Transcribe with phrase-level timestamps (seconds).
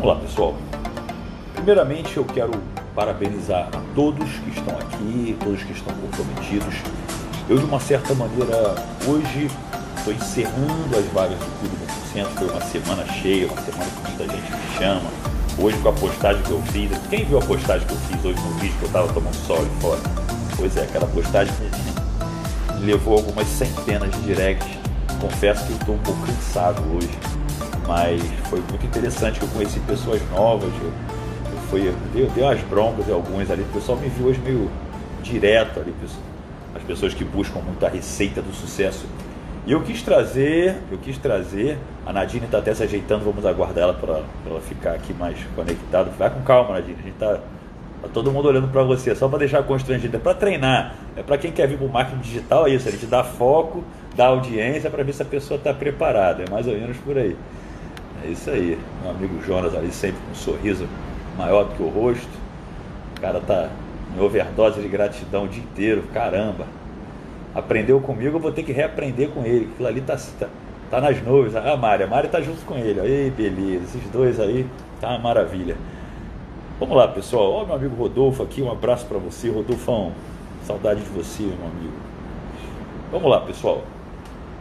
[0.00, 0.54] Vamos lá, pessoal.
[1.54, 2.52] Primeiramente, eu quero
[2.94, 6.74] parabenizar a todos que estão aqui, todos que estão comprometidos.
[7.46, 8.76] Eu, de uma certa maneira,
[9.06, 9.50] hoje
[9.98, 12.38] estou encerrando as vagas do Clube do.
[12.38, 15.10] Foi uma semana cheia, uma semana que muita gente me chama.
[15.58, 18.40] Hoje, com a postagem que eu fiz, quem viu a postagem que eu fiz hoje
[18.40, 20.00] no vídeo que eu estava tomando sol ali fora?
[20.56, 21.52] Pois é, aquela postagem
[22.80, 24.66] levou algumas centenas de directs.
[25.20, 27.10] Confesso que estou um pouco cansado hoje,
[27.90, 30.70] mas foi muito interessante que eu conheci pessoas novas.
[30.80, 30.92] Eu,
[31.52, 33.62] eu fui, deu, deu umas broncas de alguns ali.
[33.62, 34.70] O pessoal me viu hoje meio
[35.24, 35.92] direto ali,
[36.72, 39.06] as pessoas que buscam muito a receita do sucesso.
[39.66, 43.82] E eu quis trazer, eu quis trazer, a Nadine está até se ajeitando, vamos aguardar
[43.82, 46.12] ela para ela ficar aqui mais conectada.
[46.16, 47.40] Vai com calma, Nadine, a gente está
[48.02, 51.36] tá todo mundo olhando para você, só para deixar constrangido, é para treinar, é para
[51.36, 53.82] quem quer vir para o marketing digital, é isso, a gente dá foco,
[54.14, 57.36] dá audiência para ver se a pessoa está preparada, é mais ou menos por aí.
[58.22, 60.86] É isso aí, meu amigo Jonas ali sempre com um sorriso
[61.38, 62.28] maior do que o rosto,
[63.16, 63.70] o cara tá
[64.14, 66.66] em overdose de gratidão o dia inteiro, caramba.
[67.54, 69.68] Aprendeu comigo, eu vou ter que reaprender com ele.
[69.72, 70.48] Aquilo ali tá, tá,
[70.90, 71.56] tá nas nuvens.
[71.56, 73.00] Ah, Mária, a Mária tá junto com ele.
[73.00, 74.66] Ei, beleza, esses dois aí,
[75.00, 75.76] tá uma maravilha.
[76.78, 77.52] Vamos lá, pessoal.
[77.52, 80.12] Ó, meu amigo Rodolfo aqui, um abraço para você, Rodolfão.
[80.64, 81.94] Saudade de você, meu amigo.
[83.10, 83.82] Vamos lá, pessoal.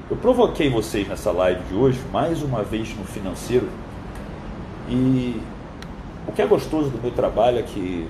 [0.09, 3.69] Eu provoquei vocês nessa live de hoje, mais uma vez no financeiro.
[4.89, 5.39] E
[6.27, 8.07] o que é gostoso do meu trabalho é que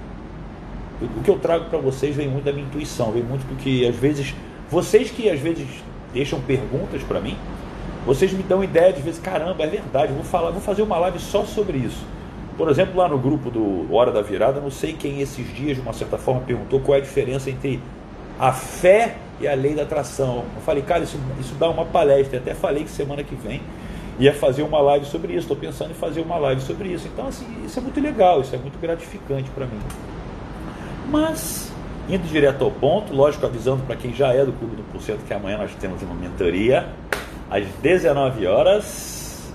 [1.01, 3.97] o que eu trago para vocês vem muito da minha intuição, vem muito porque às
[3.97, 4.33] vezes
[4.69, 5.67] vocês que às vezes
[6.13, 7.37] deixam perguntas para mim,
[8.05, 11.19] vocês me dão ideia de vezes, caramba, é verdade, vou falar, vou fazer uma live
[11.19, 12.05] só sobre isso.
[12.57, 15.81] Por exemplo, lá no grupo do Hora da Virada, não sei quem esses dias, de
[15.81, 17.81] uma certa forma, perguntou qual é a diferença entre
[18.39, 20.45] a fé e a lei da atração.
[20.55, 22.37] Eu falei, cara, isso, isso dá uma palestra.
[22.37, 23.61] Eu até falei que semana que vem
[24.19, 25.43] ia fazer uma live sobre isso.
[25.43, 27.07] Estou pensando em fazer uma live sobre isso.
[27.07, 29.79] Então, assim, isso é muito legal, isso é muito gratificante para mim.
[31.09, 31.71] Mas,
[32.07, 35.33] indo direto ao ponto, lógico, avisando para quem já é do Clube do Porcento que
[35.33, 36.87] amanhã nós temos uma mentoria
[37.49, 39.51] às 19 horas.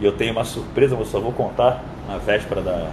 [0.00, 2.90] E eu tenho uma surpresa, eu só vou contar na véspera da,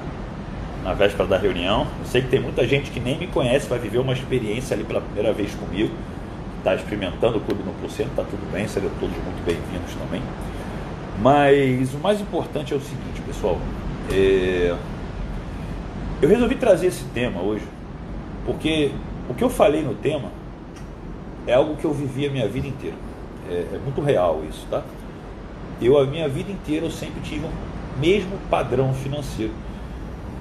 [0.84, 1.88] na véspera da reunião.
[2.00, 4.84] Eu sei que tem muita gente que nem me conhece, vai viver uma experiência ali
[4.84, 5.94] pela primeira vez comigo.
[6.58, 10.22] Está experimentando o Clube no Porcento, está tudo bem, serão todos muito bem-vindos também.
[11.22, 13.58] Mas o mais importante é o seguinte, pessoal.
[14.12, 14.76] É...
[16.22, 17.64] Eu resolvi trazer esse tema hoje
[18.46, 18.92] porque
[19.30, 20.30] o que eu falei no tema
[21.46, 22.96] é algo que eu vivi a minha vida inteira.
[23.50, 24.84] É, é muito real isso, tá?
[25.82, 27.52] Eu, a minha vida inteira, eu sempre tive um
[28.00, 29.54] mesmo padrão financeiro.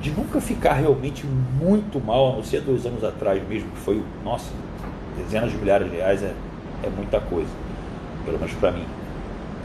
[0.01, 4.03] De nunca ficar realmente muito mal, a não ser dois anos atrás mesmo, que foi,
[4.25, 4.51] nossa,
[5.17, 6.33] dezenas de milhares de reais é,
[6.85, 7.51] é muita coisa,
[8.25, 8.85] pelo menos para mim.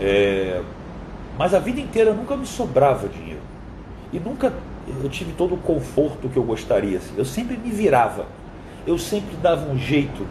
[0.02, 0.62] É,
[1.38, 3.42] mas a vida inteira nunca me sobrava dinheiro.
[4.12, 4.54] E nunca
[5.02, 6.98] eu tive todo o conforto que eu gostaria.
[6.98, 7.14] Assim.
[7.18, 8.26] Eu sempre me virava,
[8.86, 10.26] eu sempre dava um jeito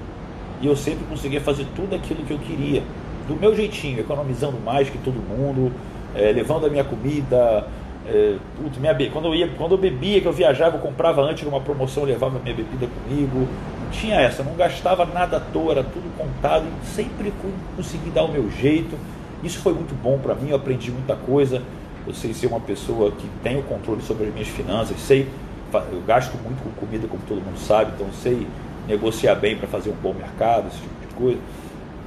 [0.61, 2.83] e eu sempre conseguia fazer tudo aquilo que eu queria,
[3.27, 5.73] do meu jeitinho, economizando mais que todo mundo,
[6.15, 7.67] é, levando a minha comida.
[8.07, 11.45] É, putz, minha, quando, eu ia, quando eu bebia, que eu viajava, eu comprava antes
[11.45, 13.49] numa promoção, levava minha bebida comigo.
[13.81, 17.33] Não tinha essa, não gastava nada à toa, era tudo contado sempre
[17.77, 18.97] consegui dar o meu jeito.
[19.43, 21.63] Isso foi muito bom para mim, eu aprendi muita coisa
[22.07, 25.29] eu sei ser uma pessoa que tem o controle sobre as minhas finanças, sei,
[25.73, 28.47] eu gasto muito com comida, como todo mundo sabe, então sei
[28.87, 31.41] negociar bem para fazer um bom mercado, esse tipo de coisa.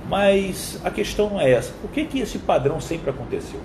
[0.09, 1.73] Mas a questão não é essa.
[1.81, 3.59] Por que, que esse padrão sempre aconteceu?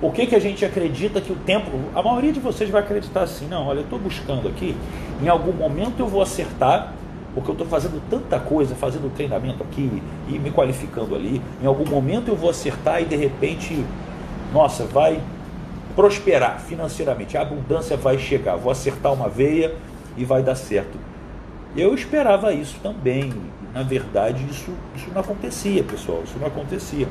[0.00, 1.70] Por que, que a gente acredita que o tempo.
[1.94, 4.74] A maioria de vocês vai acreditar assim: não, olha, eu estou buscando aqui,
[5.22, 6.94] em algum momento eu vou acertar,
[7.34, 11.42] porque eu estou fazendo tanta coisa, fazendo treinamento aqui e me qualificando ali.
[11.62, 13.84] Em algum momento eu vou acertar e de repente,
[14.54, 15.20] nossa, vai
[15.94, 19.74] prosperar financeiramente, a abundância vai chegar, vou acertar uma veia
[20.16, 20.98] e vai dar certo.
[21.76, 23.32] Eu esperava isso também.
[23.72, 26.22] Na verdade, isso, isso não acontecia, pessoal.
[26.24, 27.06] Isso não acontecia.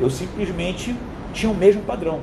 [0.00, 0.96] Eu simplesmente
[1.32, 2.20] tinha o mesmo padrão.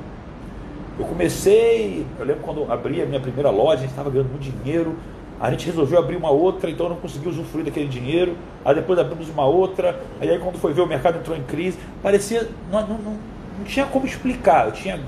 [0.98, 4.42] Eu comecei, eu lembro quando abri a minha primeira loja, a gente estava ganhando muito
[4.42, 4.96] dinheiro.
[5.40, 8.36] A gente resolveu abrir uma outra, então eu não consegui usufruir daquele dinheiro.
[8.62, 9.98] Aí depois abrimos uma outra.
[10.20, 11.78] Aí, aí quando foi ver, o mercado entrou em crise.
[12.02, 12.46] Parecia.
[12.70, 13.16] Não, não, não,
[13.58, 14.66] não tinha como explicar.
[14.66, 15.00] Eu tinha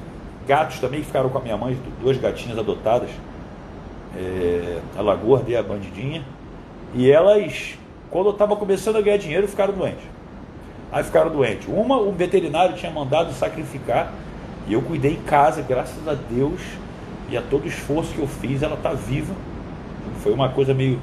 [0.47, 3.11] gatos também que ficaram com a minha mãe, duas gatinhas adotadas,
[4.17, 6.23] é, a Lagoa e a Bandidinha,
[6.94, 7.75] e elas,
[8.11, 10.05] quando eu estava começando a ganhar dinheiro, ficaram doentes.
[10.93, 11.67] Aí ficaram doentes.
[11.67, 14.12] Uma, um veterinário tinha mandado sacrificar,
[14.69, 16.61] e eu cuidei em casa, graças a Deus,
[17.31, 19.35] e a todo o esforço que eu fiz, ela está viva.
[20.23, 21.00] Foi uma coisa meio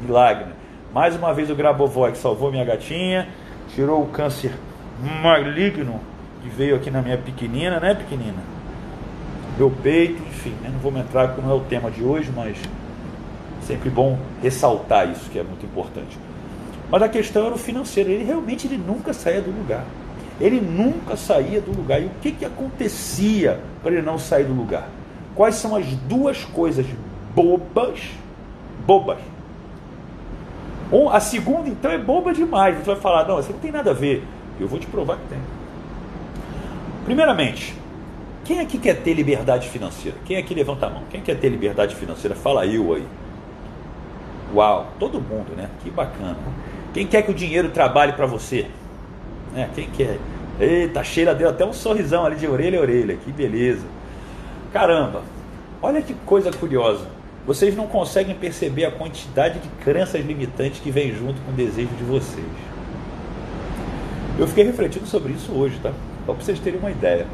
[0.00, 0.46] milagre.
[0.92, 3.28] Mais uma vez o Grabovoi que salvou minha gatinha,
[3.74, 4.52] tirou o câncer
[5.22, 6.00] maligno
[6.40, 8.54] que veio aqui na minha pequenina, né, pequenina?
[9.56, 10.70] meu peito, enfim, né?
[10.72, 12.56] não vou entrar porque não é o tema de hoje, mas
[13.62, 16.18] sempre bom ressaltar isso que é muito importante.
[16.94, 19.84] Mas a questão era o financeiro, ele realmente ele nunca saía do lugar.
[20.40, 22.00] Ele nunca saía do lugar.
[22.00, 24.88] E o que, que acontecia para ele não sair do lugar?
[25.34, 26.86] Quais são as duas coisas
[27.34, 27.98] bobas,
[28.86, 29.18] bobas?
[31.10, 32.76] a segunda, então, é boba demais.
[32.78, 34.22] Você vai falar, não, isso não tem nada a ver.
[34.60, 35.38] Eu vou te provar que tem.
[37.04, 37.74] Primeiramente,
[38.44, 40.16] quem aqui quer ter liberdade financeira?
[40.24, 41.02] Quem aqui levanta a mão?
[41.10, 42.36] Quem quer ter liberdade financeira?
[42.36, 43.04] Fala eu aí.
[44.54, 45.68] Uau, todo mundo, né?
[45.82, 46.36] Que bacana.
[46.94, 48.66] Quem quer que o dinheiro trabalhe para você?
[49.56, 50.16] É, quem quer?
[50.60, 53.16] Eita, a Sheila deu até um sorrisão ali de orelha a orelha.
[53.16, 53.84] Que beleza.
[54.72, 55.22] Caramba,
[55.82, 57.06] olha que coisa curiosa.
[57.44, 61.90] Vocês não conseguem perceber a quantidade de crenças limitantes que vem junto com o desejo
[61.98, 62.46] de vocês.
[64.38, 65.92] Eu fiquei refletindo sobre isso hoje, tá?
[66.24, 67.26] Só para vocês terem uma ideia.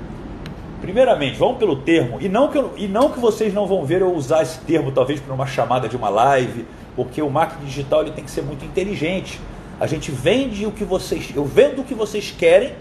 [0.80, 4.00] Primeiramente, vamos pelo termo, e não, que eu, e não que vocês não vão ver
[4.00, 6.64] eu usar esse termo talvez para uma chamada de uma live,
[7.00, 9.40] porque o marketing digital ele tem que ser muito inteligente.
[9.80, 12.74] A gente vende o que vocês, eu vendo o que vocês querem,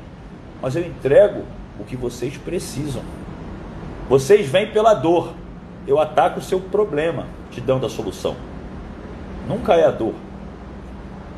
[0.62, 1.44] mas eu entrego
[1.80, 3.02] o que vocês precisam.
[4.10, 5.32] Vocês vêm pela dor,
[5.88, 8.36] eu ataco o seu problema, te dando a solução.
[9.48, 10.16] Nunca é a dor.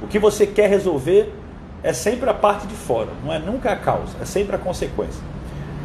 [0.02, 1.32] O que você quer resolver
[1.84, 5.22] é sempre a parte de fora, não é nunca a causa, é sempre a consequência.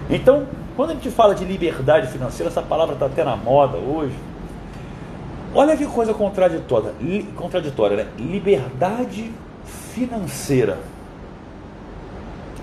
[0.08, 4.14] Então, quando a gente fala de liberdade financeira, essa palavra está até na moda hoje.
[5.58, 6.92] Olha que coisa contraditória,
[7.34, 8.06] contraditória, né?
[8.18, 9.32] Liberdade
[9.94, 10.78] financeira.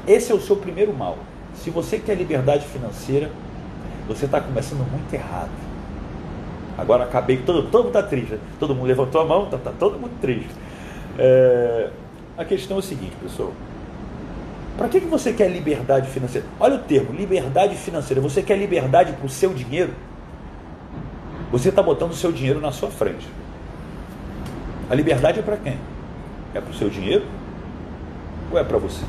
[0.08, 1.18] Esse é o seu primeiro mal.
[1.56, 3.32] Se você quer liberdade financeira,
[4.08, 5.50] você está começando muito errado.
[6.78, 8.34] Agora acabei, todo, todo mundo está triste.
[8.34, 8.40] Né?
[8.60, 10.52] Todo mundo levantou a mão, está tá todo mundo triste.
[11.18, 11.90] É,
[12.38, 13.54] a questão é o seguinte, pessoal.
[14.78, 16.46] Para que, que você quer liberdade financeira?
[16.60, 18.22] Olha o termo, liberdade financeira.
[18.22, 19.94] Você quer liberdade para o seu dinheiro?
[21.54, 23.28] Você está botando o seu dinheiro na sua frente.
[24.90, 25.78] A liberdade é para quem?
[26.52, 27.24] É para o seu dinheiro
[28.52, 29.06] ou é para você?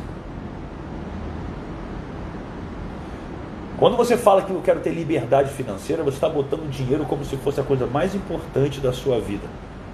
[3.79, 7.35] Quando você fala que eu quero ter liberdade financeira, você está botando dinheiro como se
[7.39, 9.49] fosse a coisa mais importante da sua vida.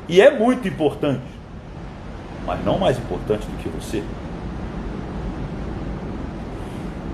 [0.08, 1.23] E é muito importante,
[2.44, 4.02] mas não mais importante do que você.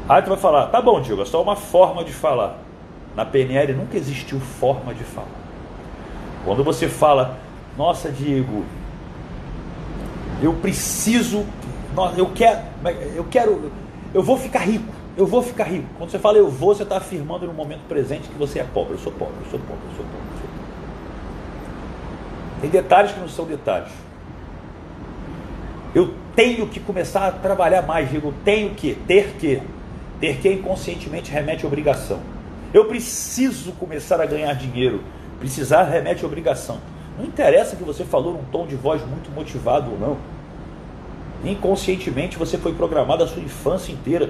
[0.08, 2.65] Aí tu vai falar, tá bom, Diego, é só uma forma de falar.
[3.16, 5.26] Na PNL nunca existiu forma de falar.
[6.44, 7.38] Quando você fala,
[7.76, 8.62] nossa, Diego,
[10.42, 11.46] eu preciso,
[12.16, 12.60] eu quero,
[13.16, 13.72] eu quero,
[14.12, 15.86] eu vou ficar rico, eu vou ficar rico.
[15.96, 18.92] Quando você fala eu vou, você está afirmando no momento presente que você é pobre.
[18.92, 20.66] Eu sou pobre, eu sou pobre, eu sou pobre, eu sou pobre.
[22.60, 23.92] Tem detalhes que não são detalhes.
[25.94, 29.62] Eu tenho que começar a trabalhar mais, Diego, tenho que, ter que.
[30.20, 32.35] Ter que inconscientemente remete à obrigação.
[32.76, 35.00] Eu preciso começar a ganhar dinheiro.
[35.38, 36.78] Precisar remete à obrigação.
[37.18, 40.18] Não interessa que você falou num tom de voz muito motivado ou não.
[41.42, 44.28] Inconscientemente você foi programado a sua infância inteira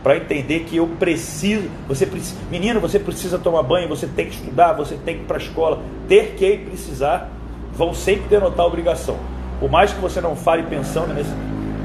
[0.00, 4.36] para entender que eu preciso, você precisa, menino, você precisa tomar banho, você tem que
[4.36, 7.32] estudar, você tem que ir para a escola, ter que precisar,
[7.72, 9.18] vão sempre denotar obrigação.
[9.58, 11.34] Por mais que você não fale pensando nesse,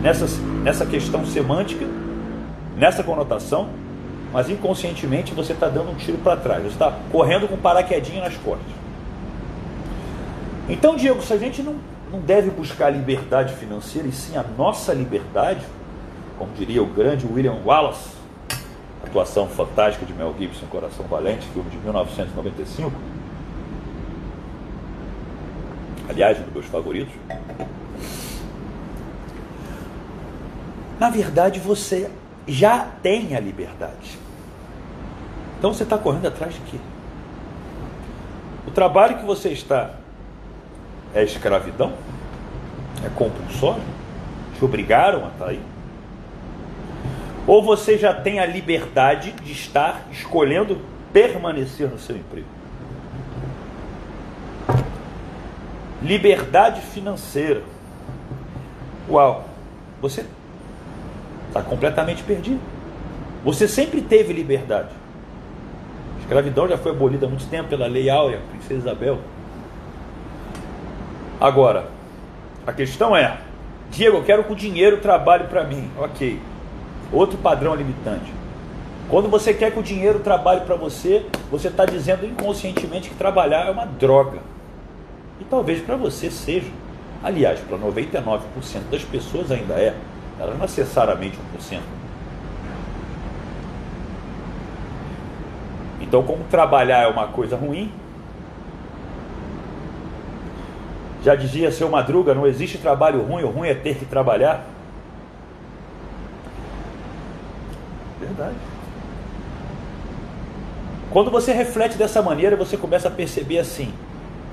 [0.03, 0.27] nessa,
[0.61, 1.87] nessa questão semântica,
[2.77, 3.86] nessa conotação,
[4.31, 8.35] mas inconscientemente você está dando um tiro para trás, você está correndo com paraquedinha nas
[8.35, 8.67] costas.
[10.69, 11.75] Então, Diego, se a gente não,
[12.11, 15.61] não deve buscar liberdade financeira e sim a nossa liberdade,
[16.37, 18.17] como diria o grande William Wallace,
[19.03, 22.91] atuação fantástica de Mel Gibson, Coração Valente, filme de 1995.
[26.09, 27.13] Aliás, um dos meus favoritos.
[30.99, 32.09] Na verdade, você
[32.47, 34.17] já tem a liberdade.
[35.57, 36.77] Então você está correndo atrás de quê?
[38.65, 39.91] O trabalho que você está
[41.13, 41.93] é escravidão?
[43.03, 43.83] É compulsório?
[44.57, 45.61] Te obrigaram a estar tá aí?
[47.45, 50.79] Ou você já tem a liberdade de estar escolhendo
[51.13, 52.47] permanecer no seu emprego?
[56.01, 57.63] Liberdade financeira.
[59.09, 59.45] Uau,
[60.01, 60.25] você
[61.57, 62.59] Está completamente perdido.
[63.43, 64.89] Você sempre teve liberdade.
[66.17, 69.17] A escravidão já foi abolida há muito tempo pela Lei Áurea, Princesa Isabel.
[71.41, 71.87] Agora,
[72.65, 73.37] a questão é:
[73.89, 75.89] Diego, eu quero que o dinheiro trabalhe para mim.
[75.97, 76.39] Ok.
[77.11, 78.31] Outro padrão limitante.
[79.09, 83.65] Quando você quer que o dinheiro trabalhe para você, você está dizendo inconscientemente que trabalhar
[83.65, 84.39] é uma droga.
[85.39, 86.69] E talvez para você seja.
[87.23, 88.41] Aliás, para 99%
[88.91, 89.95] das pessoas ainda é.
[90.39, 91.79] Ela não é necessariamente 1%.
[95.99, 97.91] Então, como trabalhar é uma coisa ruim,
[101.23, 104.65] já dizia seu Madruga: não existe trabalho ruim, o ruim é ter que trabalhar.
[108.19, 108.55] Verdade.
[111.09, 113.93] Quando você reflete dessa maneira, você começa a perceber assim: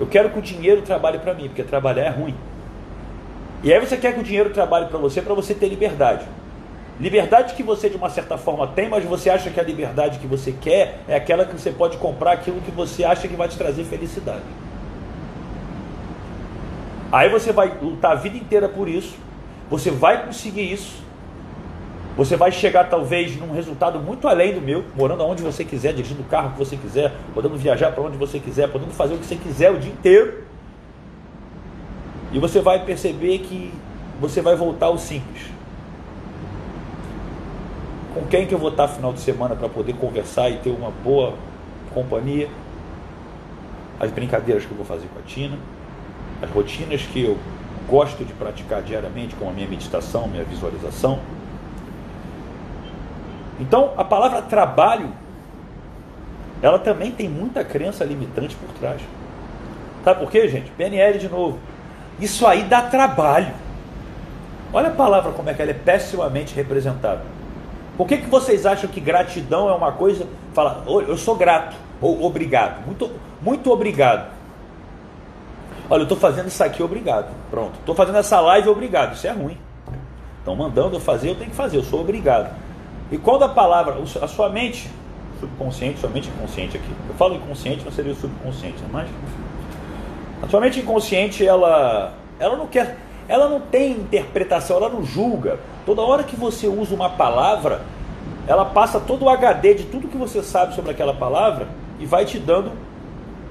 [0.01, 2.35] eu quero que o dinheiro trabalhe para mim, porque trabalhar é ruim.
[3.65, 6.27] E aí você quer que o dinheiro trabalhe para você, para você ter liberdade.
[7.01, 10.27] Liberdade que você de uma certa forma tem, mas você acha que a liberdade que
[10.27, 13.57] você quer é aquela que você pode comprar aquilo que você acha que vai te
[13.57, 14.45] trazer felicidade.
[17.11, 19.17] Aí você vai lutar a vida inteira por isso,
[19.71, 21.03] você vai conseguir isso,
[22.19, 26.21] você vai chegar talvez num resultado muito além do meu, morando aonde você quiser, dirigindo
[26.21, 29.25] o carro que você quiser, podendo viajar para onde você quiser, podendo fazer o que
[29.25, 30.45] você quiser o dia inteiro.
[32.35, 33.73] E você vai perceber que
[34.21, 35.47] você vai voltar ao simples.
[38.13, 40.91] Com quem que eu vou estar final de semana para poder conversar e ter uma
[40.91, 41.35] boa
[41.95, 42.51] companhia?
[43.99, 45.57] As brincadeiras que eu vou fazer com a Tina,
[46.43, 47.39] as rotinas que eu
[47.89, 51.19] gosto de praticar diariamente, como a minha meditação, minha visualização
[53.61, 55.11] então, a palavra trabalho,
[56.61, 59.01] ela também tem muita crença limitante por trás.
[60.03, 60.71] Sabe por quê, gente?
[60.73, 61.59] PNL de novo.
[62.21, 63.53] Isso aí dá trabalho.
[64.73, 67.23] Olha a palavra como é que ela é pessimamente representada.
[67.97, 70.27] Por que, que vocês acham que gratidão é uma coisa?
[70.53, 72.85] Fala, eu sou grato, ou obrigado.
[72.85, 74.33] Muito, muito obrigado.
[75.89, 77.33] Olha, eu estou fazendo isso aqui, obrigado.
[77.51, 77.79] Pronto.
[77.79, 79.15] Estou fazendo essa live, obrigado.
[79.15, 79.59] Isso é ruim.
[80.39, 82.55] Estão mandando eu fazer, eu tenho que fazer, eu sou obrigado.
[83.13, 84.91] E quando a palavra, a sua mente,
[85.39, 88.89] subconsciente, sua mente inconsciente aqui, eu falo inconsciente, não seria o subconsciente, né?
[88.93, 89.09] mas
[90.43, 92.97] a sua mente inconsciente, ela, ela não quer,
[93.29, 95.59] ela não tem interpretação, ela não julga.
[95.87, 97.83] Toda hora que você usa uma palavra,
[98.47, 102.25] ela passa todo o HD de tudo que você sabe sobre aquela palavra e vai
[102.25, 102.73] te dando,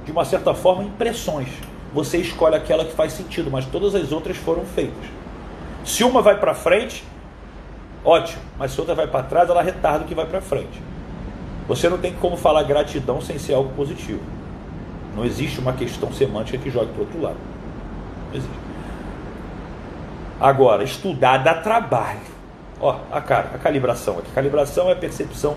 [0.06, 1.50] de uma certa forma, impressões.
[1.94, 5.06] Você escolhe aquela que faz sentido, mas todas as outras foram feitas.
[5.86, 7.04] Se uma vai para frente,
[8.06, 10.82] Ótimo, mas se outra vai para trás, ela retarda o que vai para frente.
[11.68, 14.20] Você não tem como falar gratidão sem ser algo positivo.
[15.16, 17.38] Não existe uma questão semântica que jogue para outro lado.
[18.30, 18.58] Não existe.
[20.40, 22.20] Agora, estudar dá trabalho.
[22.80, 24.32] Ó, a cara, a calibração aqui.
[24.32, 25.56] Calibração é a percepção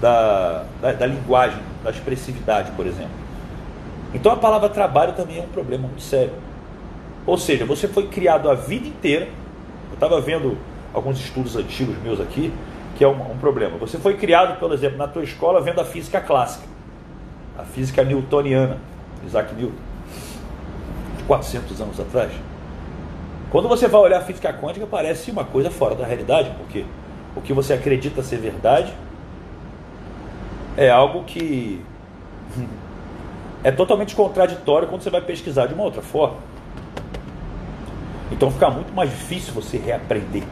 [0.00, 3.26] da, da, da linguagem, da expressividade, por exemplo.
[4.14, 6.32] Então a palavra trabalho também é um problema muito sério.
[7.26, 9.26] Ou seja, você foi criado a vida inteira.
[9.88, 10.56] Eu estava vendo
[10.94, 12.52] alguns estudos antigos meus aqui,
[12.96, 13.76] que é um, um, problema.
[13.78, 16.64] Você foi criado, por exemplo, na tua escola vendo a física clássica,
[17.58, 18.78] a física newtoniana,
[19.26, 19.74] Isaac Newton,
[21.18, 22.32] de 400 anos atrás.
[23.50, 26.84] Quando você vai olhar a física quântica, parece uma coisa fora da realidade, porque
[27.34, 28.92] o que você acredita ser verdade
[30.76, 31.82] é algo que
[33.64, 36.38] é totalmente contraditório quando você vai pesquisar de uma outra forma.
[38.30, 40.42] Então fica muito mais difícil você reaprender.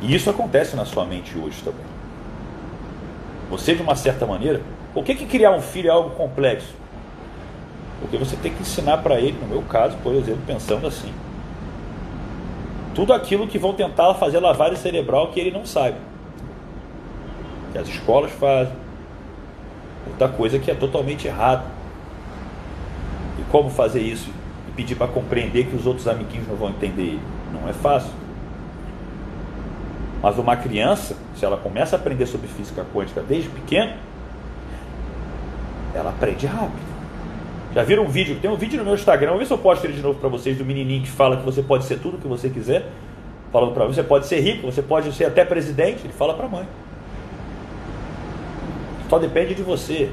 [0.00, 1.93] E isso acontece na sua mente hoje também.
[3.54, 4.60] Você, de uma certa maneira,
[4.92, 6.74] por que, que criar um filho é algo complexo?
[8.00, 11.14] Porque você tem que ensinar para ele, no meu caso, por exemplo, pensando assim.
[12.96, 15.96] Tudo aquilo que vão tentar fazer lavagem cerebral que ele não sabe.
[17.70, 18.74] Que as escolas fazem.
[20.10, 21.64] Outra coisa que é totalmente errado.
[23.38, 24.30] E como fazer isso?
[24.68, 27.22] E pedir para compreender que os outros amiguinhos não vão entender ele.
[27.52, 28.10] Não é fácil.
[30.24, 33.92] Mas uma criança, se ela começa a aprender sobre física quântica desde pequeno,
[35.94, 36.94] ela aprende rápido.
[37.74, 38.38] Já viram um vídeo?
[38.40, 40.30] Tem um vídeo no meu Instagram, vou ver se eu posto ele de novo para
[40.30, 42.86] vocês, do menininho que fala que você pode ser tudo o que você quiser.
[43.52, 46.04] Falando para você, pode ser rico, você pode ser até presidente.
[46.04, 46.66] Ele fala para a mãe.
[49.10, 50.10] Só depende de você.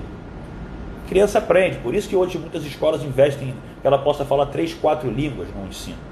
[1.08, 5.10] Criança aprende, por isso que hoje muitas escolas investem que ela possa falar três, quatro
[5.10, 6.11] línguas no ensino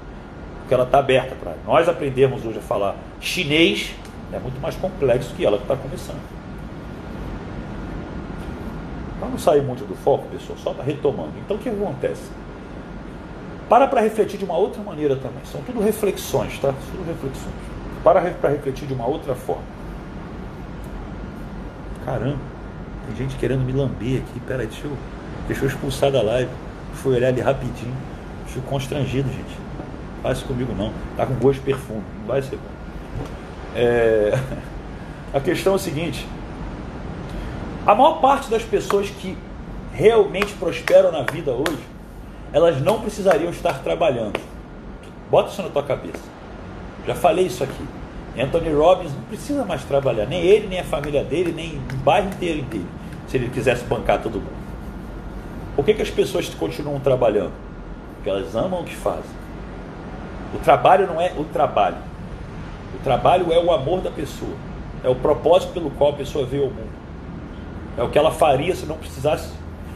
[0.70, 3.92] porque ela está aberta para nós aprendermos hoje a falar chinês
[4.32, 6.20] é muito mais complexo que ela que está começando.
[9.18, 11.32] Vamos sair muito do foco, pessoal, só para retomando.
[11.44, 12.30] Então o que acontece?
[13.68, 15.44] Para para refletir de uma outra maneira também.
[15.44, 16.72] São tudo reflexões, tá?
[16.92, 17.54] Tudo reflexões.
[18.04, 19.64] Para para refletir de uma outra forma.
[22.04, 22.38] Caramba,
[23.08, 24.38] tem gente querendo me lamber aqui.
[24.46, 24.92] Peraí, deixa eu,
[25.48, 26.50] deixa eu expulsar da live.
[26.94, 27.96] Fui olhar ali rapidinho.
[28.46, 29.69] Fico constrangido, gente.
[30.22, 30.92] Faz comigo não.
[31.16, 32.02] Tá com gosto de perfume.
[32.20, 32.70] Não vai ser bom.
[33.74, 34.32] É...
[35.32, 36.26] A questão é a seguinte:
[37.86, 39.38] a maior parte das pessoas que
[39.92, 41.78] realmente prosperam na vida hoje,
[42.52, 44.40] elas não precisariam estar trabalhando.
[45.30, 46.22] Bota isso na tua cabeça.
[47.06, 47.84] Já falei isso aqui.
[48.38, 52.28] Anthony Robbins não precisa mais trabalhar, nem ele, nem a família dele, nem o bairro
[52.28, 52.86] inteiro dele,
[53.26, 54.60] se ele quisesse bancar todo mundo.
[55.74, 57.52] Por que, que as pessoas continuam trabalhando?
[58.16, 59.39] Porque elas amam o que fazem.
[60.54, 61.96] O trabalho não é o trabalho.
[62.94, 64.54] O trabalho é o amor da pessoa.
[65.02, 66.90] É o propósito pelo qual a pessoa veio ao mundo.
[67.96, 69.52] É o que ela faria se não precisasse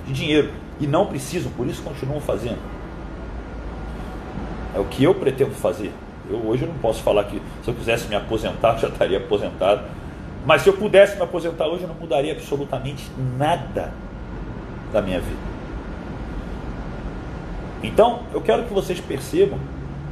[0.07, 0.51] de dinheiro.
[0.81, 2.59] E não precisam, por isso continuam fazendo.
[4.75, 5.93] É o que eu pretendo fazer.
[6.29, 9.83] Eu hoje eu não posso falar que se eu quisesse me aposentar, já estaria aposentado.
[10.47, 13.93] Mas se eu pudesse me aposentar hoje, eu não mudaria absolutamente nada
[14.93, 15.55] da minha vida.
[17.83, 19.59] Então, eu quero que vocês percebam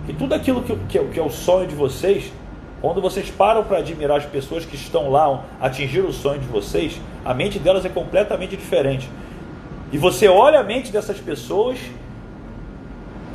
[0.06, 2.32] que tudo aquilo que, que, que é o sonho de vocês,
[2.80, 7.00] quando vocês param para admirar as pessoas que estão lá, atingir o sonho de vocês,
[7.24, 9.08] a mente delas é completamente diferente.
[9.92, 11.78] E você olha a mente dessas pessoas,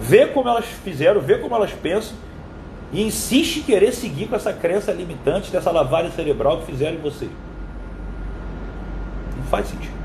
[0.01, 2.15] vê como elas fizeram, vê como elas pensam,
[2.91, 7.01] e insiste em querer seguir com essa crença limitante dessa lavagem cerebral que fizeram em
[7.01, 7.29] você.
[9.38, 9.95] Não faz sentido.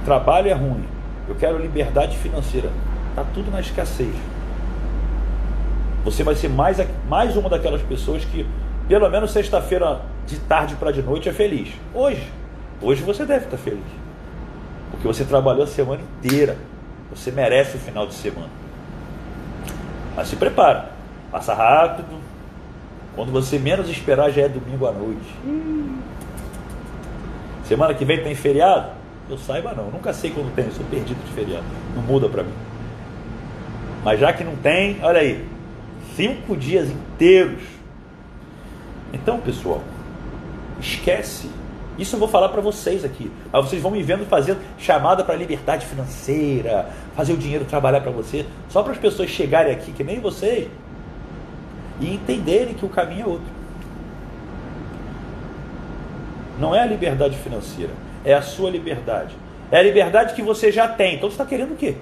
[0.00, 0.95] O trabalho é ruim.
[1.28, 2.70] Eu quero liberdade financeira.
[3.10, 4.14] Está tudo na escassez.
[6.04, 6.78] Você vai ser mais,
[7.08, 8.46] mais uma daquelas pessoas que,
[8.86, 11.72] pelo menos sexta-feira de tarde para de noite, é feliz.
[11.92, 12.30] Hoje.
[12.80, 13.80] Hoje você deve estar feliz.
[14.90, 16.56] Porque você trabalhou a semana inteira.
[17.10, 18.50] Você merece o final de semana.
[20.14, 20.90] Mas se prepara.
[21.32, 22.20] Passa rápido.
[23.14, 25.34] Quando você menos esperar, já é domingo à noite.
[27.64, 28.95] Semana que vem tem feriado?
[29.28, 29.90] Eu saiba não.
[29.90, 30.66] Nunca sei quando tem.
[30.66, 31.64] Eu sou perdido de feriado.
[31.94, 32.52] Não muda para mim.
[34.04, 35.46] Mas já que não tem, olha aí.
[36.14, 37.62] Cinco dias inteiros.
[39.12, 39.82] Então, pessoal,
[40.80, 41.48] esquece
[41.98, 43.30] isso eu vou falar para vocês aqui.
[43.50, 48.10] Mas vocês vão me vendo fazendo chamada para liberdade financeira, fazer o dinheiro trabalhar para
[48.10, 50.68] você, só para as pessoas chegarem aqui, que nem vocês,
[52.00, 53.56] e entenderem que o caminho é outro.
[56.58, 57.92] Não é a liberdade financeira,
[58.26, 59.34] é a sua liberdade.
[59.70, 61.14] É a liberdade que você já tem.
[61.14, 61.94] Então você está querendo o quê?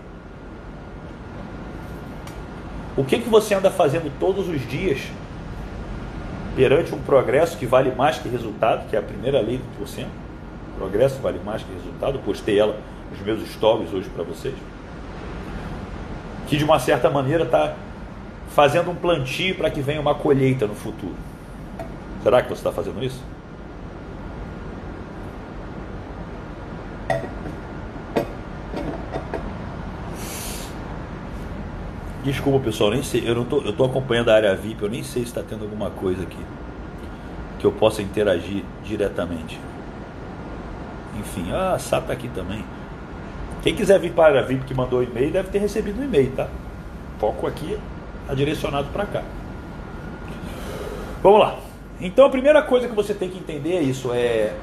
[2.97, 5.01] O que, que você anda fazendo todos os dias
[6.57, 10.09] perante um progresso que vale mais que resultado, que é a primeira lei do porcento.
[10.79, 12.19] Progresso vale mais que resultado.
[12.21, 12.79] Postei ela
[13.11, 14.55] nos meus stories hoje para vocês.
[16.47, 17.75] Que de uma certa maneira está
[18.55, 21.17] fazendo um plantio para que venha uma colheita no futuro.
[22.23, 23.21] Será que você está fazendo isso?
[32.25, 35.03] Desculpa pessoal, nem sei, eu não tô, eu tô acompanhando a área VIP, eu nem
[35.03, 36.39] sei se está tendo alguma coisa aqui
[37.59, 39.61] que eu possa interagir diretamente.
[41.21, 42.65] Enfim, ah, a Sá está aqui também.
[43.63, 46.05] Quem quiser vir para a área VIP que mandou o e-mail deve ter recebido um
[46.05, 46.49] e-mail, tá?
[47.19, 47.79] Foco aqui
[48.23, 49.23] está direcionado para cá.
[51.23, 51.59] Vamos lá.
[52.01, 54.55] Então a primeira coisa que você tem que entender é isso, é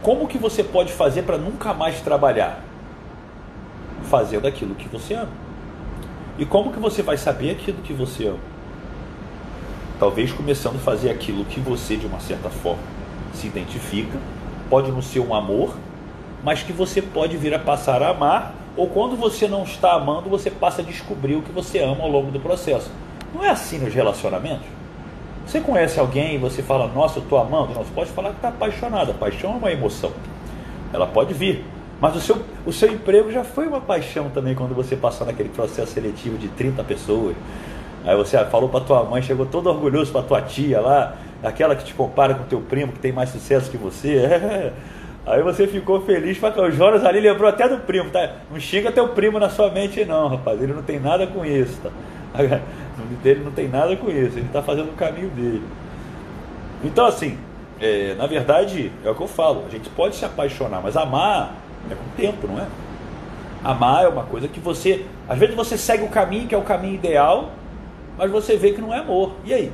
[0.00, 2.64] como que você pode fazer para nunca mais trabalhar?
[4.04, 5.51] Fazendo aquilo que você ama.
[6.38, 8.38] E como que você vai saber aquilo que você ama?
[9.98, 12.82] Talvez começando a fazer aquilo que você, de uma certa forma,
[13.34, 14.18] se identifica,
[14.68, 15.76] pode não ser um amor,
[16.42, 20.30] mas que você pode vir a passar a amar, ou quando você não está amando,
[20.30, 22.90] você passa a descobrir o que você ama ao longo do processo.
[23.34, 24.66] Não é assim nos relacionamentos?
[25.46, 27.74] Você conhece alguém e você fala, nossa, eu estou amando?
[27.74, 29.10] Não, você pode falar que está apaixonado.
[29.10, 30.12] A paixão é uma emoção.
[30.92, 31.64] Ela pode vir.
[32.02, 32.36] Mas o seu,
[32.66, 36.48] o seu emprego já foi uma paixão também quando você passou naquele processo seletivo de
[36.48, 37.36] 30 pessoas.
[38.04, 41.84] Aí você falou para tua mãe, chegou todo orgulhoso para tua tia lá, aquela que
[41.84, 44.72] te compara com teu primo que tem mais sucesso que você.
[45.24, 48.38] Aí você ficou feliz para o Jonas ali lembrou até do primo, tá?
[48.50, 50.60] Não xinga teu primo na sua mente não, rapaz.
[50.60, 51.90] Ele não tem nada com isso, tá?
[53.24, 54.38] Ele não tem nada com isso.
[54.38, 55.62] Ele está fazendo o caminho dele.
[56.82, 57.38] Então assim,
[57.80, 59.62] é, na verdade é o que eu falo.
[59.68, 61.62] A gente pode se apaixonar, mas amar
[61.92, 62.66] é com o tempo, não é?
[63.64, 65.06] Amar é uma coisa que você.
[65.28, 67.52] Às vezes você segue o caminho que é o caminho ideal,
[68.18, 69.34] mas você vê que não é amor.
[69.44, 69.72] E aí?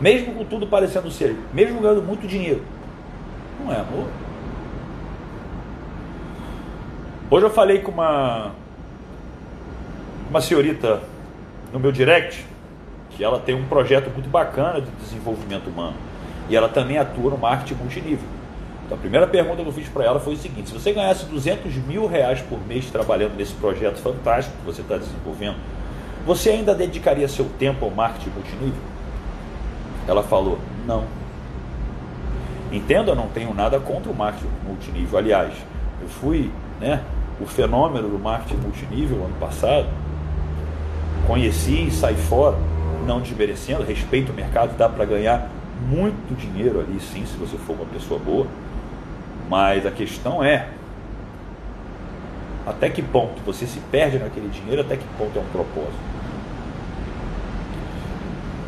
[0.00, 2.62] Mesmo com tudo parecendo ser, mesmo ganhando muito dinheiro,
[3.64, 4.06] não é amor.
[7.30, 8.52] Hoje eu falei com uma
[10.28, 11.02] uma senhorita
[11.72, 12.46] no meu direct
[13.10, 15.94] que ela tem um projeto muito bacana de desenvolvimento humano
[16.48, 18.26] e ela também atua no marketing multinível.
[18.84, 21.26] Então, a primeira pergunta que eu fiz para ela foi o seguinte: se você ganhasse
[21.26, 25.56] 200 mil reais por mês trabalhando nesse projeto fantástico que você está desenvolvendo,
[26.26, 28.82] você ainda dedicaria seu tempo ao marketing multinível?
[30.06, 31.04] Ela falou: não.
[32.70, 35.18] Entenda, eu não tenho nada contra o marketing multinível.
[35.18, 35.52] Aliás,
[36.00, 37.02] eu fui né,
[37.40, 39.86] o fenômeno do marketing multinível ano passado,
[41.26, 42.56] conheci e saí fora,
[43.06, 45.48] não desmerecendo, respeito o mercado, dá para ganhar
[45.88, 48.46] muito dinheiro ali, sim, se você for uma pessoa boa.
[49.52, 50.66] Mas a questão é
[52.66, 55.92] até que ponto você se perde naquele dinheiro, até que ponto é um propósito.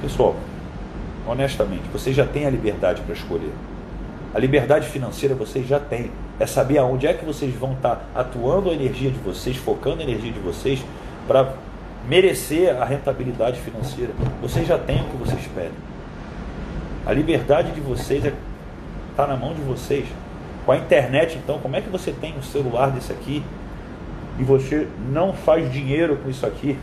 [0.02, 0.36] Pessoal,
[1.26, 3.50] honestamente, você já tem a liberdade para escolher.
[4.34, 6.10] A liberdade financeira vocês já têm.
[6.38, 10.02] É saber aonde é que vocês vão estar atuando a energia de vocês, focando a
[10.02, 10.84] energia de vocês
[11.26, 11.54] para
[12.06, 14.12] merecer a rentabilidade financeira.
[14.42, 15.72] Vocês já têm o que vocês pedem.
[17.06, 18.40] A liberdade de vocês está é,
[19.16, 20.04] tá na mão de vocês.
[20.64, 23.42] Com a internet, então, como é que você tem um celular desse aqui
[24.38, 26.78] e você não faz dinheiro com isso aqui?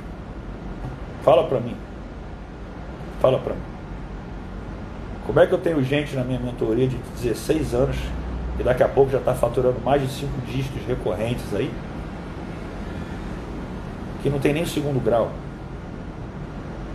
[1.24, 1.76] Fala para mim.
[3.20, 3.62] Fala para mim.
[5.26, 7.96] Como é que eu tenho gente na minha mentoria de 16 anos
[8.60, 11.72] e daqui a pouco já está faturando mais de 5 dígitos recorrentes aí?
[14.22, 15.32] Que não tem nem segundo grau,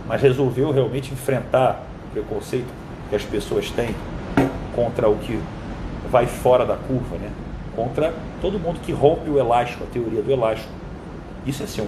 [0.07, 2.67] mas resolveu realmente enfrentar o preconceito
[3.09, 3.93] que as pessoas têm
[4.73, 5.39] contra o que
[6.09, 7.31] vai fora da curva, né?
[7.77, 10.73] contra todo mundo que rompe o elástico, a teoria do elástico.
[11.45, 11.85] Isso é ser 1%.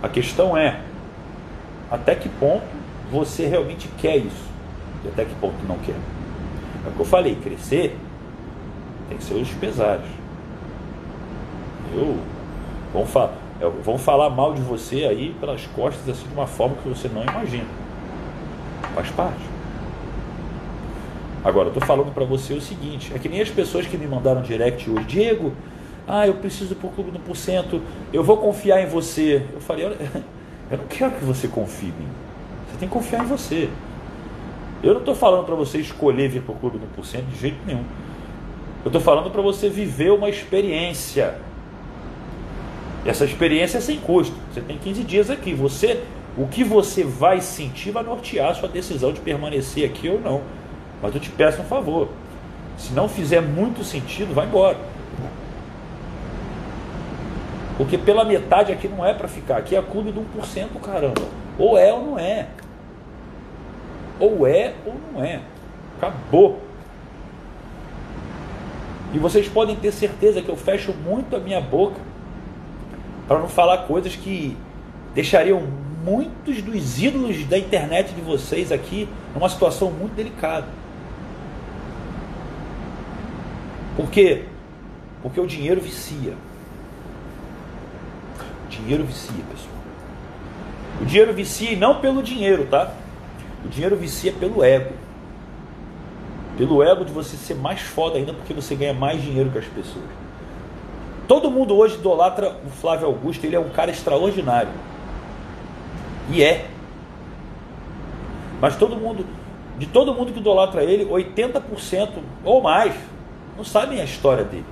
[0.00, 0.80] A questão é
[1.90, 2.64] até que ponto
[3.10, 4.46] você realmente quer isso
[5.04, 5.96] e até que ponto não quer.
[6.86, 7.98] É o que eu falei, crescer
[9.08, 10.06] tem seus pesares.
[11.92, 12.18] Eu,
[12.92, 13.30] vão, fa
[13.84, 17.22] vão falar mal de você aí pelas costas assim de uma forma que você não
[17.22, 17.66] imagina.
[18.94, 19.55] Faz parte.
[21.46, 24.04] Agora, eu estou falando para você o seguinte: é que nem as pessoas que me
[24.04, 25.52] mandaram direct hoje, Diego,
[26.04, 27.80] ah, eu preciso o clube do porcento,
[28.12, 29.46] eu vou confiar em você.
[29.52, 29.96] Eu falei, olha,
[30.68, 32.08] eu não quero que você confie em mim.
[32.68, 33.70] Você tem que confiar em você.
[34.82, 37.58] Eu não estou falando para você escolher vir para o clube do porcento de jeito
[37.64, 37.84] nenhum.
[38.84, 41.36] Eu estou falando para você viver uma experiência.
[43.04, 44.34] Essa experiência é sem custo.
[44.52, 45.54] Você tem 15 dias aqui.
[45.54, 46.02] Você
[46.36, 50.42] o que você vai sentir vai nortear a sua decisão de permanecer aqui ou não.
[51.06, 52.08] Mas eu te peço um favor.
[52.76, 54.76] Se não fizer muito sentido, vai embora.
[57.76, 59.58] Porque pela metade aqui não é para ficar.
[59.58, 61.22] Aqui é clube de 1%, caramba.
[61.56, 62.48] Ou é ou não é.
[64.18, 65.42] Ou é ou não é.
[65.96, 66.60] Acabou.
[69.14, 72.00] E vocês podem ter certeza que eu fecho muito a minha boca
[73.28, 74.56] para não falar coisas que
[75.14, 75.62] deixariam
[76.04, 80.66] muitos dos ídolos da internet de vocês aqui numa situação muito delicada.
[83.96, 84.44] Por quê?
[85.22, 86.34] Porque o dinheiro vicia.
[88.66, 89.76] O dinheiro vicia, pessoal.
[91.00, 92.92] O dinheiro vicia e não pelo dinheiro, tá?
[93.64, 94.92] O dinheiro vicia pelo ego.
[96.58, 99.66] Pelo ego de você ser mais foda ainda porque você ganha mais dinheiro que as
[99.66, 100.04] pessoas.
[101.26, 104.70] Todo mundo hoje idolatra o Flávio Augusto, ele é um cara extraordinário.
[106.30, 106.66] E é.
[108.60, 109.26] Mas todo mundo,
[109.78, 112.10] de todo mundo que idolatra ele, 80%
[112.44, 112.94] ou mais
[113.56, 114.66] não sabem a história dele.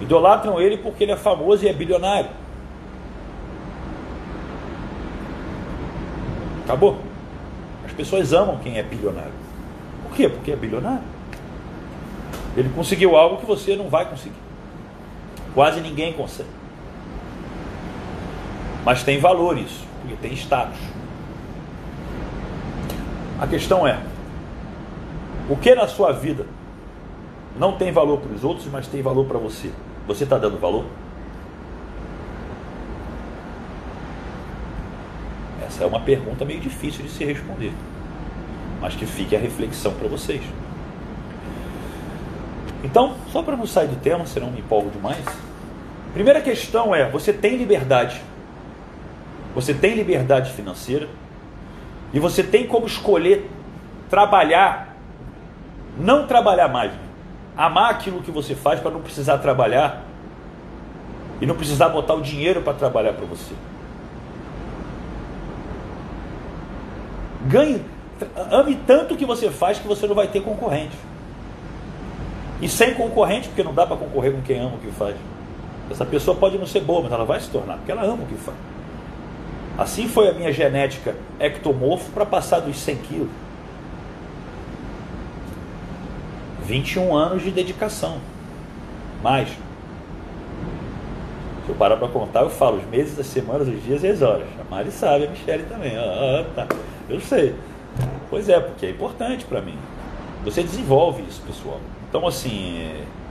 [0.00, 2.30] Idolatram ele porque ele é famoso e é bilionário.
[6.64, 7.00] Acabou.
[7.84, 9.32] As pessoas amam quem é bilionário.
[10.04, 10.28] Por quê?
[10.28, 11.02] Porque é bilionário.
[12.56, 14.34] Ele conseguiu algo que você não vai conseguir.
[15.54, 16.48] Quase ninguém consegue.
[18.84, 20.78] Mas tem valor isso, porque tem status.
[23.40, 23.98] A questão é:
[25.48, 26.46] o que na sua vida
[27.58, 29.70] não tem valor para os outros, mas tem valor para você?
[30.06, 30.84] Você está dando valor?
[35.66, 37.72] Essa é uma pergunta meio difícil de se responder,
[38.80, 40.42] mas que fique a reflexão para vocês.
[42.82, 45.24] Então, só para não sair do tema, senão me empolgo demais.
[46.14, 48.20] Primeira questão é: você tem liberdade
[49.54, 51.08] você tem liberdade financeira
[52.12, 53.50] e você tem como escolher
[54.08, 54.96] trabalhar,
[55.98, 56.92] não trabalhar mais,
[57.56, 60.04] amar aquilo que você faz para não precisar trabalhar
[61.40, 63.54] e não precisar botar o dinheiro para trabalhar para você.
[67.46, 67.84] Ganhe,
[68.50, 70.96] ame tanto o que você faz que você não vai ter concorrente.
[72.60, 75.16] E sem concorrente, porque não dá para concorrer com quem ama o que faz.
[75.90, 78.26] Essa pessoa pode não ser boa, mas ela vai se tornar, porque ela ama o
[78.26, 78.56] que faz.
[79.78, 83.30] Assim foi a minha genética ectomorfo para passar dos 100 quilos.
[86.70, 88.18] 21 anos de dedicação.
[89.22, 89.48] Mais.
[89.48, 89.56] Se
[91.68, 94.46] eu parar para contar, eu falo os meses, as semanas, os dias e as horas.
[94.58, 95.96] A Mari sabe, a Michelle também.
[95.96, 96.68] Ah, tá.
[97.08, 97.56] Eu sei.
[98.30, 99.76] Pois é, porque é importante para mim.
[100.44, 101.80] Você desenvolve isso, pessoal.
[102.08, 102.88] Então, assim,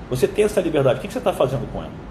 [0.10, 1.00] você tem essa liberdade.
[1.00, 2.10] O que você está fazendo com ela?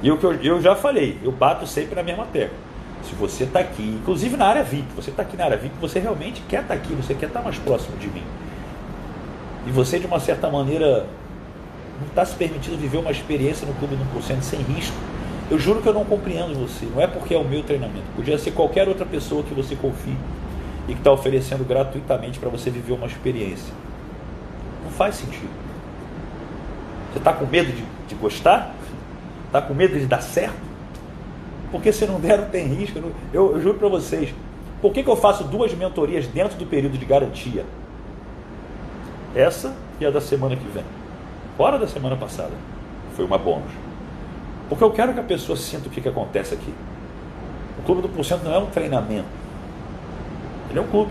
[0.00, 2.67] E o que eu, eu já falei, eu bato sempre na mesma tecla.
[3.04, 5.98] Se você está aqui, inclusive na área VIP, você está aqui na área VIP, você
[5.98, 8.24] realmente quer estar tá aqui, você quer estar tá mais próximo de mim.
[9.66, 11.06] E você, de uma certa maneira,
[12.00, 14.96] não está se permitindo viver uma experiência no Clube do 1% sem risco.
[15.50, 16.86] Eu juro que eu não compreendo você.
[16.86, 18.04] Não é porque é o meu treinamento.
[18.14, 20.16] Podia ser qualquer outra pessoa que você confie
[20.86, 23.72] e que está oferecendo gratuitamente para você viver uma experiência.
[24.84, 25.50] Não faz sentido.
[27.12, 28.74] Você está com medo de, de gostar?
[29.46, 30.67] Está com medo de dar certo?
[31.70, 32.98] Porque se não der, não tem risco.
[32.98, 34.34] Eu, eu juro para vocês.
[34.80, 37.64] Por que, que eu faço duas mentorias dentro do período de garantia?
[39.34, 40.84] Essa e a da semana que vem.
[41.56, 42.52] Fora da semana passada.
[43.14, 43.70] Foi uma bônus.
[44.68, 46.72] Porque eu quero que a pessoa sinta o que, que acontece aqui.
[47.78, 49.26] O Clube do Porcento não é um treinamento.
[50.70, 51.10] Ele é um clube.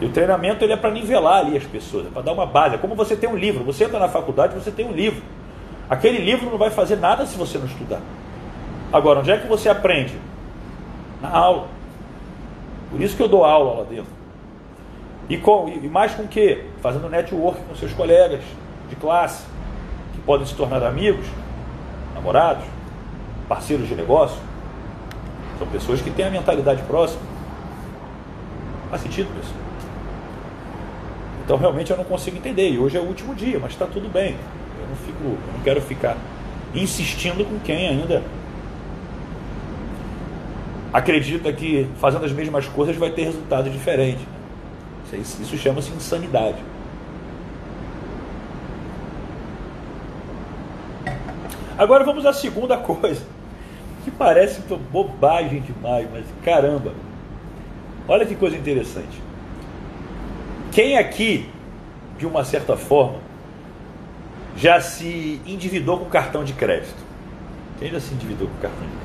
[0.00, 2.74] E o treinamento ele é para nivelar ali as pessoas, é para dar uma base.
[2.74, 3.64] É como você tem um livro.
[3.64, 5.22] Você entra na faculdade, você tem um livro.
[5.88, 8.00] Aquele livro não vai fazer nada se você não estudar.
[8.92, 10.14] Agora, onde é que você aprende?
[11.20, 11.68] Na aula.
[12.90, 14.16] Por isso que eu dou aula lá dentro.
[15.28, 16.64] E, com, e mais com o quê?
[16.80, 18.42] Fazendo network com seus colegas
[18.88, 19.44] de classe,
[20.12, 21.26] que podem se tornar amigos,
[22.14, 22.64] namorados,
[23.48, 24.38] parceiros de negócio.
[25.58, 27.22] São pessoas que têm a mentalidade próxima.
[28.90, 29.52] Faz sentido isso?
[31.44, 32.70] Então realmente eu não consigo entender.
[32.70, 34.36] E hoje é o último dia, mas está tudo bem.
[34.80, 36.16] Eu não, fico, eu não quero ficar
[36.74, 38.22] insistindo com quem ainda
[40.92, 44.26] acredita que fazendo as mesmas coisas vai ter resultado diferente.
[45.12, 46.56] Isso, chama-se insanidade.
[51.78, 53.22] Agora vamos à segunda coisa,
[54.04, 56.92] que parece bobagem demais, mas caramba,
[58.08, 59.22] olha que coisa interessante.
[60.72, 61.48] Quem aqui,
[62.18, 63.18] de uma certa forma,
[64.56, 67.04] já se endividou com cartão de crédito?
[67.78, 68.95] Quem já se endividou com cartão de?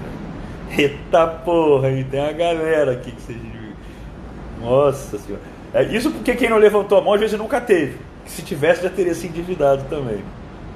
[0.77, 3.35] Eita porra, aí tem uma galera aqui que você.
[4.61, 5.41] Nossa senhora.
[5.73, 7.97] É, isso porque quem não levantou a mão às vezes nunca teve.
[8.25, 10.23] Se tivesse, já teria se endividado também.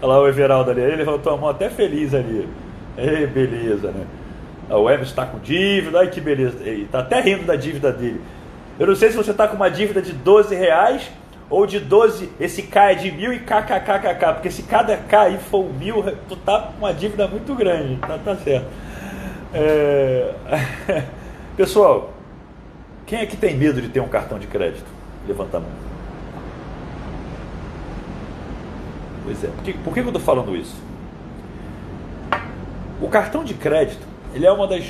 [0.01, 2.47] Olha lá o Everaldo ali, ele levantou a mão até feliz ali.
[2.97, 4.05] Ei, beleza, né?
[4.69, 6.57] O Emerson está com dívida, ai que beleza.
[6.61, 8.21] Ele está até rindo da dívida dele.
[8.79, 11.09] Eu não sei se você está com uma dívida de 12 reais
[11.49, 15.37] ou de 12, esse K é de mil e KKKKK, porque se cada K aí
[15.37, 18.65] for mil, tu tá com uma dívida muito grande, tá, tá certo.
[19.55, 20.33] É...
[21.55, 22.13] Pessoal,
[23.05, 24.85] quem é que tem medo de ter um cartão de crédito?
[25.25, 25.69] Levanta a mão.
[29.23, 29.47] Pois é.
[29.47, 30.75] Por que, por que eu estou falando isso?
[33.01, 34.85] O cartão de crédito, ele é uma das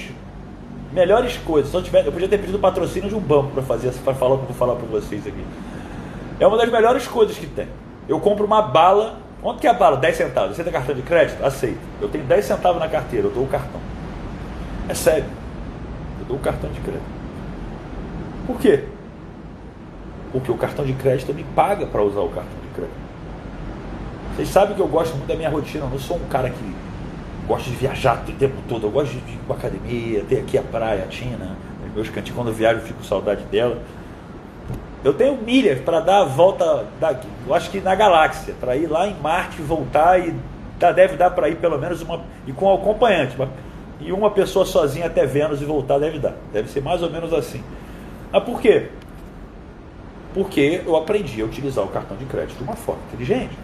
[0.92, 1.70] melhores coisas.
[1.70, 4.34] Se eu, tivesse, eu podia ter pedido patrocínio de um banco para fazer para falar
[4.34, 5.46] o que eu vou falar para vocês aqui.
[6.40, 7.68] É uma das melhores coisas que tem.
[8.10, 9.20] Eu compro uma bala.
[9.42, 9.98] Quanto que é a bala?
[9.98, 10.56] 10 centavos.
[10.56, 11.46] Você tem cartão de crédito?
[11.46, 11.80] Aceito.
[12.02, 13.80] Eu tenho 10 centavos na carteira, eu dou o cartão.
[14.90, 15.26] É sério.
[16.20, 17.04] Eu dou o cartão de crédito.
[18.48, 18.84] Por quê?
[20.32, 23.06] Porque o cartão de crédito me paga para usar o cartão de crédito.
[24.36, 25.86] Vocês sabem que eu gosto muito da minha rotina.
[25.86, 26.76] Eu não sou um cara que
[27.48, 28.88] gosta de viajar o tempo todo.
[28.88, 31.56] Eu gosto de ir para academia, ter aqui a praia, a Tina,
[31.96, 32.36] meus cantinhos.
[32.36, 33.82] Quando eu viajo, eu fico com saudade dela.
[35.04, 38.88] Eu tenho milhas para dar a volta, daqui, eu acho que na galáxia, para ir
[38.88, 40.34] lá em Marte, voltar e
[40.80, 42.22] deve dar para ir pelo menos uma.
[42.48, 43.36] e com acompanhante.
[44.00, 46.36] E uma pessoa sozinha até Vênus e voltar deve dar.
[46.52, 47.64] Deve ser mais ou menos assim.
[48.32, 48.90] Mas por quê?
[50.34, 53.58] Porque eu aprendi a utilizar o cartão de crédito de uma forma inteligente.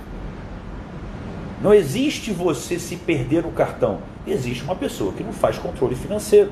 [1.62, 4.00] Não existe você se perder no cartão.
[4.26, 6.52] Existe uma pessoa que não faz controle financeiro.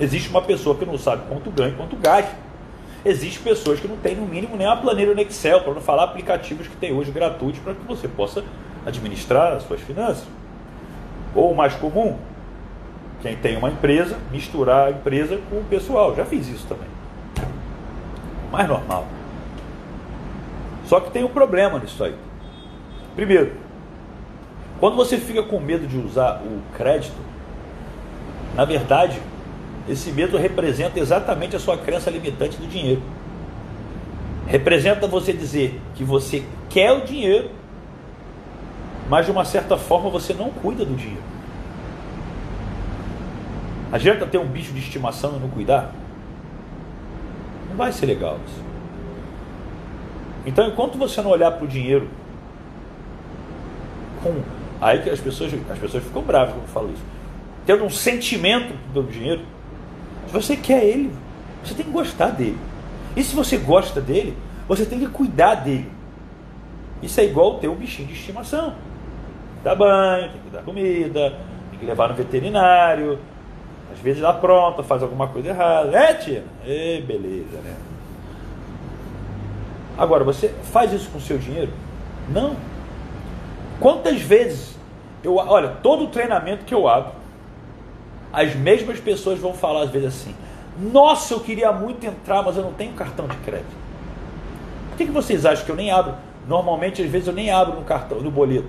[0.00, 2.34] Existe uma pessoa que não sabe quanto ganha e quanto gasta.
[3.04, 6.04] Existem pessoas que não têm, no mínimo, nem uma planilha no Excel, para não falar
[6.04, 8.44] aplicativos que tem hoje gratuitos para que você possa
[8.86, 10.24] administrar as suas finanças.
[11.38, 12.16] Ou o mais comum,
[13.22, 16.12] quem tem uma empresa, misturar a empresa com o pessoal.
[16.16, 16.88] Já fiz isso também.
[18.50, 19.06] Mais normal.
[20.86, 22.16] Só que tem um problema nisso aí.
[23.14, 23.52] Primeiro,
[24.80, 27.14] quando você fica com medo de usar o crédito,
[28.56, 29.22] na verdade,
[29.88, 33.00] esse medo representa exatamente a sua crença limitante do dinheiro.
[34.48, 37.48] Representa você dizer que você quer o dinheiro,
[39.08, 41.22] mas de uma certa forma você não cuida do dinheiro.
[43.90, 45.92] Adianta ter um bicho de estimação e não cuidar?
[47.70, 48.62] Não vai ser legal isso.
[50.44, 52.08] Então, enquanto você não olhar para o dinheiro
[54.22, 54.42] com.
[54.80, 57.02] Aí que as pessoas, as pessoas ficam bravas quando eu falo isso.
[57.66, 59.42] Tendo um sentimento pelo dinheiro.
[60.26, 61.10] Se você quer ele,
[61.64, 62.58] você tem que gostar dele.
[63.16, 64.36] E se você gosta dele,
[64.68, 65.90] você tem que cuidar dele.
[67.02, 68.74] Isso é igual ter um bichinho de estimação.
[69.58, 71.34] Que dar banho, tem que dar comida,
[71.70, 73.18] tem que levar no veterinário.
[73.92, 75.96] Às vezes dá pronta, faz alguma coisa errada.
[75.96, 76.44] É, tia?
[76.64, 77.74] É, beleza, né?
[79.96, 81.72] Agora, você faz isso com seu dinheiro?
[82.28, 82.54] Não.
[83.80, 84.78] Quantas vezes
[85.22, 87.12] eu, olha, todo treinamento que eu abro,
[88.32, 90.34] as mesmas pessoas vão falar às vezes assim:
[90.78, 93.76] Nossa, eu queria muito entrar, mas eu não tenho cartão de crédito.
[94.90, 96.14] Por que, que vocês acham que eu nem abro?
[96.46, 98.68] Normalmente, às vezes, eu nem abro no cartão, no boleto.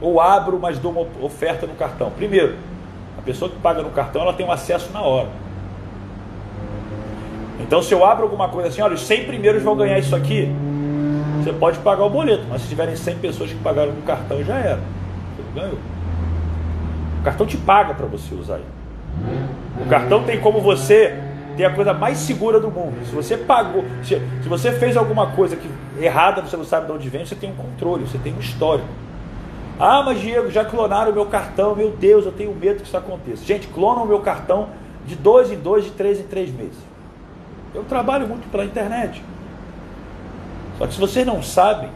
[0.00, 2.10] Ou abro, mas dou uma oferta no cartão.
[2.10, 2.56] Primeiro,
[3.18, 5.28] a pessoa que paga no cartão, ela tem um acesso na hora.
[7.60, 10.50] Então, se eu abro alguma coisa assim, olha, os 100 primeiros vão ganhar isso aqui,
[11.42, 14.56] você pode pagar o boleto, mas se tiverem 100 pessoas que pagaram no cartão, já
[14.56, 14.80] era.
[15.36, 15.78] Você não ganhou.
[17.20, 18.64] O cartão te paga para você usar ele.
[19.84, 21.16] O cartão tem como você
[21.56, 23.04] ter a coisa mais segura do mundo.
[23.04, 25.68] Se você pagou, se, se você fez alguma coisa que
[26.00, 28.88] errada, você não sabe de onde vem, você tem um controle, você tem um histórico.
[29.80, 32.96] Ah, mas Diego, já clonaram o meu cartão, meu Deus, eu tenho medo que isso
[32.96, 33.44] aconteça.
[33.44, 34.70] Gente, clonam o meu cartão
[35.06, 36.78] de dois em dois, de três em três meses.
[37.74, 39.22] Eu trabalho muito pela internet.
[40.78, 41.90] Só que se vocês não sabem,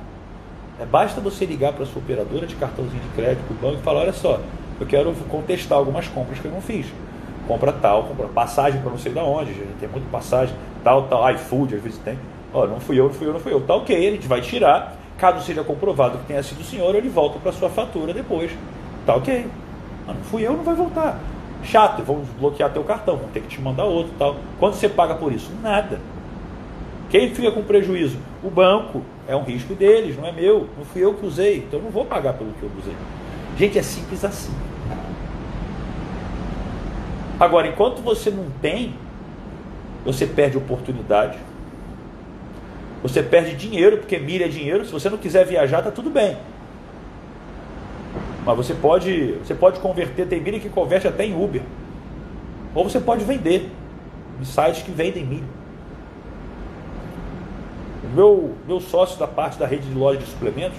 [0.81, 4.01] é, basta você ligar para sua operadora de cartãozinho de crédito, o banco, e falar:
[4.01, 4.41] olha só,
[4.81, 6.87] eu quero contestar algumas compras que eu não fiz.
[7.47, 11.29] Compra tal, compra passagem para não sei de onde, gente tem muita passagem, tal, tal,
[11.33, 12.19] iFood, às vezes tem.
[12.55, 13.61] Ó, não fui eu, não fui eu, não fui eu.
[13.61, 14.97] Tá ok, a gente vai tirar.
[15.19, 18.51] Caso seja comprovado que tenha sido o senhor, ele volta para sua fatura depois.
[19.07, 19.47] Tá ok.
[20.09, 21.19] Ah, não fui eu, não vai voltar.
[21.63, 24.37] Chato, vamos bloquear teu cartão, vamos ter que te mandar outro tal.
[24.59, 25.51] Quanto você paga por isso?
[25.63, 26.01] Nada.
[27.09, 28.19] Quem fica com prejuízo?
[28.43, 29.03] O banco.
[29.29, 30.69] É um risco deles, não é meu.
[30.77, 32.95] Não fui eu que usei, então não vou pagar pelo que eu usei.
[33.57, 34.53] Gente, é simples assim.
[37.39, 38.95] Agora, enquanto você não tem,
[40.05, 41.39] você perde oportunidade.
[43.03, 44.85] Você perde dinheiro, porque milha é dinheiro.
[44.85, 46.37] Se você não quiser viajar, tá tudo bem.
[48.45, 51.63] Mas você pode, você pode converter, tem milha que converte até em Uber.
[52.75, 53.71] Ou você pode vender
[54.41, 55.63] em sites que vendem milha
[58.15, 60.79] meu, meu sócio da parte da rede de loja de suplementos,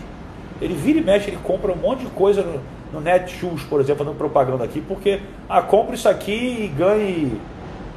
[0.61, 2.61] ele vira e mexe, ele compra um monte de coisa no,
[2.93, 7.39] no Netshoes, por exemplo, fazendo propaganda aqui, porque, ah, compra isso aqui e ganhe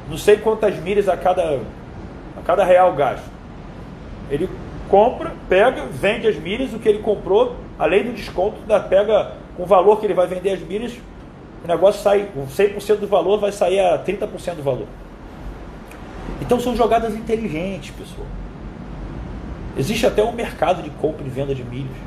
[0.09, 1.59] não sei quantas milhas a cada,
[2.37, 3.36] a cada real gasto.
[4.29, 4.49] Ele
[4.89, 9.65] compra, pega, vende as milhas, o que ele comprou, além do desconto, da pega o
[9.65, 10.93] valor que ele vai vender as milhas,
[11.63, 14.87] o negócio sai, 100% do valor vai sair a 30% do valor.
[16.41, 18.27] Então são jogadas inteligentes, pessoal.
[19.77, 21.97] Existe até um mercado de compra e venda de milhos.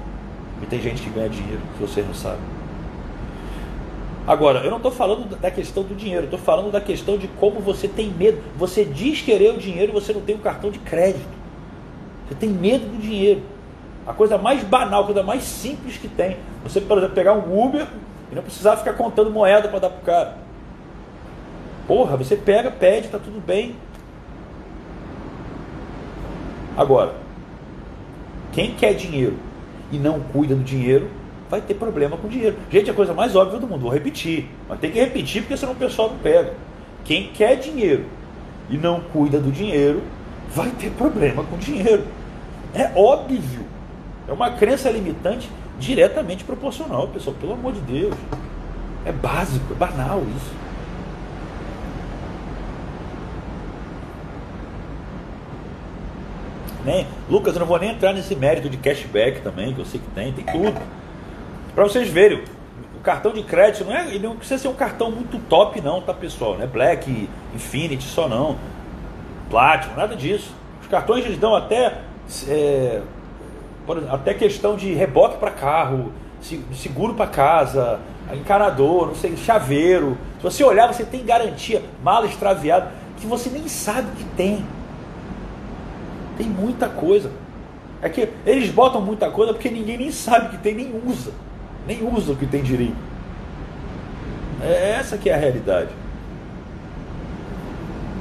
[0.63, 2.41] E tem gente que ganha dinheiro, se vocês não sabem.
[4.27, 7.59] Agora, eu não estou falando da questão do dinheiro, estou falando da questão de como
[7.61, 8.41] você tem medo.
[8.57, 11.40] Você diz querer o dinheiro e você não tem um cartão de crédito.
[12.31, 13.43] Você tem medo do dinheiro.
[14.07, 16.37] A coisa mais banal, a coisa mais simples que tem.
[16.63, 17.89] Você, por exemplo, pegar um Uber
[18.31, 20.39] e não precisar ficar contando moeda para dar para o cara.
[21.89, 23.75] Porra, você pega, pede, está tudo bem.
[26.77, 27.15] Agora,
[28.53, 29.37] quem quer dinheiro
[29.91, 31.11] e não cuida do dinheiro,
[31.51, 32.57] vai ter problema com dinheiro.
[32.71, 34.49] Gente, é a coisa mais óbvia do mundo, vou repetir.
[34.69, 36.55] Mas tem que repetir porque senão o pessoal não pega.
[37.05, 38.05] Quem quer dinheiro
[38.69, 40.01] e não cuida do dinheiro,
[40.55, 42.05] vai ter problema com dinheiro.
[42.75, 43.65] É óbvio.
[44.29, 47.35] É uma crença limitante diretamente proporcional, pessoal.
[47.41, 48.15] Pelo amor de Deus.
[49.05, 50.61] É básico, é banal isso.
[56.85, 60.01] Nem, Lucas, eu não vou nem entrar nesse mérito de cashback também, que eu sei
[60.01, 60.81] que tem, tem tudo.
[61.75, 62.43] Para vocês verem,
[62.97, 66.01] o cartão de crédito não, é, ele não precisa ser um cartão muito top, não,
[66.01, 66.57] tá pessoal?
[66.57, 68.57] Não é Black, Infinity só não.
[69.51, 70.53] Platinum, nada disso.
[70.83, 71.99] Os cartões eles dão até,
[72.49, 73.03] é,
[74.11, 76.13] até questão de reboque para carro,
[76.75, 78.01] seguro para casa,
[78.33, 80.17] encanador, não sei, chaveiro.
[80.39, 84.65] Se você olhar, você tem garantia, mala extraviada, que você nem sabe que tem.
[86.37, 87.31] Tem muita coisa.
[88.03, 91.33] É que eles botam muita coisa porque ninguém nem sabe que tem, nem usa.
[91.87, 92.97] Nem usa o que tem direito.
[94.63, 95.91] É essa que é a realidade.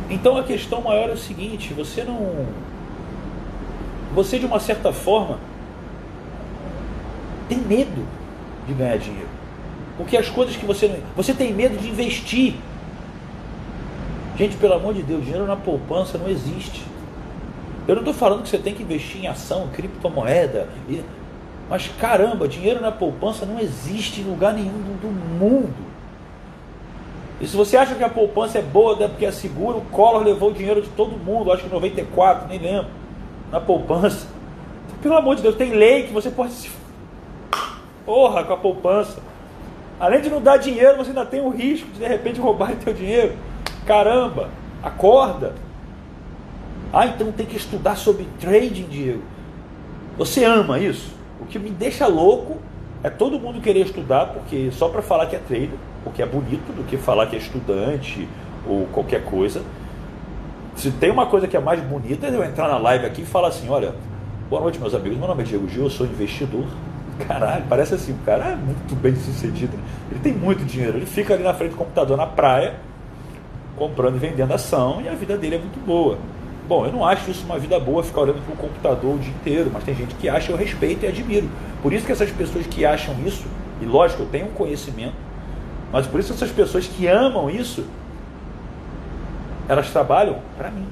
[0.10, 2.46] Então a questão maior é o seguinte, você não.
[4.14, 5.40] Você de uma certa forma
[7.48, 8.06] tem medo
[8.68, 9.30] de ganhar dinheiro.
[9.98, 11.00] Porque as coisas que você não.
[11.16, 12.56] Você tem medo de investir.
[14.38, 16.84] Gente, pelo amor de Deus, dinheiro na poupança não existe.
[17.88, 20.70] Eu não estou falando que você tem que investir em ação, criptomoeda.
[21.70, 25.90] Mas caramba, dinheiro na poupança não existe em lugar nenhum do, mundo.
[27.42, 30.24] E se você acha que a poupança é boa, é porque é seguro, o Collor
[30.24, 32.88] levou o dinheiro de todo mundo, acho que 94, nem lembro,
[33.52, 34.28] na poupança.
[35.02, 36.70] Pelo amor de Deus, tem lei que você pode se.
[38.06, 39.20] Porra, com a poupança.
[40.00, 42.94] Além de não dar dinheiro, você ainda tem o risco de de repente roubar teu
[42.94, 43.36] dinheiro.
[43.86, 44.50] Caramba,
[44.84, 45.54] acorda.
[46.92, 49.22] Ah, então tem que estudar sobre trading, Diego.
[50.18, 51.14] Você ama isso?
[51.40, 52.58] O que me deixa louco
[53.04, 56.74] é todo mundo querer estudar porque só para falar que é trader, porque é bonito,
[56.76, 58.28] do que falar que é estudante
[58.68, 59.62] ou qualquer coisa.
[60.80, 63.26] Se tem uma coisa que é mais bonita, é eu entrar na live aqui e
[63.26, 63.94] falar assim: olha,
[64.50, 65.18] boa noite, meus amigos.
[65.18, 66.64] Meu nome é Diego Gil, eu sou investidor.
[67.28, 69.78] Caralho, parece assim, o cara é muito bem sucedido.
[70.10, 72.76] Ele tem muito dinheiro, ele fica ali na frente do computador na praia,
[73.76, 76.18] comprando e vendendo ação, e a vida dele é muito boa.
[76.66, 79.34] Bom, eu não acho isso uma vida boa ficar olhando para o computador o dia
[79.34, 81.50] inteiro, mas tem gente que acha, eu respeito e admiro.
[81.82, 83.44] Por isso que essas pessoas que acham isso,
[83.82, 85.16] e lógico, eu tenho um conhecimento,
[85.92, 87.84] mas por isso essas pessoas que amam isso,
[89.70, 90.88] elas trabalham para mim.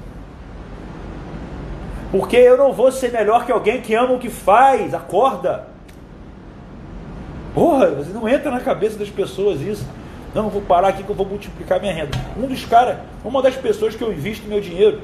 [2.11, 5.67] Porque eu não vou ser melhor que alguém que ama o que faz, acorda.
[7.55, 9.85] Porra, você não entra na cabeça das pessoas isso.
[10.33, 12.15] Não, eu vou parar aqui que eu vou multiplicar minha renda.
[12.37, 15.01] Um dos caras, uma das pessoas que eu invisto meu dinheiro,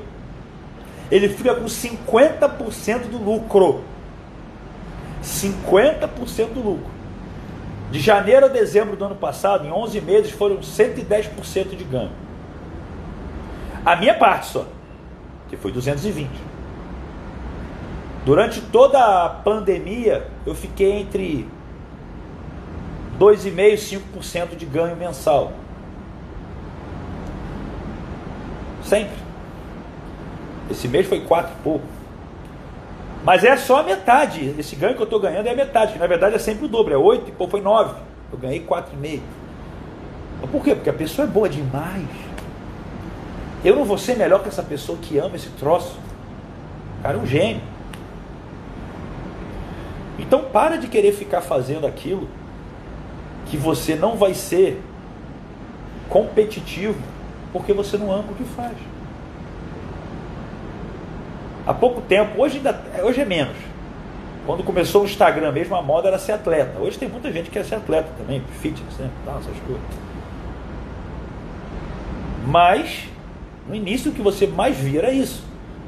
[1.10, 3.82] ele fica com 50% do lucro.
[5.24, 6.92] 50% do lucro.
[7.90, 12.12] De janeiro a dezembro do ano passado, em 11 meses, foram 110% de ganho.
[13.86, 14.66] A minha parte só,
[15.50, 16.30] que foi 220.
[18.26, 21.46] Durante toda a pandemia, eu fiquei entre
[23.20, 25.52] 2,5% e 5% de ganho mensal.
[28.84, 29.18] Sempre.
[30.72, 31.86] Esse mês foi 4 e pouco.
[33.24, 34.56] Mas é só a metade.
[34.58, 36.68] Esse ganho que eu estou ganhando é a metade, que na verdade é sempre o
[36.70, 37.96] dobro, é 8 e pouco, foi 9.
[38.32, 39.22] Eu ganhei 4,5.
[40.52, 40.76] Por quê?
[40.76, 42.08] Porque a pessoa é boa demais.
[43.64, 45.98] Eu não vou ser melhor que essa pessoa que ama esse troço.
[47.00, 47.62] O cara é um gênio.
[50.20, 52.28] Então para de querer ficar fazendo aquilo
[53.46, 54.82] que você não vai ser
[56.10, 57.00] competitivo
[57.52, 58.76] porque você não ama o que faz.
[61.66, 63.56] Há pouco tempo, hoje, ainda, hoje é menos.
[64.46, 66.78] Quando começou o Instagram mesmo, a moda era ser atleta.
[66.80, 69.10] Hoje tem muita gente que quer ser atleta também, fitness, né?
[69.24, 69.84] Tal, essas coisas.
[72.46, 73.08] Mas,
[73.68, 75.44] no início, o que você mais via era isso.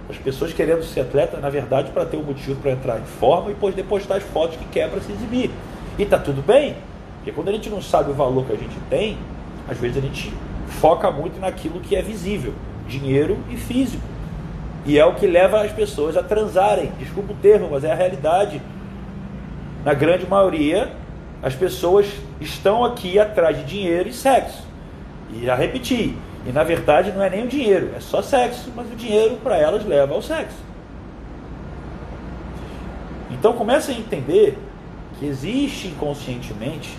[0.10, 3.52] As pessoas querendo ser atleta, na verdade, para ter um motivo para entrar em forma
[3.52, 5.50] e depois postar as fotos que quer para se exibir.
[5.98, 6.76] E tá tudo bem,
[7.18, 9.18] porque quando a gente não sabe o valor que a gente tem,
[9.68, 10.32] às vezes a gente
[10.80, 12.54] foca muito naquilo que é visível,
[12.88, 14.04] dinheiro e físico.
[14.86, 16.92] E é o que leva as pessoas a transarem.
[17.00, 18.62] Desculpa o termo, mas é a realidade.
[19.84, 20.92] Na grande maioria,
[21.42, 22.08] as pessoas
[22.40, 24.64] estão aqui atrás de dinheiro e sexo.
[25.34, 26.16] E a repetir,
[26.46, 29.58] e na verdade não é nem o dinheiro, é só sexo, mas o dinheiro para
[29.58, 30.58] elas leva ao sexo.
[33.32, 34.58] Então comece a entender
[35.20, 36.98] que existe inconscientemente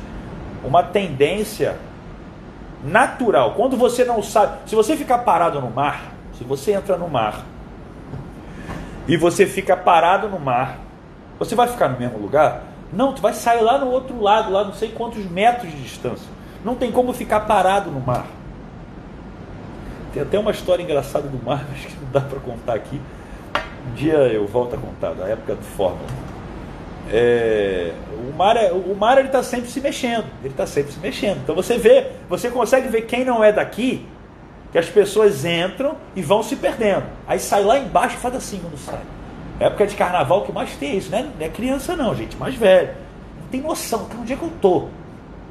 [0.65, 1.77] uma tendência
[2.83, 3.55] natural.
[3.55, 7.45] Quando você não sabe, se você ficar parado no mar, se você entra no mar
[9.07, 10.79] e você fica parado no mar,
[11.39, 12.63] você vai ficar no mesmo lugar?
[12.93, 16.27] Não, tu vai sair lá no outro lado, lá não sei quantos metros de distância.
[16.65, 18.27] Não tem como ficar parado no mar.
[20.17, 22.99] Tem até uma história engraçada do mar, mas que não dá para contar aqui.
[23.87, 26.09] Um dia eu volto a contar, da época do Fórmula.
[27.12, 27.93] É,
[28.27, 31.41] o mar, é, o mar ele está sempre se mexendo, ele está sempre se mexendo.
[31.43, 34.07] Então você vê, você consegue ver quem não é daqui,
[34.73, 37.05] que as pessoas entram e vão se perdendo.
[37.27, 39.03] Aí sai lá embaixo e faz assim quando sai.
[39.61, 41.31] Época de carnaval que mais tem isso, né?
[41.39, 42.89] Não é criança não, gente, mais velho.
[43.39, 44.89] Não tem noção, que onde é que eu tô.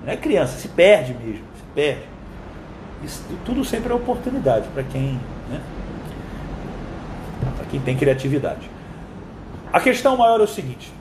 [0.03, 2.14] Não é criança, se perde mesmo, se perde.
[3.05, 5.61] Isso tudo sempre é oportunidade para quem, né?
[7.55, 8.69] Para quem tem criatividade.
[9.71, 10.91] A questão maior é o seguinte: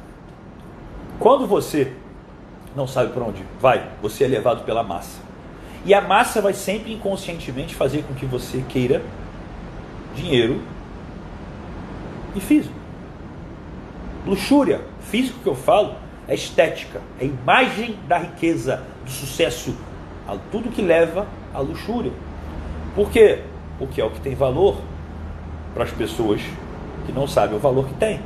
[1.19, 1.93] quando você
[2.77, 5.21] não sabe para onde vai, você é levado pela massa.
[5.87, 9.03] E a massa vai sempre inconscientemente fazer com que você queira
[10.15, 10.63] dinheiro
[12.35, 12.75] e físico.
[14.27, 15.95] Luxúria, físico que eu falo,
[16.27, 19.75] é estética, é imagem da riqueza, do sucesso,
[20.51, 22.12] tudo que leva à luxúria.
[22.95, 23.41] Por quê?
[23.79, 24.77] Porque é o que tem valor
[25.75, 26.41] para as pessoas
[27.07, 28.20] que não sabem o valor que tem.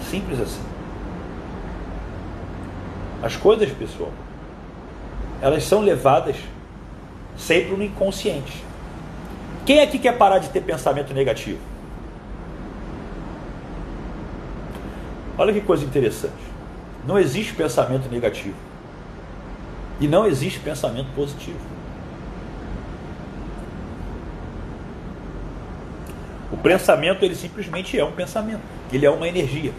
[0.00, 0.62] Simples assim.
[3.22, 4.12] As coisas, pessoal,
[5.42, 6.36] elas são levadas
[7.36, 8.64] sempre no inconsciente.
[9.66, 11.58] Quem aqui quer parar de ter pensamento negativo?
[15.36, 16.32] Olha que coisa interessante.
[17.06, 18.67] Não existe pensamento negativo.
[20.00, 21.58] E não existe pensamento positivo.
[26.52, 28.62] O pensamento, ele simplesmente é um pensamento.
[28.92, 29.72] Ele é uma energia.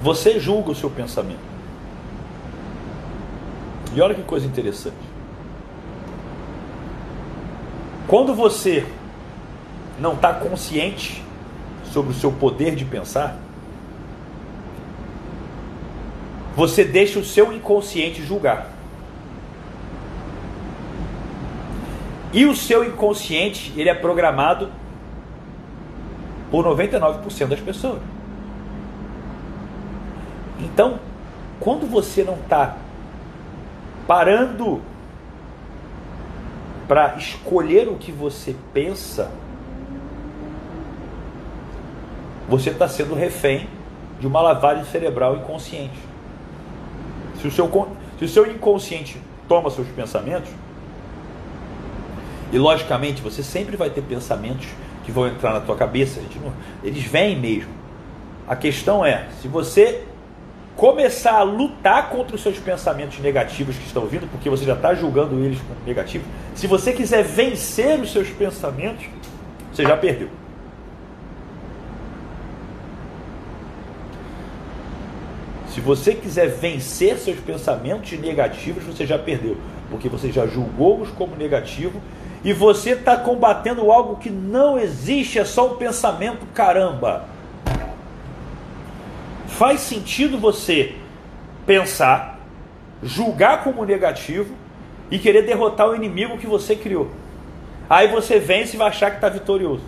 [0.00, 1.52] Você julga o seu pensamento.
[3.94, 4.96] E olha que coisa interessante.
[8.08, 8.86] Quando você
[10.00, 11.22] não está consciente
[11.92, 13.38] sobre o seu poder de pensar,
[16.56, 18.71] você deixa o seu inconsciente julgar.
[22.32, 24.70] E o seu inconsciente, ele é programado
[26.50, 28.00] por 99% das pessoas.
[30.60, 30.98] Então,
[31.60, 32.76] quando você não está
[34.06, 34.80] parando
[36.88, 39.30] para escolher o que você pensa,
[42.48, 43.68] você está sendo refém
[44.20, 45.98] de uma lavagem cerebral inconsciente.
[47.40, 50.50] Se o seu, se o seu inconsciente toma seus pensamentos,
[52.52, 54.66] e logicamente você sempre vai ter pensamentos
[55.04, 56.20] que vão entrar na tua cabeça,
[56.84, 57.70] eles vêm mesmo.
[58.46, 60.04] A questão é, se você
[60.76, 64.94] começar a lutar contra os seus pensamentos negativos que estão vindo, porque você já está
[64.94, 69.06] julgando eles como negativos, se você quiser vencer os seus pensamentos,
[69.72, 70.28] você já perdeu.
[75.68, 79.56] Se você quiser vencer seus pensamentos negativos, você já perdeu,
[79.90, 81.98] porque você já julgou-os como negativo
[82.44, 87.24] e você está combatendo algo que não existe, é só um pensamento, caramba.
[89.46, 90.96] Faz sentido você
[91.64, 92.40] pensar,
[93.02, 94.54] julgar como negativo
[95.10, 97.10] e querer derrotar o inimigo que você criou.
[97.88, 99.84] Aí você vence e vai achar que está vitorioso.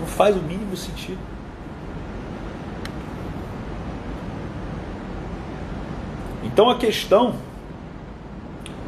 [0.00, 1.18] Não faz o mínimo sentido.
[6.42, 7.36] Então a questão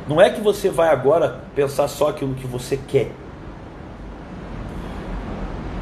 [0.09, 3.11] não é que você vai agora pensar só aquilo que você quer.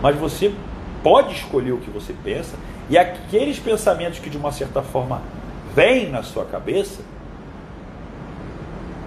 [0.01, 0.55] Mas você
[1.03, 2.57] pode escolher o que você pensa
[2.89, 5.23] e aqueles pensamentos que de uma certa forma
[5.75, 7.03] vêm na sua cabeça,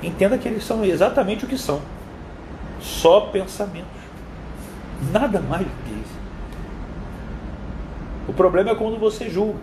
[0.04, 1.82] entenda que eles são exatamente o que são.
[2.80, 3.90] Só pensamentos.
[5.12, 6.18] Nada mais do que isso.
[8.28, 9.60] O problema é quando você julga.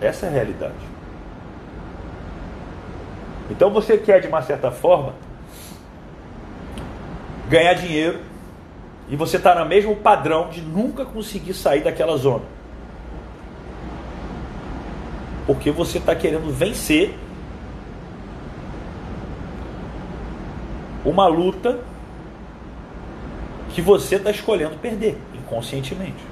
[0.00, 0.93] Essa é a realidade.
[3.50, 5.14] Então você quer, de uma certa forma,
[7.48, 8.20] ganhar dinheiro
[9.08, 12.44] e você está no mesmo padrão de nunca conseguir sair daquela zona.
[15.46, 17.14] Porque você está querendo vencer
[21.04, 21.80] uma luta
[23.74, 26.24] que você está escolhendo perder inconscientemente.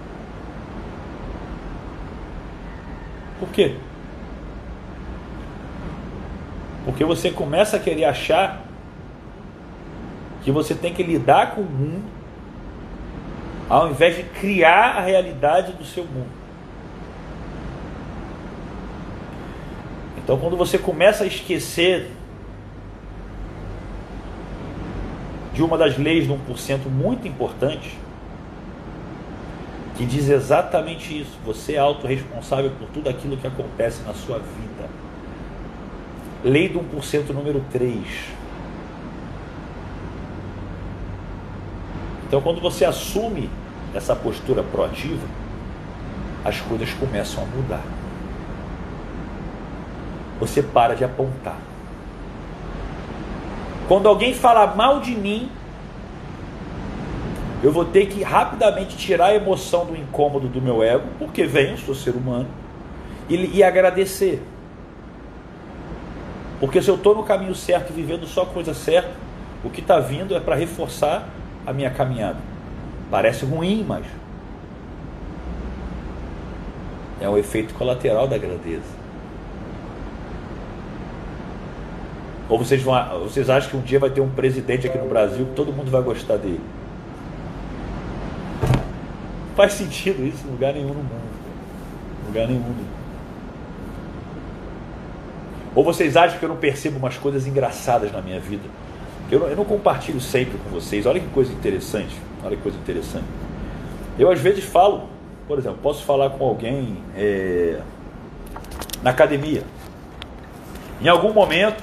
[3.38, 3.76] Por quê?
[6.84, 8.62] Porque você começa a querer achar
[10.42, 12.22] que você tem que lidar com o mundo
[13.68, 16.42] ao invés de criar a realidade do seu mundo.
[20.18, 22.10] Então, quando você começa a esquecer
[25.52, 27.98] de uma das leis do 1% muito importante,
[29.96, 34.81] que diz exatamente isso: você é autorresponsável por tudo aquilo que acontece na sua vida.
[36.44, 38.02] Lei do 1% número 3.
[42.26, 43.48] Então, quando você assume
[43.94, 45.26] essa postura proativa,
[46.44, 47.82] as coisas começam a mudar.
[50.40, 51.58] Você para de apontar.
[53.86, 55.50] Quando alguém fala mal de mim,
[57.62, 61.78] eu vou ter que rapidamente tirar a emoção do incômodo do meu ego, porque venho,
[61.78, 62.48] sou ser humano,
[63.28, 64.42] e, e agradecer.
[66.62, 69.10] Porque se eu estou no caminho certo vivendo só coisa certa,
[69.64, 71.28] o que está vindo é para reforçar
[71.66, 72.38] a minha caminhada.
[73.10, 74.06] Parece ruim, mas
[77.20, 78.84] é um efeito colateral da grandeza.
[82.48, 82.94] Ou vocês, vão,
[83.24, 85.90] vocês acham que um dia vai ter um presidente aqui no Brasil que todo mundo
[85.90, 86.60] vai gostar dele?
[89.56, 91.32] Faz sentido isso em lugar nenhum no mundo.
[92.22, 92.91] Em lugar nenhum no mundo.
[95.74, 98.64] Ou vocês acham que eu não percebo umas coisas engraçadas na minha vida?
[99.30, 101.06] Eu não, eu não compartilho sempre com vocês.
[101.06, 102.14] Olha que coisa interessante.
[102.44, 103.24] Olha que coisa interessante.
[104.18, 105.08] Eu às vezes falo,
[105.48, 107.80] por exemplo, posso falar com alguém é,
[109.02, 109.62] na academia.
[111.00, 111.82] Em algum momento,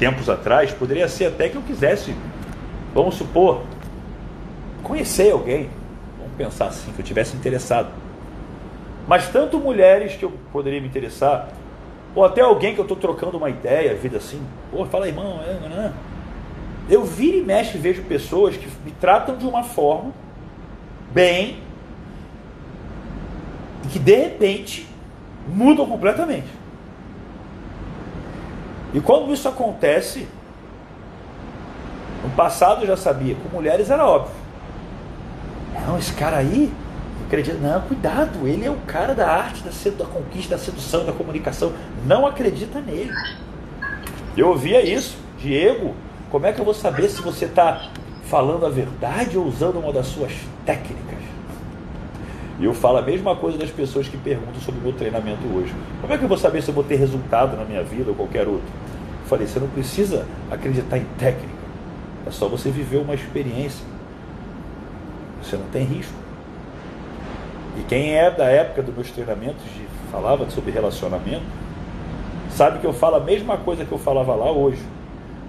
[0.00, 2.14] tempos atrás, poderia ser até que eu quisesse,
[2.94, 3.62] vamos supor,
[4.82, 5.68] conhecer alguém.
[6.16, 7.90] Vamos pensar assim, que eu tivesse interessado.
[9.06, 11.48] Mas tanto mulheres que eu poderia me interessar,
[12.14, 15.54] ou até alguém que eu estou trocando uma ideia, vida assim, pô, fala irmão, é,
[15.60, 15.92] não, não.
[16.88, 20.12] Eu viro e mexo e vejo pessoas que me tratam de uma forma
[21.12, 21.58] bem
[23.84, 24.88] e que de repente
[25.46, 26.48] mudam completamente.
[28.92, 30.26] E quando isso acontece,
[32.24, 34.34] no passado eu já sabia, com mulheres era óbvio.
[35.86, 36.72] Não, esse cara aí,
[37.30, 41.04] acredita, não, cuidado, ele é o cara da arte, da, sedu, da conquista, da sedução,
[41.04, 41.72] da comunicação.
[42.04, 43.12] Não acredita nele.
[44.36, 45.94] Eu ouvia isso, Diego,
[46.28, 47.88] como é que eu vou saber se você está
[48.24, 50.32] falando a verdade ou usando uma das suas
[50.66, 51.18] técnicas?
[52.58, 55.72] E eu falo a mesma coisa das pessoas que perguntam sobre o meu treinamento hoje.
[56.00, 58.16] Como é que eu vou saber se eu vou ter resultado na minha vida ou
[58.16, 58.68] qualquer outro?
[59.22, 61.54] Eu falei, você não precisa acreditar em técnica.
[62.26, 63.84] É só você viver uma experiência.
[65.42, 66.29] Você não tem risco.
[67.80, 71.46] E quem é da época dos meus treinamentos de falava sobre relacionamento,
[72.50, 74.82] sabe que eu falo a mesma coisa que eu falava lá hoje.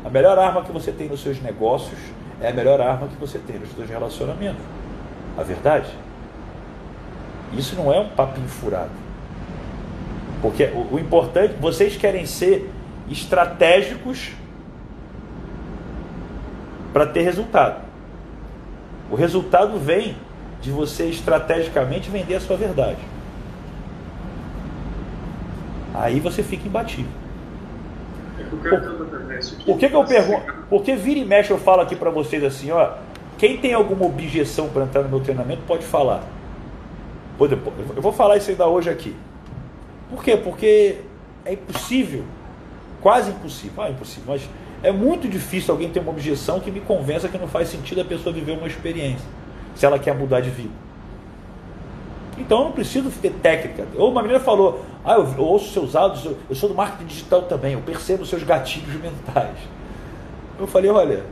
[0.05, 1.99] A melhor arma que você tem nos seus negócios
[2.39, 4.61] é a melhor arma que você tem nos seus relacionamentos.
[5.37, 5.89] A verdade?
[7.51, 8.91] Isso não é um papinho furado.
[10.41, 12.71] Porque o, o importante, vocês querem ser
[13.09, 14.31] estratégicos
[16.93, 17.81] para ter resultado.
[19.11, 20.15] O resultado vem
[20.61, 22.99] de você estrategicamente vender a sua verdade.
[25.93, 27.11] Aí você fica imbatível.
[29.65, 30.53] Por que, que eu pergunto?
[30.69, 32.93] Porque vira e mexe eu falo aqui para vocês assim, ó.
[33.37, 36.23] Quem tem alguma objeção para entrar no meu treinamento pode falar.
[37.39, 39.15] Eu vou falar isso ainda hoje aqui.
[40.09, 40.37] Por quê?
[40.37, 40.97] Porque
[41.45, 42.23] é impossível,
[43.01, 44.47] quase impossível, ah, impossível, mas
[44.83, 48.05] é muito difícil alguém ter uma objeção que me convença que não faz sentido a
[48.05, 49.25] pessoa viver uma experiência,
[49.75, 50.73] se ela quer mudar de vida.
[52.37, 53.85] Então eu não preciso ter técnica.
[53.95, 57.05] Ou uma menina falou, ah, eu, eu ouço seus áudios, eu, eu sou do marketing
[57.05, 59.57] digital também, eu percebo seus gatilhos mentais.
[60.59, 61.23] Eu falei, olha,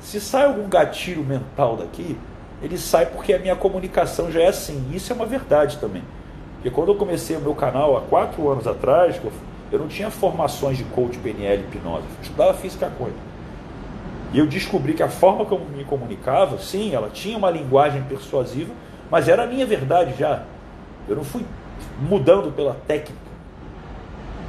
[0.00, 2.16] se sai algum gatilho mental daqui,
[2.62, 4.90] ele sai porque a minha comunicação já é assim.
[4.92, 6.02] Isso é uma verdade também.
[6.54, 9.20] Porque quando eu comecei o meu canal há quatro anos atrás,
[9.70, 13.27] eu não tinha formações de coach PNL hipnose, eu estudava física quântica.
[14.32, 18.72] E eu descobri que a forma como me comunicava, sim, ela tinha uma linguagem persuasiva,
[19.10, 20.42] mas era a minha verdade já.
[21.08, 21.42] Eu não fui
[22.00, 23.28] mudando pela técnica.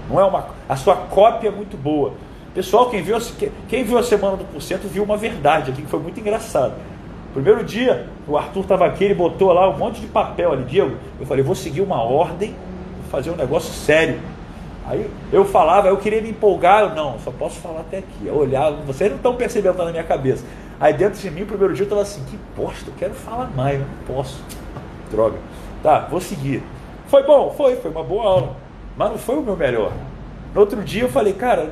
[0.09, 2.13] Não é uma, a sua cópia é muito boa.
[2.53, 3.15] Pessoal, quem viu,
[3.69, 6.73] quem viu a semana do porcento viu uma verdade aqui que foi muito engraçado.
[7.31, 10.95] Primeiro dia, o Arthur estava aqui, ele botou lá um monte de papel ali, Diego.
[11.19, 12.55] Eu falei, vou seguir uma ordem,
[13.01, 14.19] vou fazer um negócio sério.
[14.89, 18.25] Aí eu falava, eu queria me empolgar, eu não, só posso falar até aqui.
[18.25, 20.43] Eu olhava, vocês não estão percebendo tá na minha cabeça.
[20.79, 23.51] Aí dentro de mim, o primeiro dia eu estava assim, que bosta, eu quero falar
[23.55, 24.43] mais, eu não posso.
[25.11, 25.37] Droga.
[25.83, 26.63] Tá, vou seguir.
[27.05, 28.55] Foi bom, foi, foi uma boa aula.
[28.97, 29.91] Mas não foi o meu melhor.
[30.55, 31.71] No outro dia eu falei, cara,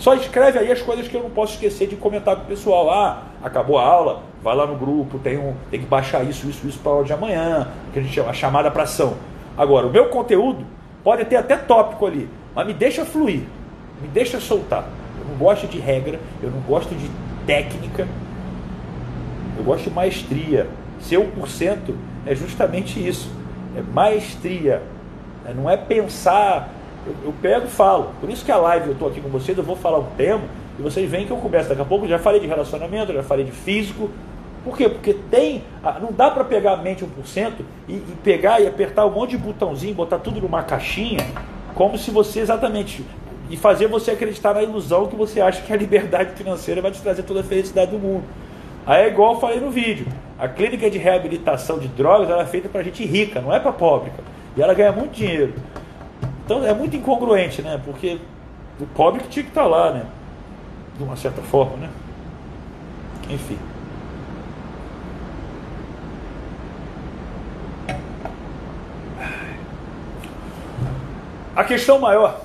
[0.00, 2.90] só escreve aí as coisas que eu não posso esquecer de comentar com o pessoal.
[2.90, 6.66] Ah, acabou a aula, vai lá no grupo, tem, um, tem que baixar isso, isso,
[6.66, 9.14] isso para a aula de amanhã, que a gente chama chamada para ação.
[9.56, 10.66] Agora, o meu conteúdo
[11.02, 13.42] pode ter até tópico ali, mas me deixa fluir,
[14.00, 14.88] me deixa soltar.
[15.18, 17.10] Eu não gosto de regra, eu não gosto de
[17.46, 18.06] técnica,
[19.56, 20.66] eu gosto de maestria.
[21.00, 21.94] Ser 1%
[22.26, 23.30] é justamente isso,
[23.76, 24.82] é maestria,
[25.46, 26.70] é, não é pensar.
[27.06, 28.10] Eu, eu pego e falo.
[28.20, 30.42] Por isso que a live eu estou aqui com vocês, eu vou falar um tema
[30.78, 33.44] e vocês veem que eu começo daqui a pouco, já falei de relacionamento, já falei
[33.44, 34.10] de físico.
[34.68, 34.86] Por quê?
[34.86, 35.62] Porque tem.
[35.98, 37.52] Não dá para pegar a mente 1%
[37.88, 41.26] e, e pegar e apertar um monte de botãozinho, botar tudo numa caixinha,
[41.74, 43.02] como se você exatamente.
[43.48, 47.00] E fazer você acreditar na ilusão que você acha que a liberdade financeira vai te
[47.00, 48.24] trazer toda a felicidade do mundo.
[48.86, 50.06] Aí é igual eu falei no vídeo.
[50.38, 53.72] A clínica de reabilitação de drogas ela é feita para gente rica, não é para
[53.72, 54.12] pobre.
[54.54, 55.54] E ela ganha muito dinheiro.
[56.44, 57.80] Então é muito incongruente, né?
[57.82, 58.18] Porque
[58.78, 60.02] o pobre que tinha que estar tá lá, né?
[60.98, 61.88] de uma certa forma, né?
[63.30, 63.56] Enfim.
[71.58, 72.40] A questão maior,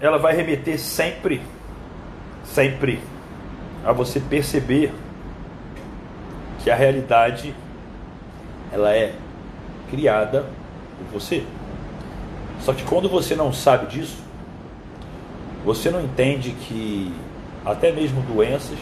[0.00, 1.42] ela vai remeter sempre,
[2.42, 2.98] sempre
[3.84, 4.94] a você perceber
[6.60, 7.54] que a realidade
[8.72, 9.12] ela é
[9.90, 10.46] criada
[10.96, 11.44] por você.
[12.60, 14.16] Só que quando você não sabe disso,
[15.62, 17.12] você não entende que
[17.62, 18.78] até mesmo doenças,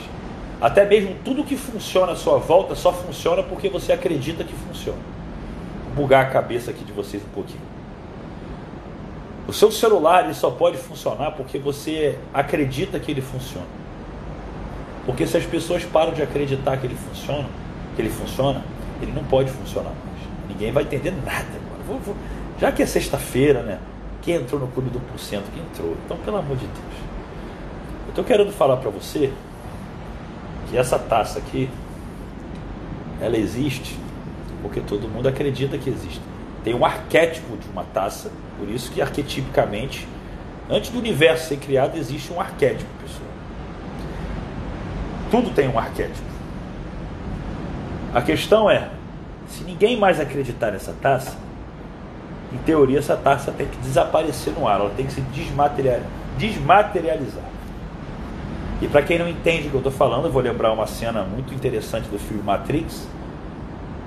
[0.61, 5.01] até mesmo tudo que funciona à sua volta só funciona porque você acredita que funciona.
[5.87, 7.72] Vou bugar a cabeça aqui de vocês um pouquinho.
[9.47, 13.67] O seu celular ele só pode funcionar porque você acredita que ele funciona.
[15.05, 17.49] Porque se as pessoas param de acreditar que ele funciona,
[17.97, 18.65] que ele funciona,
[19.01, 20.49] ele não pode funcionar mais.
[20.49, 21.61] Ninguém vai entender nada.
[21.87, 22.17] Vou, vou...
[22.61, 23.79] Já que é sexta-feira, né?
[24.23, 25.51] Quem entrou no clube do porcento?
[25.53, 25.97] Quem entrou?
[26.05, 27.03] Então, pelo amor de Deus.
[28.09, 29.33] Estou querendo falar para você
[30.71, 31.69] que essa taça aqui,
[33.21, 33.99] ela existe
[34.63, 36.21] porque todo mundo acredita que existe.
[36.65, 40.07] Tem um arquétipo de uma taça, por isso que arquetipicamente,
[40.71, 43.29] antes do universo ser criado, existe um arquétipo, pessoal.
[45.31, 46.31] Tudo tem um arquétipo.
[48.15, 48.91] A questão é,
[49.49, 51.37] se ninguém mais acreditar nessa taça,
[52.53, 57.45] em teoria essa taça tem que desaparecer no ar, ela tem que se desmaterializar.
[58.81, 61.23] E para quem não entende o que eu estou falando, eu vou lembrar uma cena
[61.23, 63.07] muito interessante do filme Matrix,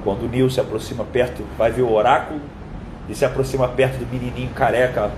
[0.06, 2.40] quando o Neo se aproxima perto, vai ver o oráculo,
[3.10, 5.12] e se aproxima perto do menininho careca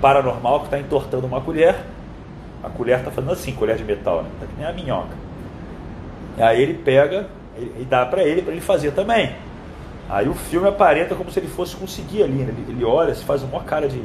[0.00, 1.76] paranormal que está entortando uma colher.
[2.64, 4.30] A colher está fazendo assim, colher de metal, né?
[4.40, 5.14] Tá que nem a minhoca.
[6.38, 7.26] E aí ele pega
[7.78, 9.34] e dá para ele, para ele fazer também.
[10.08, 12.54] Aí o filme aparenta como se ele fosse conseguir ali, né?
[12.56, 14.00] ele, ele olha, se faz uma cara de,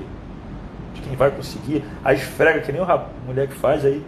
[0.94, 4.04] de quem vai conseguir, aí esfrega que nem a mulher que faz, aí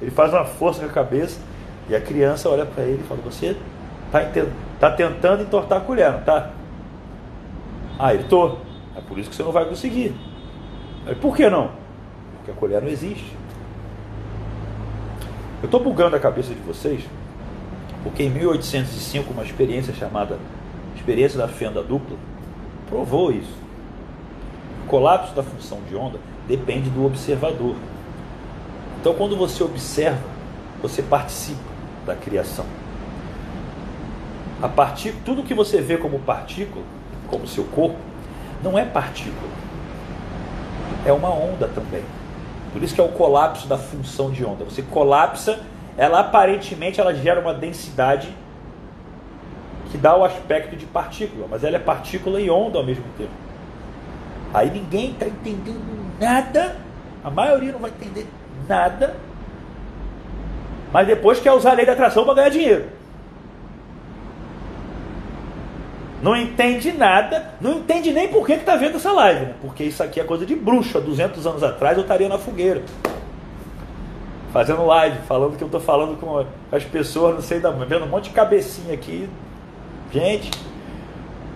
[0.00, 1.38] ele faz uma força com a cabeça
[1.88, 3.56] e a criança olha para ele e fala: Você
[4.12, 4.46] está
[4.78, 6.50] tá tentando entortar a colher, não tá?
[7.98, 8.56] Ah, ele tô.
[8.96, 10.14] É por isso que você não vai conseguir.
[11.20, 11.70] Por que não?
[12.36, 13.36] Porque a colher não existe.
[15.62, 17.04] Eu estou bugando a cabeça de vocês
[18.02, 20.38] porque em 1805 uma experiência chamada
[20.96, 22.16] experiência da fenda dupla
[22.88, 23.54] provou isso.
[24.84, 27.76] O colapso da função de onda depende do observador.
[29.00, 30.20] Então, quando você observa,
[30.82, 31.60] você participa
[32.04, 32.66] da criação.
[34.62, 36.84] A partir, tudo que você vê como partícula,
[37.28, 37.96] como seu corpo,
[38.62, 39.50] não é partícula.
[41.06, 42.04] É uma onda também.
[42.72, 44.64] Por isso que é o colapso da função de onda.
[44.64, 45.60] Você colapsa,
[45.96, 48.28] ela aparentemente ela gera uma densidade
[49.90, 53.32] que dá o aspecto de partícula, mas ela é partícula e onda ao mesmo tempo.
[54.54, 55.82] Aí ninguém está entendendo
[56.20, 56.76] nada,
[57.24, 58.26] a maioria não vai entender
[58.68, 59.16] nada,
[60.92, 62.99] mas depois quer usar a lei da atração para ganhar dinheiro.
[66.22, 69.54] Não entende nada, não entende nem por que está vendo essa live, né?
[69.62, 70.98] porque isso aqui é coisa de bruxo.
[70.98, 72.82] Há 200 anos atrás eu estaria na fogueira,
[74.52, 78.08] fazendo live, falando que eu estou falando com as pessoas, não sei, da, vendo um
[78.08, 79.28] monte de cabecinha aqui.
[80.12, 80.50] Gente,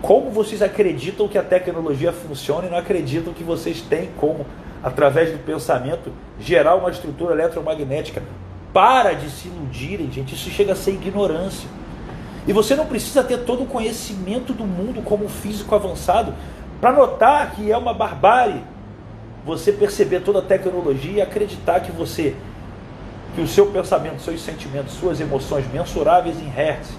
[0.00, 4.46] como vocês acreditam que a tecnologia funciona e não acreditam que vocês têm como
[4.84, 8.22] através do pensamento, gerar uma estrutura eletromagnética.
[8.70, 10.34] Para de se iludirem, gente.
[10.34, 11.66] Isso chega a ser ignorância.
[12.46, 16.34] E você não precisa ter todo o conhecimento do mundo como físico avançado
[16.80, 18.62] para notar que é uma barbárie
[19.44, 22.34] você perceber toda a tecnologia e acreditar que você,
[23.34, 26.90] que o seu pensamento, seus sentimentos, suas emoções mensuráveis em hertz,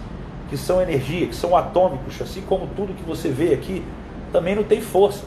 [0.50, 3.84] que são energia, que são atômicos, assim como tudo que você vê aqui,
[4.32, 5.24] também não tem força.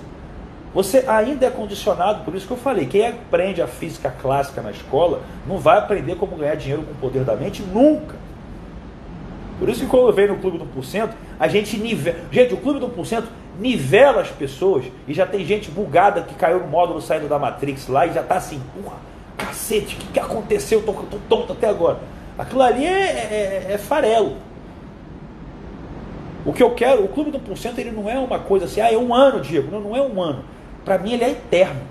[0.73, 4.71] Você ainda é condicionado, por isso que eu falei, quem aprende a física clássica na
[4.71, 8.15] escola não vai aprender como ganhar dinheiro com o poder da mente nunca.
[9.59, 12.19] Por isso que quando venho no Clube do 1%, a gente nivela.
[12.31, 13.25] Gente, o Clube do 1%
[13.59, 17.89] nivela as pessoas e já tem gente bugada que caiu no módulo saindo da Matrix
[17.89, 18.97] lá e já está assim, porra,
[19.37, 20.83] cacete, o que, que aconteceu?
[20.83, 21.99] Tô, tô tonto até agora.
[22.39, 24.37] Aquilo ali é, é, é farelo.
[26.47, 28.93] O que eu quero, o Clube do 1% ele não é uma coisa assim, ah,
[28.93, 29.71] é um ano, Diego.
[29.71, 30.45] Não, não é um ano
[30.89, 31.83] para mim ele é eterno.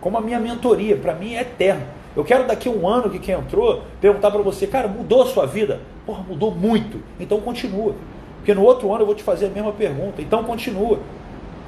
[0.00, 1.82] Como a minha mentoria, para mim é eterno.
[2.16, 5.26] Eu quero daqui a um ano que quem entrou perguntar para você, cara, mudou a
[5.26, 5.80] sua vida?
[6.06, 7.02] Porra, mudou muito.
[7.20, 7.94] Então continua.
[8.38, 10.22] Porque no outro ano eu vou te fazer a mesma pergunta.
[10.22, 10.98] Então continua.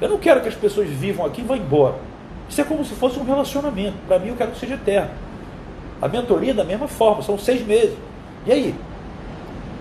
[0.01, 1.95] Eu não quero que as pessoas vivam aqui e vão embora.
[2.49, 3.95] Isso é como se fosse um relacionamento.
[4.07, 5.11] Para mim eu quero que seja eterno.
[6.01, 7.95] A mentoria da mesma forma, são seis meses.
[8.47, 8.75] E aí?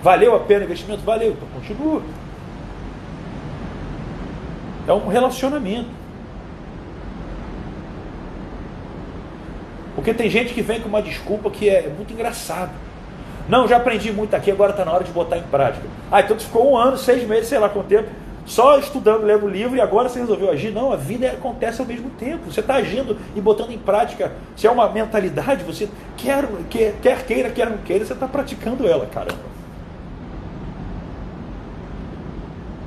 [0.02, 1.02] Valeu a pena o investimento?
[1.02, 2.02] Valeu, então continua.
[4.86, 5.97] É um relacionamento.
[9.98, 12.70] Porque tem gente que vem com uma desculpa que é muito engraçado.
[13.48, 15.84] Não, já aprendi muito aqui, agora está na hora de botar em prática.
[16.08, 18.08] Ah, então tu ficou um ano, seis meses, sei lá quanto tempo,
[18.46, 20.70] só estudando, lendo livro e agora você resolveu agir.
[20.70, 22.48] Não, a vida acontece ao mesmo tempo.
[22.48, 24.30] Você está agindo e botando em prática.
[24.54, 28.86] Se é uma mentalidade, você quer, quer, quer queira, quer não queira, você está praticando
[28.86, 29.48] ela, caramba.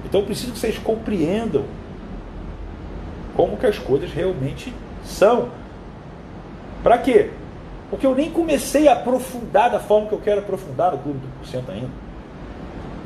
[0.05, 1.66] Então eu preciso que vocês compreendam
[3.36, 5.59] como que as coisas realmente são.
[6.84, 7.29] Para quê?
[7.89, 11.27] Porque eu nem comecei a aprofundar da forma que eu quero aprofundar no Clube do
[11.39, 11.89] Porcento ainda.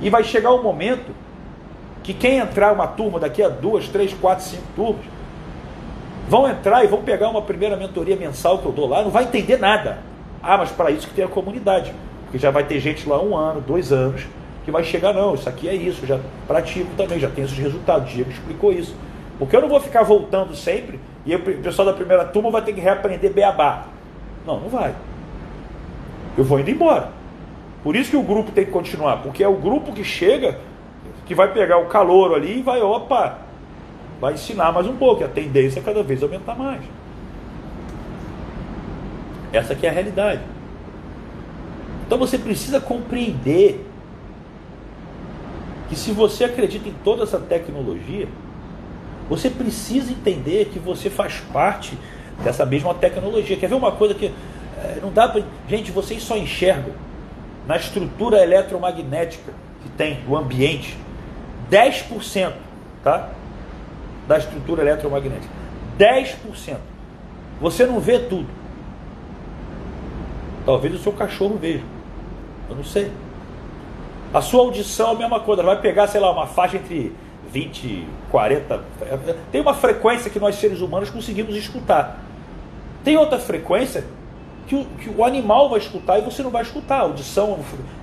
[0.02, 1.12] E vai chegar um momento
[2.04, 5.06] que quem entrar uma turma daqui a duas, três, quatro, cinco turmas,
[6.30, 9.24] vão entrar e vão pegar uma primeira mentoria mensal que eu dou lá, não vai
[9.24, 9.98] entender nada.
[10.42, 11.92] Ah, mas para isso que tem a comunidade.
[12.26, 14.28] Porque já vai ter gente lá um ano, dois anos,
[14.64, 18.12] que vai chegar, não, isso aqui é isso, já pratico também, já tenho esses resultados.
[18.12, 18.96] Diego explicou isso.
[19.40, 22.74] Porque eu não vou ficar voltando sempre e o pessoal da primeira turma vai ter
[22.74, 23.86] que reaprender beabá.
[24.46, 24.94] Não, não vai.
[26.38, 27.12] Eu vou indo embora.
[27.84, 30.60] Por isso que o grupo tem que continuar, porque é o grupo que chega
[31.26, 33.40] que vai pegar o calor ali e vai, opa,
[34.22, 36.82] vai ensinar mais um pouco, e a tendência é cada vez aumentar mais.
[39.52, 40.42] Essa aqui é a realidade.
[42.06, 43.84] Então você precisa compreender
[45.90, 48.28] que se você acredita em toda essa tecnologia,
[49.30, 51.98] você precisa entender que você faz parte
[52.44, 53.58] dessa mesma tecnologia.
[53.58, 54.26] Quer ver uma coisa que
[54.78, 55.44] é, não dá para.
[55.68, 56.94] Gente, vocês só enxergam
[57.68, 59.52] na estrutura eletromagnética
[59.82, 60.98] que tem do ambiente
[61.72, 62.54] 10%
[63.04, 63.30] tá?
[64.28, 65.54] da estrutura eletromagnética.
[66.00, 66.78] 10%.
[67.62, 68.48] Você não vê tudo.
[70.66, 71.84] Talvez o seu cachorro veja.
[72.70, 73.12] Eu não sei.
[74.34, 75.62] A sua audição é a mesma coisa.
[75.62, 77.14] Ela vai pegar, sei lá, uma faixa entre
[77.56, 78.82] 20, 40.
[79.50, 82.20] Tem uma frequência que nós seres humanos conseguimos escutar.
[83.02, 84.04] Tem outra frequência
[84.68, 87.00] que o, que o animal vai escutar e você não vai escutar.
[87.00, 87.60] Audição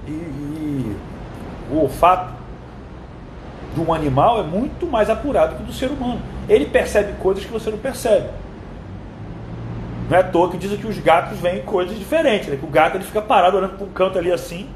[0.08, 0.96] e, e
[1.70, 2.32] o olfato
[3.74, 6.22] de um animal é muito mais apurado que do ser humano.
[6.48, 8.30] Ele percebe coisas que você não percebe.
[10.08, 12.48] Não é à toa que dizem que os gatos veem coisas diferentes.
[12.48, 12.56] Né?
[12.56, 14.66] Que o gato ele fica parado olhando para um canto ali assim.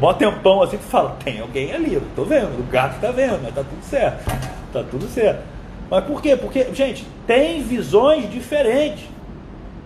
[0.00, 3.40] Mó tempão assim, tu fala, tem alguém ali, eu tô vendo, o gato tá vendo,
[3.42, 4.24] mas tá tudo certo.
[4.72, 5.42] Tá tudo certo.
[5.90, 6.36] Mas por quê?
[6.36, 9.08] Porque, gente, tem visões diferentes.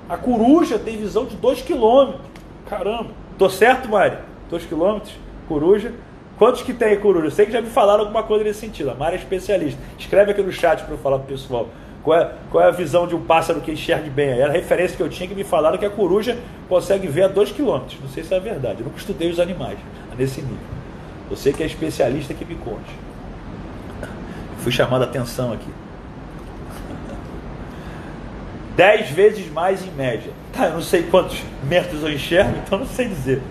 [0.08, 2.14] A coruja tem visão de 2 km.
[2.68, 3.10] Caramba.
[3.38, 4.18] Tô certo, Mari?
[4.50, 4.98] 2 km?
[5.48, 5.92] Coruja.
[6.36, 7.26] Quantos que tem coruja?
[7.26, 8.90] Eu sei que já me falaram alguma coisa nesse sentido.
[8.90, 9.80] A Mari é especialista.
[9.98, 11.68] Escreve aqui no chat para eu falar pro pessoal.
[12.02, 14.28] Qual é, qual é a visão de um pássaro que enxergue bem?
[14.28, 16.36] Era a referência que eu tinha que me falaram que a coruja
[16.68, 17.80] consegue ver a 2 km.
[18.00, 18.80] Não sei se é verdade.
[18.80, 19.78] Eu nunca estudei os animais
[20.16, 20.58] nesse nível.
[21.30, 22.90] Você que é especialista que me conte.
[24.58, 25.70] Fui chamado a atenção aqui.
[28.76, 30.32] 10 vezes mais em média.
[30.52, 33.42] Tá, eu não sei quantos metros eu enxergo, então não sei dizer.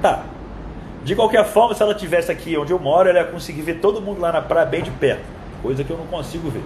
[0.00, 0.24] Tá.
[1.04, 4.00] De qualquer forma, se ela tivesse aqui onde eu moro, ela ia conseguir ver todo
[4.00, 5.24] mundo lá na praia bem de perto.
[5.62, 6.62] Coisa que eu não consigo ver.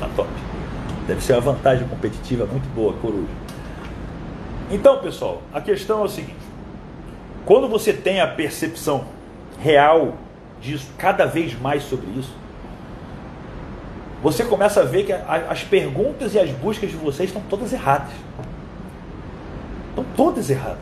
[0.00, 0.30] Tá top.
[1.06, 3.45] Deve ser uma vantagem competitiva muito boa, coruja.
[4.70, 6.36] Então, pessoal, a questão é o seguinte:
[7.44, 9.04] quando você tem a percepção
[9.60, 10.14] real
[10.60, 12.34] disso, cada vez mais sobre isso,
[14.22, 18.12] você começa a ver que as perguntas e as buscas de vocês estão todas erradas.
[19.90, 20.78] Estão todas erradas.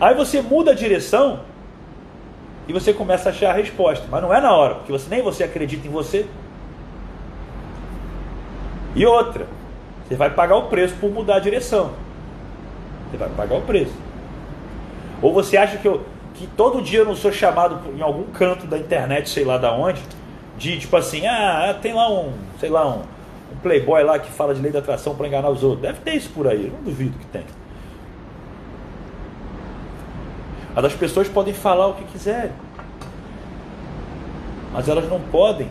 [0.00, 1.40] Aí você muda a direção
[2.68, 4.06] e você começa a achar a resposta.
[4.10, 6.26] Mas não é na hora, porque você nem você acredita em você.
[8.94, 9.46] E outra,
[10.08, 11.92] você vai pagar o preço por mudar a direção.
[13.10, 13.94] Você vai pagar o preço.
[15.20, 16.02] Ou você acha que, eu,
[16.34, 19.72] que todo dia eu não sou chamado em algum canto da internet, sei lá da
[19.72, 20.00] onde,
[20.56, 23.00] de tipo assim, ah, tem lá um, sei lá, um,
[23.52, 25.82] um playboy lá que fala de lei da atração para enganar os outros.
[25.82, 27.44] Deve ter isso por aí, eu não duvido que tem.
[30.74, 32.52] Mas as pessoas podem falar o que quiserem.
[34.72, 35.68] Mas elas não podem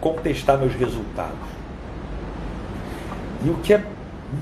[0.00, 1.49] contestar meus resultados.
[3.44, 3.84] E o que é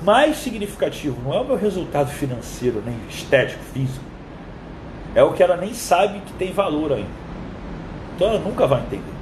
[0.03, 4.03] mais significativo não é o meu resultado financeiro, nem estético, físico.
[5.15, 7.09] É o que ela nem sabe que tem valor ainda.
[8.15, 9.13] Então ela nunca vai entender.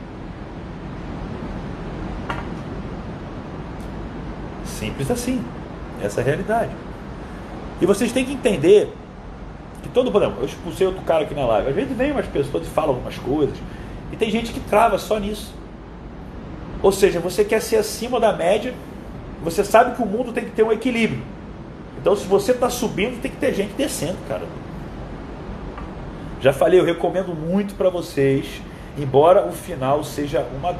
[4.66, 5.44] Simples assim.
[6.04, 6.72] Essa é a realidade.
[7.82, 8.92] E vocês têm que entender
[9.82, 10.36] que todo problema.
[10.40, 11.70] Eu expulsei outro cara aqui na live.
[11.70, 13.58] Às vezes vem umas pessoas e falam algumas coisas.
[14.12, 15.54] E tem gente que trava só nisso.
[16.82, 18.74] Ou seja, você quer ser acima da média
[19.44, 21.22] você sabe que o mundo tem que ter um equilíbrio.
[22.00, 24.44] Então, se você está subindo, tem que ter gente descendo, cara.
[26.40, 28.62] Já falei, eu recomendo muito para vocês,
[28.98, 30.76] embora o final seja uma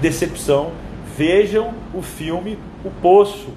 [0.00, 0.72] decepção,
[1.16, 3.48] vejam o filme O Poço.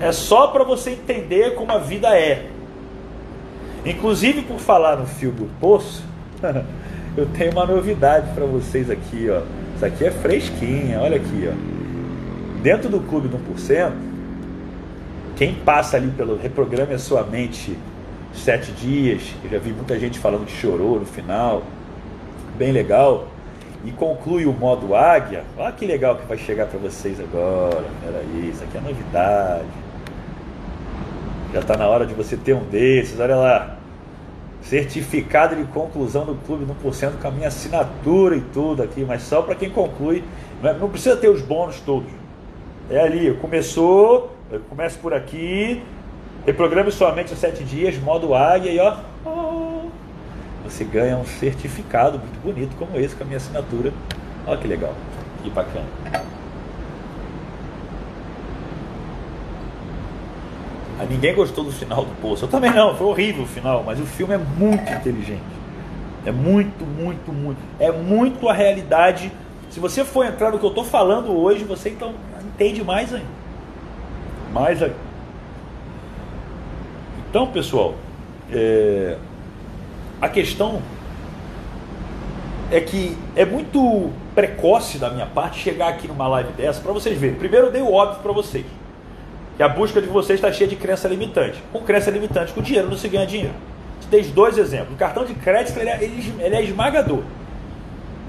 [0.00, 2.48] É só para você entender como a vida é.
[3.86, 6.02] Inclusive, por falar no filme O Poço,
[7.16, 9.42] eu tenho uma novidade para vocês aqui, ó.
[9.82, 12.62] Isso aqui é fresquinha, olha aqui, ó.
[12.62, 13.90] Dentro do clube do 1%,
[15.34, 17.76] quem passa ali pelo reprograme a sua mente
[18.32, 21.64] sete dias, eu já vi muita gente falando que chorou no final,
[22.56, 23.26] bem legal,
[23.84, 28.50] e conclui o modo águia, olha que legal que vai chegar para vocês agora, peraí,
[28.50, 29.66] isso aqui é novidade,
[31.52, 33.78] já está na hora de você ter um desses, olha lá,
[34.62, 39.22] certificado de conclusão do clube no porcento com a minha assinatura e tudo aqui, mas
[39.22, 40.22] só para quem conclui.
[40.62, 42.10] É, não precisa ter os bônus todos.
[42.90, 44.34] É ali, começou,
[44.68, 45.82] começa por aqui,
[46.44, 48.96] reprograme somente em sete dias, modo águia e ó,
[50.64, 53.92] você ganha um certificado muito bonito como esse com a minha assinatura.
[54.46, 54.94] Olha que legal,
[55.42, 55.86] que bacana.
[61.08, 62.44] Ninguém gostou do final do Poço.
[62.44, 65.40] Eu também não, foi horrível o final, mas o filme é muito inteligente.
[66.24, 67.58] É muito, muito, muito.
[67.78, 69.32] É muito a realidade.
[69.70, 72.14] Se você for entrar no que eu estou falando hoje, você então
[72.54, 73.26] entende mais ainda.
[74.52, 74.96] Mais ainda.
[77.28, 77.94] Então, pessoal,
[78.52, 79.16] é...
[80.20, 80.82] a questão
[82.70, 87.18] é que é muito precoce da minha parte chegar aqui numa live dessa para vocês
[87.18, 87.36] verem.
[87.36, 88.64] Primeiro eu dei o óbvio para vocês.
[89.56, 91.62] Que a busca de vocês está cheia de crença limitante.
[91.72, 93.54] Com crença limitante, com dinheiro não se ganha dinheiro.
[94.00, 94.94] Te dei dois exemplos.
[94.94, 97.22] O cartão de crédito ele é, ele é esmagador.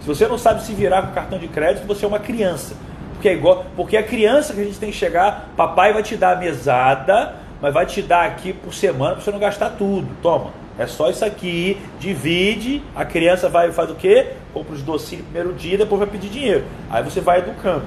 [0.02, 2.76] Se você não sabe se virar com o cartão de crédito, você é uma criança.
[3.14, 6.18] Porque é igual, porque a criança que a gente tem que chegar, papai vai te
[6.18, 10.06] dar a mesada, mas vai te dar aqui por semana para você não gastar tudo.
[10.22, 14.32] Toma, é só isso aqui, divide, a criança vai faz o quê?
[14.54, 16.66] Compra os docinhos primeiro dia, depois vai pedir dinheiro.
[16.90, 17.86] Aí você vai educando.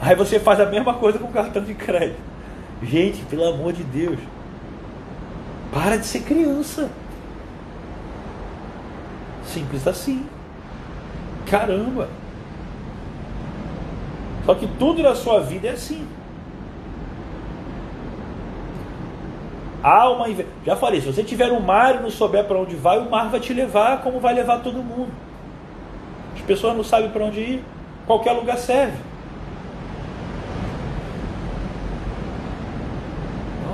[0.00, 2.20] Aí você faz a mesma coisa com o cartão de crédito.
[2.82, 4.18] Gente, pelo amor de Deus.
[5.72, 6.90] Para de ser criança.
[9.44, 10.26] Simples assim.
[11.46, 12.08] Caramba.
[14.44, 16.06] Só que tudo na sua vida é assim.
[19.82, 20.26] Há uma.
[20.64, 23.28] Já falei, se você tiver um mar e não souber para onde vai, o mar
[23.28, 25.12] vai te levar como vai levar todo mundo.
[26.34, 27.64] As pessoas não sabem para onde ir.
[28.06, 28.96] Qualquer lugar serve.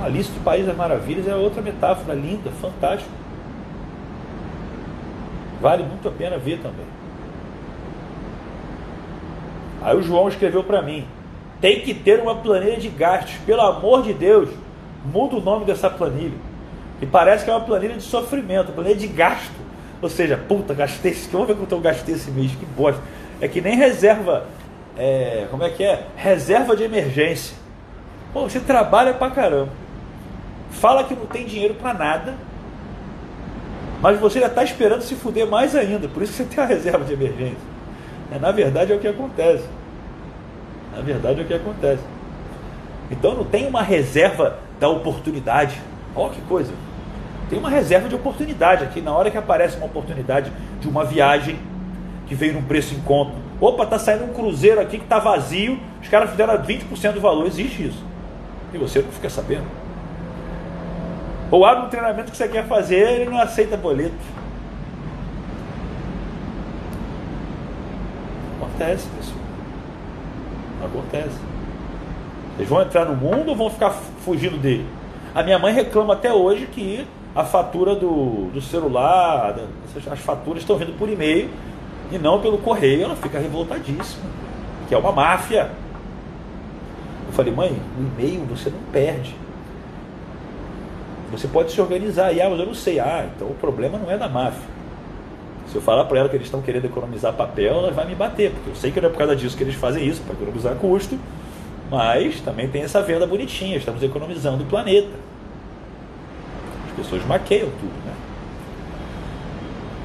[0.03, 3.11] Alice do País das Maravilhas é outra metáfora linda, fantástica.
[5.61, 6.85] Vale muito a pena ver também.
[9.83, 11.05] Aí o João escreveu para mim:
[11.59, 14.49] tem que ter uma planilha de gastos, pelo amor de Deus,
[15.05, 16.37] muda o nome dessa planilha.
[16.99, 19.61] E parece que é uma planilha de sofrimento, planilha de gasto.
[20.01, 21.29] Ou seja, puta, gastei esse.
[21.29, 23.01] Vamos ver quanto eu gastei esse mês, que bosta.
[23.39, 24.45] É que nem reserva.
[24.97, 26.07] É, como é que é?
[26.15, 27.55] Reserva de emergência.
[28.33, 29.69] Pô, você trabalha pra caramba
[30.71, 32.33] fala que não tem dinheiro para nada,
[34.01, 36.67] mas você já está esperando se fuder mais ainda, por isso que você tem a
[36.67, 37.71] reserva de emergência.
[38.31, 39.65] É, na verdade é o que acontece.
[40.95, 42.03] Na verdade é o que acontece.
[43.11, 45.79] Então não tem uma reserva da oportunidade.
[46.15, 46.73] Olha que coisa.
[47.49, 49.01] Tem uma reserva de oportunidade aqui.
[49.01, 51.59] Na hora que aparece uma oportunidade de uma viagem
[52.25, 53.33] que veio num preço em conta.
[53.59, 57.45] Opa, tá saindo um cruzeiro aqui que tá vazio, os caras fizeram 20% do valor.
[57.45, 58.03] Existe isso.
[58.73, 59.80] E você não fica sabendo.
[61.51, 64.15] Ou abre um treinamento que você quer fazer, ele não aceita boleto.
[68.57, 69.41] Acontece, pessoal.
[70.85, 71.37] Acontece.
[72.57, 74.85] Eles vão entrar no mundo ou vão ficar fugindo dele?
[75.35, 79.55] A minha mãe reclama até hoje que a fatura do, do celular,
[80.09, 81.49] as faturas estão vindo por e-mail
[82.11, 83.03] e não pelo correio.
[83.03, 84.23] Ela fica revoltadíssima,
[84.87, 85.69] que é uma máfia.
[87.27, 89.35] Eu falei, mãe, o e-mail você não perde.
[91.31, 92.33] Você pode se organizar.
[92.33, 92.99] E, ah, mas eu não sei.
[92.99, 94.81] Ah, então o problema não é da máfia.
[95.67, 98.51] Se eu falar para ela que eles estão querendo economizar papel, ela vai me bater,
[98.51, 100.75] porque eu sei que não é por causa disso que eles fazem isso, para economizar
[100.75, 101.17] custo,
[101.89, 105.07] mas também tem essa venda bonitinha, estamos economizando o planeta.
[106.89, 108.13] As pessoas maqueiam tudo, né?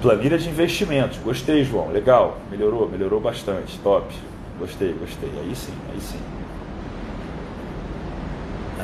[0.00, 4.14] Planilha de investimentos, gostei, João, legal, melhorou, melhorou bastante, top,
[4.60, 6.20] gostei, gostei, aí sim, aí sim.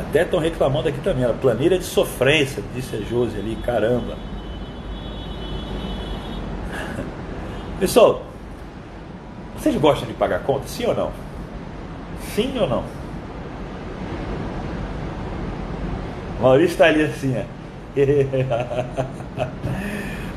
[0.08, 4.16] Até estão reclamando aqui também, a planilha de sofrência, disse a Josi ali, caramba.
[7.80, 8.22] Pessoal,
[9.56, 11.12] vocês gostam de pagar conta, sim ou não?
[12.34, 12.84] Sim ou não?
[16.40, 17.46] Maurício está ali assim, é.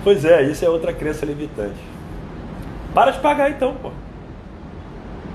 [0.04, 1.80] pois é, isso é outra crença limitante.
[2.94, 3.92] Para de pagar então, pô.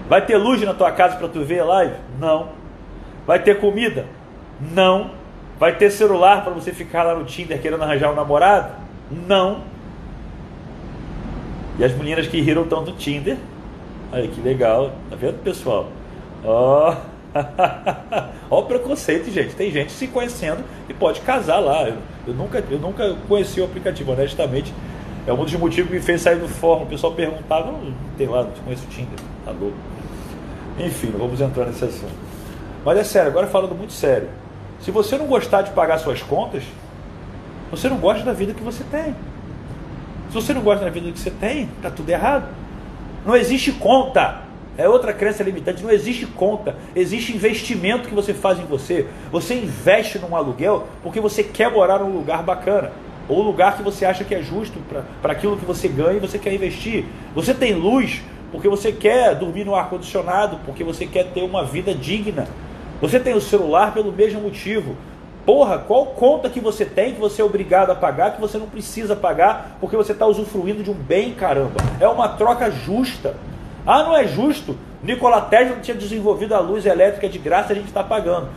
[0.09, 1.95] Vai ter luz na tua casa para tu ver live?
[2.19, 2.51] Não.
[3.27, 4.07] Vai ter comida?
[4.61, 5.13] Não.
[5.59, 8.73] Vai ter celular para você ficar lá no Tinder querendo arranjar um namorado?
[9.11, 9.63] Não.
[11.79, 13.37] E as meninas que riram estão do Tinder.
[14.13, 14.93] Olha que legal.
[15.09, 15.89] Tá vendo, pessoal?
[16.45, 16.95] Ó.
[17.33, 18.57] Oh.
[18.57, 19.55] Olha o preconceito, gente.
[19.55, 21.89] Tem gente se conhecendo e pode casar lá.
[21.89, 21.95] Eu,
[22.27, 24.75] eu, nunca, eu nunca conheci o aplicativo, honestamente.
[25.29, 26.83] É um dos motivos que me fez sair do fórum.
[26.83, 29.17] O pessoal perguntava, não, tem lá, não conheço o Tinder.
[29.45, 29.77] Tá louco.
[30.77, 32.13] Enfim, vamos entrar nesse assunto.
[32.85, 34.29] Mas é sério, agora falando muito sério.
[34.81, 36.63] Se você não gostar de pagar suas contas,
[37.71, 39.15] você não gosta da vida que você tem.
[40.29, 42.49] Se você não gosta da vida que você tem, está tudo errado.
[43.25, 44.43] Não existe conta.
[44.79, 45.83] É outra crença limitante.
[45.83, 46.77] Não existe conta.
[46.97, 49.07] Existe investimento que você faz em você.
[49.31, 52.91] Você investe num aluguel porque você quer morar num lugar bacana.
[53.29, 54.79] Ou um lugar que você acha que é justo
[55.21, 57.05] para aquilo que você ganha e você quer investir.
[57.35, 61.95] Você tem luz porque você quer dormir no ar-condicionado, porque você quer ter uma vida
[61.95, 62.49] digna.
[63.01, 64.97] Você tem o celular pelo mesmo motivo.
[65.47, 68.67] Porra, qual conta que você tem que você é obrigado a pagar, que você não
[68.67, 71.77] precisa pagar, porque você está usufruindo de um bem, caramba.
[71.99, 73.35] É uma troca justa.
[73.87, 74.77] Ah, não é justo?
[75.03, 78.49] Nikola Tesla tinha desenvolvido a luz elétrica de graça, a gente está pagando.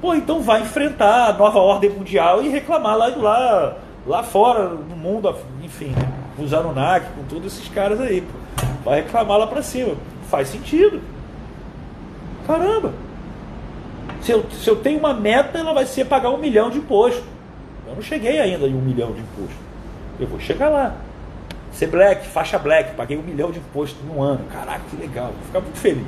[0.00, 3.76] Pô, então vai enfrentar a nova ordem mundial e reclamar lá, lá,
[4.06, 5.94] lá fora, no mundo, enfim,
[6.36, 8.22] com os Anunnaki, com todos esses caras aí.
[8.22, 8.66] Pô.
[8.82, 9.94] Vai reclamar lá para cima.
[10.30, 11.02] Faz sentido.
[12.46, 12.92] Caramba.
[14.22, 17.24] Se eu, se eu tenho uma meta, ela vai ser pagar um milhão de imposto.
[17.86, 19.56] Eu não cheguei ainda em um milhão de imposto.
[20.18, 20.94] Eu vou chegar lá.
[21.72, 24.44] Ser black, faixa black, paguei um milhão de imposto no ano.
[24.52, 26.06] Caraca, que legal, vou ficar muito feliz.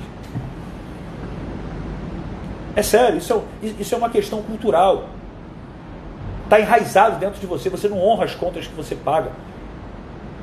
[2.75, 5.09] É sério, isso é, isso é uma questão cultural.
[6.45, 9.31] Está enraizado dentro de você, você não honra as contas que você paga.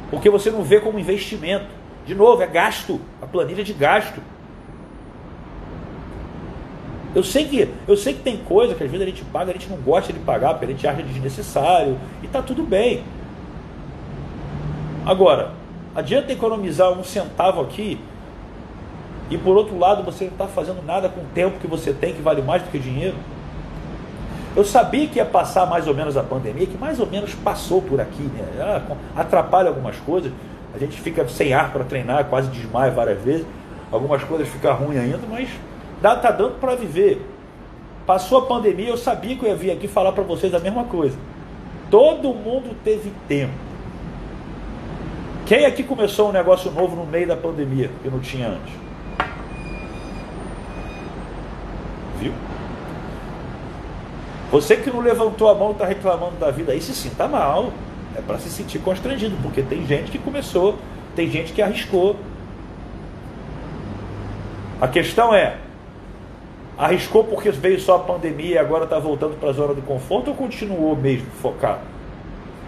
[0.09, 1.67] Porque você não vê como investimento.
[2.05, 4.19] De novo, é gasto, a planilha de gasto.
[7.15, 9.53] Eu sei que, eu sei que tem coisa que às vezes a gente paga, a
[9.53, 13.03] gente não gosta de pagar, porque a gente acha desnecessário, e está tudo bem.
[15.05, 15.51] Agora,
[15.95, 17.99] adianta economizar um centavo aqui
[19.29, 22.13] e por outro lado você não está fazendo nada com o tempo que você tem,
[22.13, 23.15] que vale mais do que dinheiro.
[24.55, 27.81] Eu sabia que ia passar mais ou menos a pandemia, que mais ou menos passou
[27.81, 28.43] por aqui, né?
[28.59, 28.81] Ah,
[29.15, 30.31] atrapalha algumas coisas,
[30.73, 33.45] a gente fica sem ar para treinar, quase desmaia várias vezes,
[33.91, 35.49] algumas coisas ficam ruins ainda, mas
[36.01, 37.21] dá, tá dando para viver.
[38.05, 40.83] Passou a pandemia, eu sabia que eu ia vir aqui falar para vocês a mesma
[40.85, 41.17] coisa.
[41.91, 43.53] Todo mundo teve tempo.
[45.45, 48.73] Quem aqui começou um negócio novo no meio da pandemia que não tinha antes?
[52.19, 52.33] Viu?
[54.51, 57.71] Você que não levantou a mão está reclamando da vida aí, se sinta mal.
[58.15, 60.77] É para se sentir constrangido, porque tem gente que começou,
[61.15, 62.15] tem gente que arriscou.
[64.81, 65.57] A questão é:
[66.79, 70.29] arriscou porque veio só a pandemia e agora está voltando para a zona do conforto
[70.29, 71.81] ou continuou mesmo focado?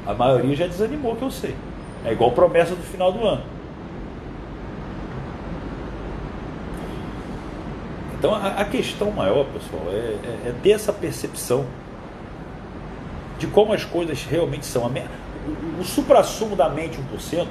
[0.05, 1.55] A maioria já desanimou, que eu sei.
[2.03, 3.43] É igual promessa do final do ano.
[8.19, 11.65] Então a, a questão maior, pessoal, é, é, é, ter essa percepção
[13.39, 14.83] de como as coisas realmente são.
[14.85, 17.47] O, o supra-sumo da mente 1%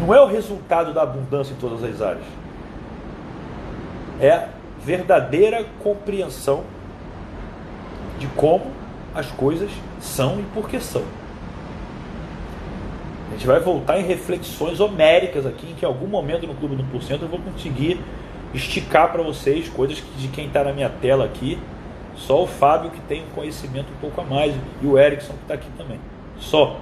[0.00, 2.24] não é o resultado da abundância em todas as áreas.
[4.20, 4.48] É
[4.84, 6.64] verdadeira compreensão
[8.18, 8.66] de como
[9.14, 9.70] as coisas
[10.00, 11.02] são e por que são.
[13.28, 16.76] A gente vai voltar em reflexões homéricas aqui, em que em algum momento no Clube
[16.76, 18.00] do Porcento eu vou conseguir
[18.52, 21.58] esticar para vocês coisas que de quem está na minha tela aqui.
[22.16, 25.42] Só o Fábio que tem um conhecimento um pouco a mais e o Erickson que
[25.42, 25.98] está aqui também.
[26.38, 26.80] Só.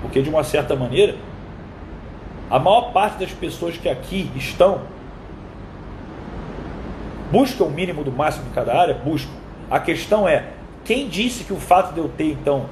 [0.00, 1.14] Porque de uma certa maneira,
[2.50, 4.80] a maior parte das pessoas que aqui estão
[7.30, 9.32] buscam o mínimo do máximo em cada área, buscam.
[9.70, 10.48] A questão é,
[10.84, 12.66] quem disse que o fato de eu ter então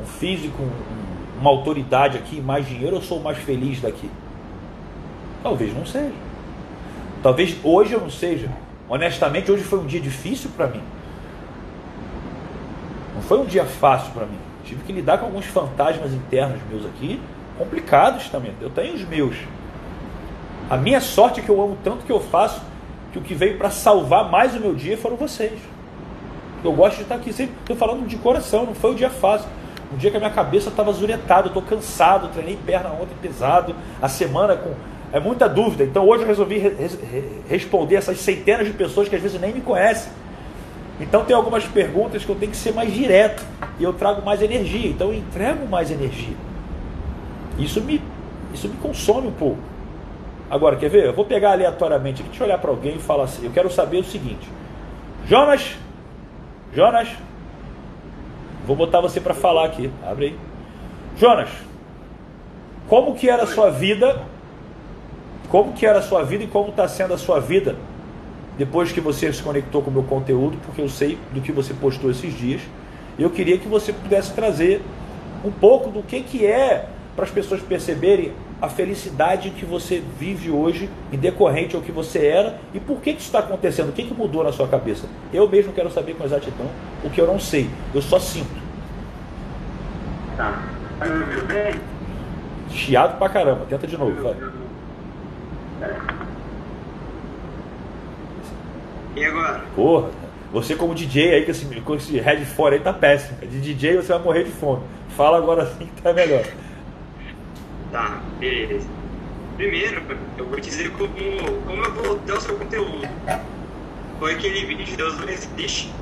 [0.00, 1.08] um físico, um
[1.40, 4.10] uma autoridade aqui, mais dinheiro, eu sou mais feliz daqui?
[5.42, 6.12] Talvez não seja.
[7.22, 8.50] Talvez hoje eu não seja.
[8.88, 10.82] Honestamente, hoje foi um dia difícil para mim.
[13.14, 14.38] Não foi um dia fácil para mim.
[14.64, 17.20] Tive que lidar com alguns fantasmas internos meus aqui,
[17.56, 18.52] complicados também.
[18.60, 19.36] Eu tenho os meus.
[20.68, 22.60] A minha sorte é que eu amo tanto que eu faço,
[23.18, 25.58] que o que veio para salvar mais o meu dia foram vocês.
[26.64, 27.54] Eu gosto de estar aqui sempre.
[27.60, 29.48] Estou falando de coração, não foi um dia fácil.
[29.92, 34.08] Um dia que a minha cabeça estava zuretada, estou cansado, treinei perna ontem pesado, a
[34.08, 34.74] semana com
[35.10, 35.84] é muita dúvida.
[35.84, 39.52] Então hoje eu resolvi re re responder essas centenas de pessoas que às vezes nem
[39.52, 40.12] me conhecem.
[41.00, 43.42] Então tem algumas perguntas que eu tenho que ser mais direto
[43.78, 44.90] e eu trago mais energia.
[44.90, 46.36] Então eu entrego mais energia.
[47.58, 48.02] Isso me,
[48.52, 49.77] isso me consome um pouco.
[50.50, 51.06] Agora, quer ver?
[51.06, 53.70] Eu vou pegar aleatoriamente aqui, deixa eu olhar para alguém e falar assim: eu quero
[53.70, 54.48] saber o seguinte,
[55.26, 55.76] Jonas,
[56.74, 57.08] Jonas,
[58.68, 59.90] Vou botar você para falar aqui.
[60.06, 60.38] Abre aí.
[61.16, 61.48] Jonas,
[62.86, 64.20] como que era a sua vida?
[65.48, 67.76] Como que era a sua vida e como está sendo a sua vida
[68.58, 71.72] depois que você se conectou com o meu conteúdo, porque eu sei do que você
[71.72, 72.60] postou esses dias.
[73.18, 74.82] Eu queria que você pudesse trazer
[75.42, 80.50] um pouco do que, que é para as pessoas perceberem a felicidade que você vive
[80.50, 83.92] hoje em decorrente ao que você era e por que, que isso está acontecendo, o
[83.92, 85.06] que, que mudou na sua cabeça.
[85.32, 86.66] Eu mesmo quero saber com exatidão
[87.04, 88.60] o que eu não sei, eu só sinto.
[90.36, 90.62] Tá.
[91.46, 91.74] Bem?
[92.70, 94.34] Chiado pra caramba, tenta de novo, vai.
[99.16, 99.62] E agora?
[99.74, 100.10] Porra,
[100.52, 103.38] você como DJ aí, com esse, com esse headphone aí tá péssimo.
[103.40, 104.82] De DJ você vai morrer de fome.
[105.16, 106.44] Fala agora sim que tá melhor.
[107.90, 108.86] Tá, beleza.
[109.56, 110.02] Primeiro,
[110.36, 111.08] eu vou te dizer como,
[111.66, 113.08] como eu voltei ao seu conteúdo.
[114.18, 115.92] Foi aquele vídeo de Deus não existe.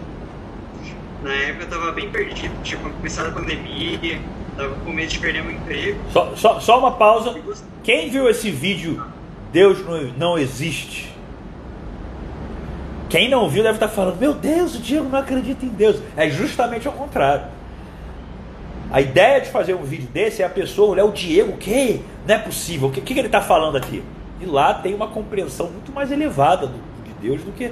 [1.22, 4.20] Na época eu tava bem perdido, tinha começado a pandemia,
[4.56, 5.98] tava com medo de perder meu emprego.
[6.12, 7.34] Só, só, só uma pausa.
[7.82, 9.02] Quem viu esse vídeo
[9.52, 11.10] Deus não, não existe?
[13.08, 16.02] Quem não viu deve estar falando, meu Deus, o Diego não acredita em Deus.
[16.16, 17.55] É justamente ao contrário.
[18.96, 22.00] A ideia de fazer um vídeo desse é a pessoa olhar o Diego, o que?
[22.26, 24.02] Não é possível, o que, que ele está falando aqui?
[24.40, 27.70] E lá tem uma compreensão muito mais elevada do, de Deus do que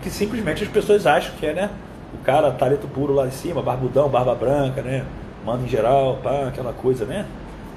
[0.00, 1.70] que simplesmente as pessoas acham que é, né?
[2.14, 5.04] O cara, talento puro lá em cima, barbudão, barba branca, né?
[5.44, 7.26] Manda em geral, pá, aquela coisa, né?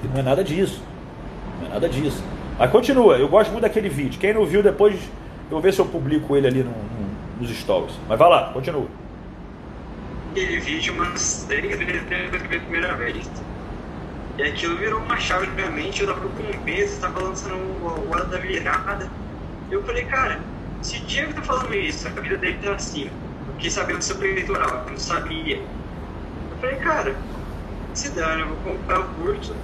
[0.02, 0.80] E não é nada disso.
[1.60, 2.24] Não é nada disso.
[2.58, 4.18] Mas continua, eu gosto muito daquele vídeo.
[4.18, 7.54] Quem não viu, depois eu vou ver se eu publico ele ali no, no, nos
[7.54, 7.94] stories.
[8.08, 8.86] Mas vai lá, continua.
[10.30, 13.28] Aquele vídeo umas três vezes pela primeira vez.
[14.36, 18.10] E aquilo virou uma chave na minha mente, eu tava com meses, tava lançando o
[18.10, 19.10] Hora da Virada.
[19.70, 20.40] Eu falei, cara,
[20.80, 23.10] se o Diego tá falando isso, a vida dele tá assim,
[23.46, 25.56] porque sabendo sobre eleitoral, eu não sabia.
[25.56, 27.16] Eu falei, cara,
[27.94, 29.56] se dane, eu vou comprar o curso.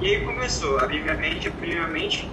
[0.00, 2.30] E aí começou a abrir minha mente, abrir minha mente.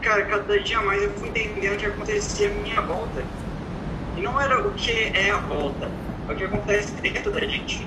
[0.00, 3.22] Cara, cada dia mais eu fui entendendo o que acontecia à minha volta.
[4.16, 5.90] E não era o que é a volta,
[6.28, 7.86] é o que acontece dentro da gente.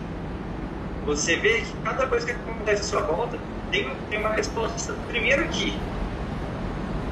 [1.06, 3.38] Você vê que cada coisa que acontece à sua volta
[3.72, 5.78] tem, tem uma resposta primeiro aqui.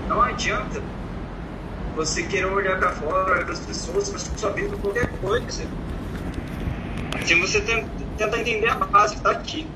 [0.07, 0.81] Não adianta
[1.95, 5.63] você querer olhar para fora, olhar para as pessoas, para sua vida, qualquer coisa.
[7.25, 9.67] Se você tenta entender a base que está aqui.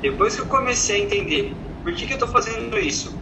[0.00, 3.18] Depois que eu comecei a entender por que, que eu estou fazendo isso,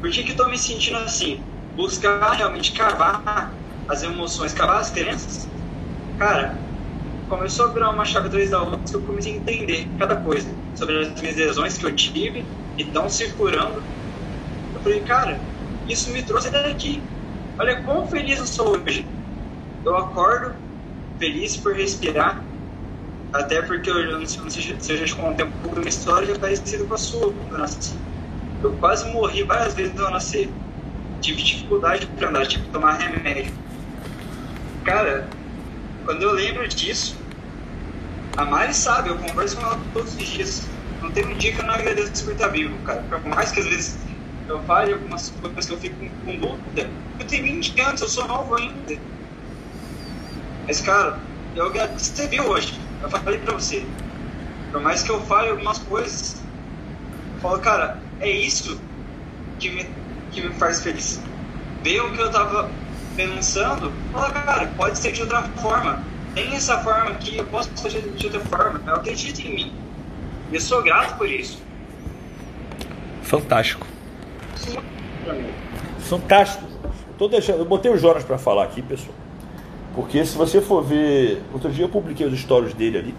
[0.00, 1.40] por que, que eu estou me sentindo assim,
[1.76, 3.52] buscar realmente cavar
[3.88, 5.48] as emoções, cavar as crenças,
[6.18, 6.58] cara,
[7.28, 10.48] começou a virar uma chave 2 da outra que eu comecei a entender cada coisa
[10.74, 12.44] sobre as minhas lesões que eu tive
[12.76, 13.82] e estão se curando.
[14.74, 15.40] Eu falei, cara,
[15.88, 17.02] isso me trouxe daqui.
[17.58, 19.06] Olha quão feliz eu sou hoje.
[19.84, 20.54] Eu acordo
[21.18, 22.42] feliz por respirar,
[23.32, 26.26] até porque eu não sei se eu já te contei um pouco da minha história,
[26.26, 27.32] já parecido com a sua
[28.62, 30.50] eu quase morri várias vezes eu nasci.
[31.20, 33.52] Tive dificuldade para andar, tive que tomar remédio.
[34.84, 35.28] Cara,
[36.08, 37.14] quando eu lembro disso,
[38.38, 40.66] a Mari sabe, eu converso com ela todos os dias.
[41.02, 43.02] Não tem um dia que eu não agradeço por estar vivo, cara.
[43.10, 43.98] Por mais que às vezes
[44.48, 46.88] eu fale algumas coisas que eu fico com, com dúvida,
[47.20, 48.96] eu tenho 20 anos, eu sou novo ainda.
[50.66, 51.20] Mas, cara,
[51.54, 53.84] eu, você viu hoje, eu falei pra você.
[54.72, 56.42] Por mais que eu fale algumas coisas,
[57.34, 58.80] eu falo, cara, é isso
[59.58, 59.86] que me,
[60.32, 61.20] que me faz feliz.
[61.84, 62.70] Ver o que eu tava
[63.18, 66.04] pensando, fala, cara, pode ser de outra forma.
[66.36, 68.80] Tem essa forma aqui, eu posso fazer de outra forma.
[68.86, 69.72] Eu acredito em mim.
[70.52, 71.60] E eu sou grato por isso.
[73.22, 73.84] Fantástico.
[75.98, 76.64] Fantástico.
[77.18, 79.14] Tô deixando, eu botei o Jonas para falar aqui, pessoal.
[79.96, 81.42] Porque se você for ver.
[81.52, 83.14] Outro dia eu publiquei os stories dele ali.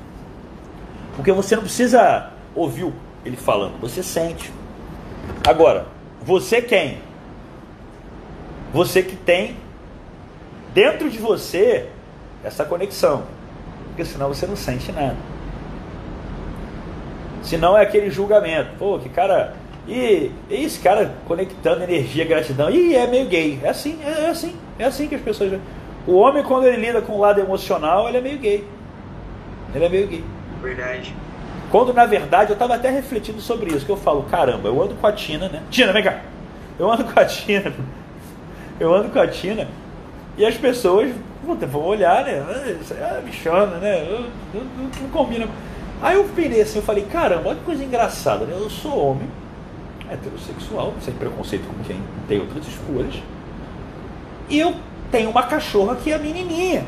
[1.18, 2.90] Porque você não precisa ouvir
[3.26, 4.50] ele falando, você sente.
[5.46, 5.88] Agora,
[6.22, 7.00] você quem?
[8.72, 9.58] Você que tem
[10.74, 11.88] dentro de você
[12.44, 13.24] essa conexão.
[13.88, 15.18] Porque senão você não sente nada.
[17.44, 18.72] Senão é aquele julgamento.
[18.78, 19.54] Pô, que cara.
[19.88, 22.70] E, e esse cara conectando energia, gratidão.
[22.70, 23.60] E é meio gay.
[23.64, 24.56] É assim, é, é assim.
[24.78, 25.60] É assim que as pessoas.
[26.06, 28.68] O homem, quando ele lida com o lado emocional, ele é meio gay.
[29.74, 30.24] Ele é meio gay.
[30.62, 31.14] Verdade.
[31.72, 34.96] Quando na verdade eu estava até refletindo sobre isso, que eu falo, caramba, eu ando
[34.96, 35.62] com a Tina, né?
[35.70, 36.22] Tina, vem cá.
[36.80, 37.74] Eu ando com a Tina.
[38.80, 39.68] Eu ando com a Tina.
[40.40, 41.11] E as pessoas
[41.45, 42.44] puta, vão olhar, né?
[42.48, 44.07] Ah, isso é bichona, né?
[44.53, 45.48] Não, não, não combina.
[46.02, 48.56] Aí eu pirei assim, eu falei, caramba, olha que coisa engraçada, né?
[48.57, 49.28] Eu sou homem,
[50.10, 53.16] heterossexual, sem preconceito com quem tem outras escolhas.
[54.49, 54.74] E eu
[55.11, 56.86] tenho uma cachorra que é a menininha.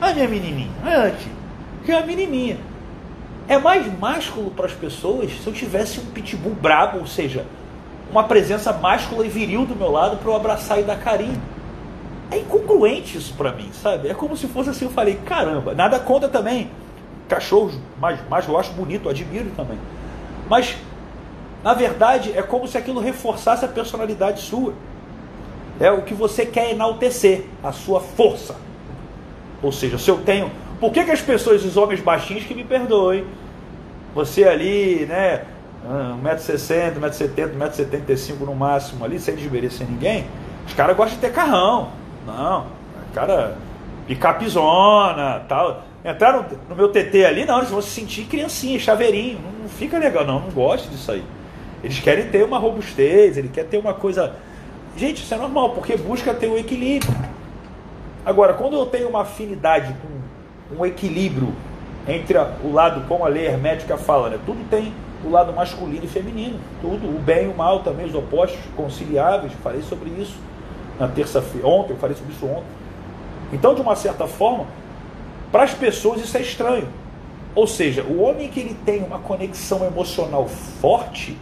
[0.00, 0.70] A minha menininha,
[1.06, 1.30] aqui,
[1.84, 2.58] que é a menininha.
[3.48, 7.46] É mais másculo para as pessoas se eu tivesse um pitbull brabo, ou seja,
[8.10, 11.40] uma presença máscula e viril do meu lado para eu abraçar e dar carinho.
[12.32, 14.08] É incongruente isso para mim, sabe?
[14.08, 16.70] É como se fosse assim, eu falei, caramba, nada contra também.
[17.28, 19.78] Cachorros, mas, mas eu acho bonito, admiro também.
[20.48, 20.74] Mas,
[21.62, 24.72] na verdade, é como se aquilo reforçasse a personalidade sua.
[25.78, 28.56] É o que você quer enaltecer, a sua força.
[29.62, 30.50] Ou seja, se eu tenho.
[30.80, 33.26] Por que, que as pessoas, os homens baixinhos, que me perdoem,
[34.14, 35.44] você ali, né,
[36.22, 40.26] 1,60m, 1,70m, 1,75m no máximo ali, sem desmerecer ninguém,
[40.66, 42.00] os caras gostam de ter carrão.
[42.26, 42.66] Não,
[43.14, 43.56] cara,
[44.06, 45.82] picapizona, tal.
[46.04, 49.38] Entraram no meu TT ali, não, eles vão se sentir criancinha, chaveirinho.
[49.40, 51.24] Não, não fica legal, não, não gosto disso aí.
[51.82, 54.34] Eles querem ter uma robustez, ele quer ter uma coisa
[54.96, 57.14] Gente, isso é normal, porque busca ter o equilíbrio.
[58.24, 61.54] Agora, quando eu tenho uma afinidade com um equilíbrio
[62.06, 64.38] entre a, o lado, como a lei hermética fala, né?
[64.44, 64.92] tudo tem
[65.24, 69.52] o lado masculino e feminino, tudo, o bem e o mal também, os opostos conciliáveis,
[69.62, 70.36] falei sobre isso
[71.02, 72.62] na terça-feira, ontem, eu falei sobre isso ontem.
[73.52, 74.66] Então, de uma certa forma,
[75.50, 76.86] para as pessoas isso é estranho.
[77.56, 81.36] Ou seja, o homem que ele tem uma conexão emocional forte,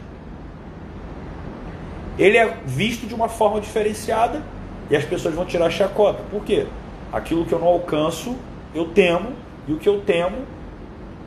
[2.19, 4.41] ele é visto de uma forma diferenciada
[4.89, 6.23] e as pessoas vão tirar chacota.
[6.31, 6.67] Por quê?
[7.13, 8.37] Aquilo que eu não alcanço,
[8.75, 9.33] eu temo,
[9.69, 10.39] e o que eu temo,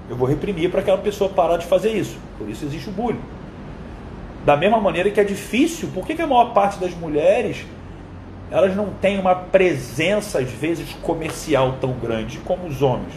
[0.09, 2.17] eu vou reprimir para aquela pessoa parar de fazer isso.
[2.39, 3.21] Por isso existe o bullying.
[4.43, 7.63] Da mesma maneira que é difícil, por que, que a maior parte das mulheres
[8.53, 13.11] elas não têm uma presença, às vezes, comercial tão grande como os homens?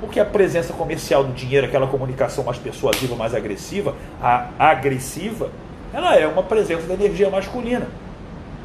[0.00, 5.50] Porque a presença comercial do dinheiro, aquela comunicação mais persuasiva, mais agressiva, a agressiva,
[5.92, 7.86] ela é uma presença da energia masculina.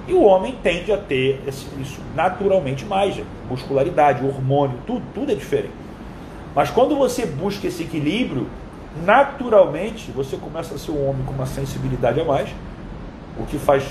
[0.07, 5.73] E o homem tende a ter isso naturalmente mais, muscularidade, hormônio, tudo, tudo é diferente.
[6.55, 8.47] Mas quando você busca esse equilíbrio,
[9.05, 12.49] naturalmente você começa a ser um homem com uma sensibilidade a mais,
[13.37, 13.83] o que faz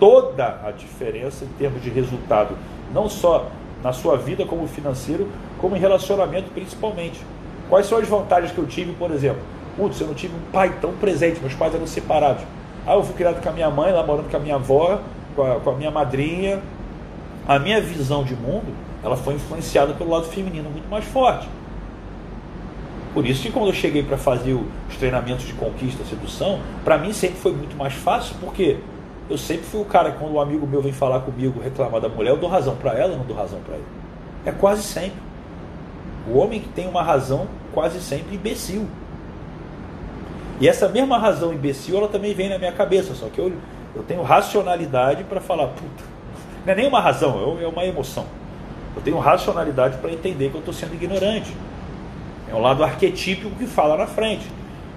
[0.00, 2.56] toda a diferença em termos de resultado,
[2.92, 3.46] não só
[3.84, 5.28] na sua vida como financeiro,
[5.58, 7.20] como em relacionamento principalmente.
[7.68, 9.42] Quais são as vantagens que eu tive, por exemplo?
[9.76, 12.42] Putz, eu não tive um pai tão presente, meus pais eram separados.
[12.86, 15.00] Ah, eu fui criado com a minha mãe, lá morando com a minha avó,
[15.36, 16.60] com a, com a minha madrinha.
[17.46, 18.72] A minha visão de mundo,
[19.02, 21.48] ela foi influenciada pelo lado feminino muito mais forte.
[23.12, 27.12] Por isso que quando eu cheguei para fazer os treinamentos de conquista, sedução, para mim
[27.12, 28.78] sempre foi muito mais fácil, porque
[29.30, 32.30] eu sempre fui o cara, quando um amigo meu vem falar comigo, reclamar da mulher,
[32.30, 33.84] eu dou razão para ela, não dou razão para ele.
[34.44, 35.20] É quase sempre.
[36.28, 38.88] O homem que tem uma razão, quase sempre imbecil.
[40.60, 43.52] E essa mesma razão imbecil, ela também vem na minha cabeça, só que eu,
[43.94, 46.04] eu tenho racionalidade para falar, puta,
[46.66, 48.26] não é nem uma razão, é uma emoção.
[48.96, 51.56] Eu tenho racionalidade para entender que eu estou sendo ignorante.
[52.50, 54.44] É um lado arquetípico que fala na frente.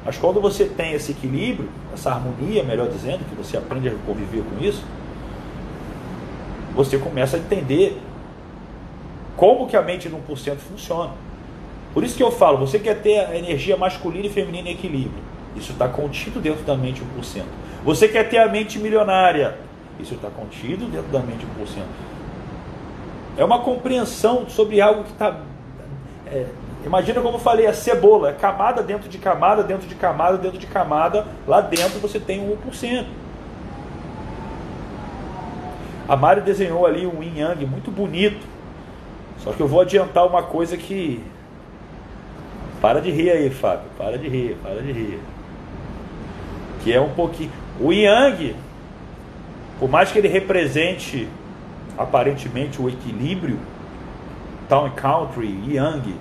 [0.05, 4.43] Mas quando você tem esse equilíbrio, essa harmonia, melhor dizendo, que você aprende a conviver
[4.43, 4.83] com isso,
[6.75, 8.01] você começa a entender
[9.37, 11.11] como que a mente de 1% funciona.
[11.93, 15.23] Por isso que eu falo, você quer ter a energia masculina e feminina em equilíbrio.
[15.55, 17.43] Isso está contido dentro da mente 1%.
[17.85, 19.57] Você quer ter a mente milionária.
[19.99, 21.83] Isso está contido dentro da mente 1%.
[23.37, 25.39] É uma compreensão sobre algo que está
[26.27, 26.47] é,
[26.85, 30.67] Imagina como eu falei, a cebola, camada dentro de camada, dentro de camada, dentro de
[30.67, 31.25] camada.
[31.47, 33.05] Lá dentro você tem um 1%.
[36.07, 38.45] A Mari desenhou ali um yin yang muito bonito.
[39.39, 41.23] Só que eu vou adiantar uma coisa que.
[42.81, 43.85] Para de rir aí, Fábio.
[43.97, 45.19] Para de rir, para de rir.
[46.83, 47.51] Que é um pouquinho.
[47.79, 48.55] O yang,
[49.79, 51.29] por mais que ele represente
[51.97, 53.57] aparentemente o equilíbrio,
[54.67, 56.15] Town Country, Yang,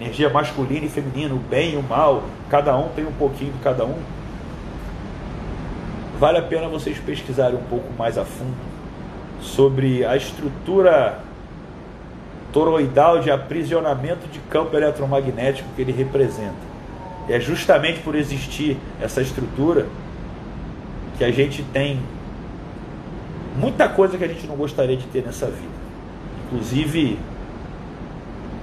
[0.00, 3.58] energia masculina e feminina, o bem e o mal, cada um tem um pouquinho de
[3.58, 3.98] cada um.
[6.18, 8.56] Vale a pena vocês pesquisarem um pouco mais a fundo
[9.40, 11.20] sobre a estrutura
[12.52, 16.68] toroidal de aprisionamento de campo eletromagnético que ele representa.
[17.28, 19.86] É justamente por existir essa estrutura
[21.18, 22.00] que a gente tem
[23.56, 25.68] muita coisa que a gente não gostaria de ter nessa vida,
[26.46, 27.18] inclusive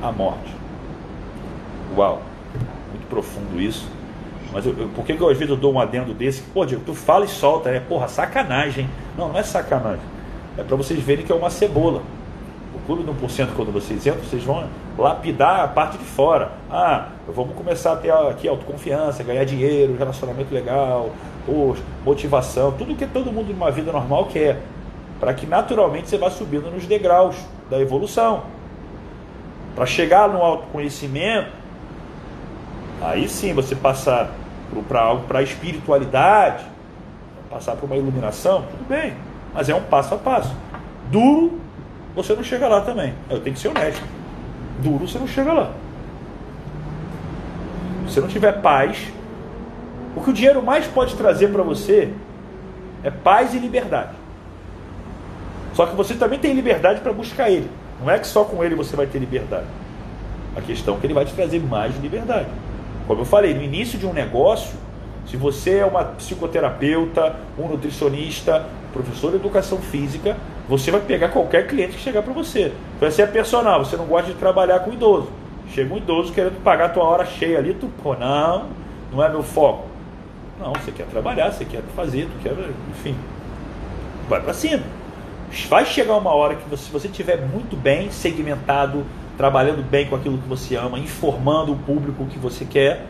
[0.02, 0.65] a morte.
[1.96, 2.22] Uau,
[2.92, 3.88] muito profundo isso.
[4.52, 6.42] Mas eu, eu, por que, que eu, às vezes eu dou um adendo desse?
[6.42, 8.90] Pô, Diego, tu fala e solta, é porra, sacanagem.
[9.18, 10.16] Não, não é sacanagem.
[10.58, 12.02] É para vocês verem que é uma cebola.
[12.74, 14.66] O clube do 1%, quando vocês entram, vocês vão
[14.98, 16.52] lapidar a parte de fora.
[16.72, 21.10] Ah, vamos começar a ter aqui autoconfiança, ganhar dinheiro, relacionamento legal,
[22.06, 24.62] motivação, tudo que todo mundo numa vida normal quer.
[25.20, 27.36] Para que naturalmente você vá subindo nos degraus
[27.70, 28.44] da evolução.
[29.76, 31.50] Para chegar no autoconhecimento,
[33.02, 34.32] Aí sim você passar
[34.88, 36.66] para algo para a espiritualidade,
[37.50, 39.14] passar por uma iluminação, tudo bem,
[39.54, 40.54] mas é um passo a passo.
[41.12, 41.60] Duro,
[42.16, 43.14] você não chega lá também.
[43.30, 44.04] Eu tenho que ser honesto.
[44.80, 45.72] Duro, você não chega lá.
[48.10, 49.12] Se não tiver paz,
[50.16, 52.14] o que o dinheiro mais pode trazer para você
[53.04, 54.16] é paz e liberdade.
[55.74, 57.70] Só que você também tem liberdade para buscar ele.
[58.00, 59.68] Não é que só com ele você vai ter liberdade.
[60.56, 62.48] A questão é que ele vai te trazer mais liberdade.
[63.08, 64.78] Como eu falei, no início de um negócio,
[65.28, 70.38] se você é uma psicoterapeuta, um nutricionista, professor de educação física,
[70.68, 72.72] você vai pegar qualquer cliente que chegar para você.
[73.00, 75.30] Você é personal, você não gosta de trabalhar com idoso.
[75.72, 78.68] Chega um idoso querendo pagar a tua hora cheia ali, tu, pô, não,
[79.12, 79.88] não é meu foco.
[80.60, 82.54] Não, você quer trabalhar, você quer fazer, tu quer,
[82.90, 83.16] enfim.
[84.30, 84.84] Vai para cima.
[85.70, 89.06] Vai chegar uma hora que você, se você estiver muito bem segmentado,
[89.38, 93.06] trabalhando bem com aquilo que você ama, informando o público que você quer,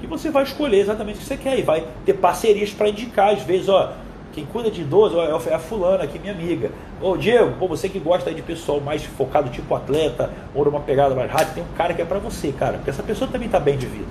[0.00, 3.34] que você vai escolher exatamente o que você quer e vai ter parcerias para indicar,
[3.34, 3.92] às vezes, ó,
[4.32, 6.70] quem cuida de idoso ó, é a fulana aqui, minha amiga.
[7.00, 11.14] Ô Diego, pô, você que gosta de pessoal mais focado, tipo atleta, ou numa pegada
[11.14, 13.58] mais rápida, tem um cara que é para você, cara, porque essa pessoa também está
[13.58, 14.06] bem de vida.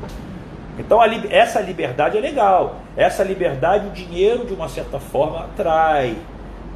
[0.78, 2.78] Então a, essa liberdade é legal.
[2.96, 6.16] Essa liberdade, o dinheiro, de uma certa forma, atrai.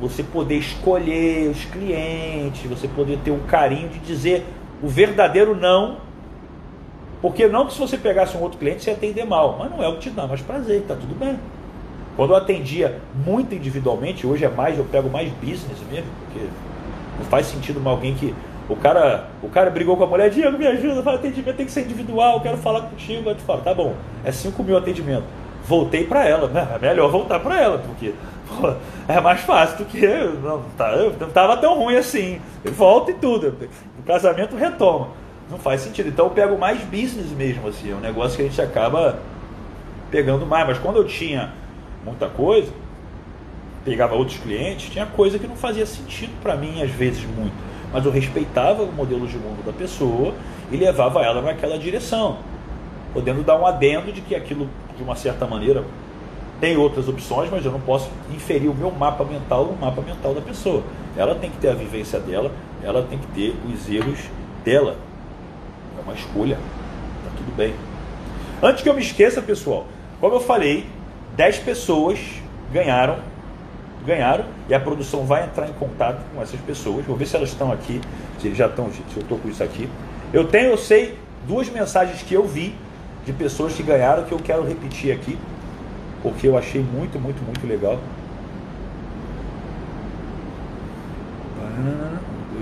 [0.02, 4.46] Você poder escolher os clientes, você poder ter um carinho de dizer
[4.84, 5.98] o verdadeiro não.
[7.22, 9.82] Porque não que se você pegasse um outro cliente você ia atender mal, mas não
[9.82, 11.40] é o que te dá mais prazer, tá tudo bem.
[12.18, 16.46] Quando eu atendia muito individualmente, hoje é mais, eu pego mais business mesmo, porque
[17.18, 18.36] não faz sentido uma alguém que.
[18.70, 21.72] O cara, o cara brigou com a mulher, Diego, me ajuda, fala, atendimento tem que
[21.72, 23.28] ser individual, eu quero falar contigo.
[23.30, 23.94] Aí tu fala, tá bom,
[24.24, 25.26] é 5 mil atendimento.
[25.66, 26.68] Voltei para ela, né?
[26.76, 28.14] É melhor voltar para ela, porque
[28.48, 28.74] pô,
[29.08, 30.08] é mais fácil do que.
[30.42, 32.40] Não, tá, não tava tão ruim assim.
[32.64, 33.54] Volta e tudo.
[34.04, 35.10] O casamento retoma.
[35.50, 36.10] Não faz sentido.
[36.10, 37.92] Então eu pego mais business mesmo, assim.
[37.92, 39.20] É um negócio que a gente acaba
[40.12, 40.68] pegando mais.
[40.68, 41.54] Mas quando eu tinha
[42.04, 42.72] muita coisa,
[43.86, 47.54] pegava outros clientes, tinha coisa que não fazia sentido para mim, às vezes muito.
[47.92, 50.34] Mas eu respeitava o modelo de mundo da pessoa
[50.72, 52.40] e levava ela naquela direção,
[53.14, 54.68] podendo dar um adendo de que aquilo,
[54.98, 55.84] de uma certa maneira,
[56.60, 60.34] tem outras opções, mas eu não posso inferir o meu mapa mental no mapa mental
[60.34, 60.82] da pessoa.
[61.16, 62.52] Ela tem que ter a vivência dela,
[62.84, 64.20] ela tem que ter os erros
[64.64, 64.98] dela.
[65.98, 66.56] É uma escolha.
[66.56, 67.74] Tá tudo bem.
[68.62, 69.88] Antes que eu me esqueça, pessoal,
[70.20, 70.86] como eu falei,
[71.36, 72.20] 10 pessoas
[72.72, 73.20] ganharam,
[74.06, 77.06] ganharam, e a produção vai entrar em contato com essas pessoas.
[77.06, 78.00] Vou ver se elas estão aqui,
[78.40, 79.90] se já estão, se eu estou com isso aqui.
[80.32, 82.76] Eu tenho, eu sei, duas mensagens que eu vi
[83.26, 85.38] de pessoas que ganharam que eu quero repetir aqui,
[86.22, 88.00] porque eu achei muito, muito, muito legal.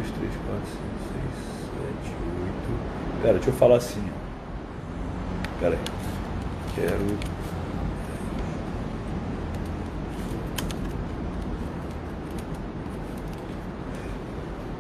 [0.02, 1.36] Um, dois, três, quatro, cinco, seis,
[1.70, 3.22] sete, oito.
[3.22, 4.04] Pera, deixa eu falar assim.
[5.60, 5.80] Pera aí.
[6.76, 7.42] Quero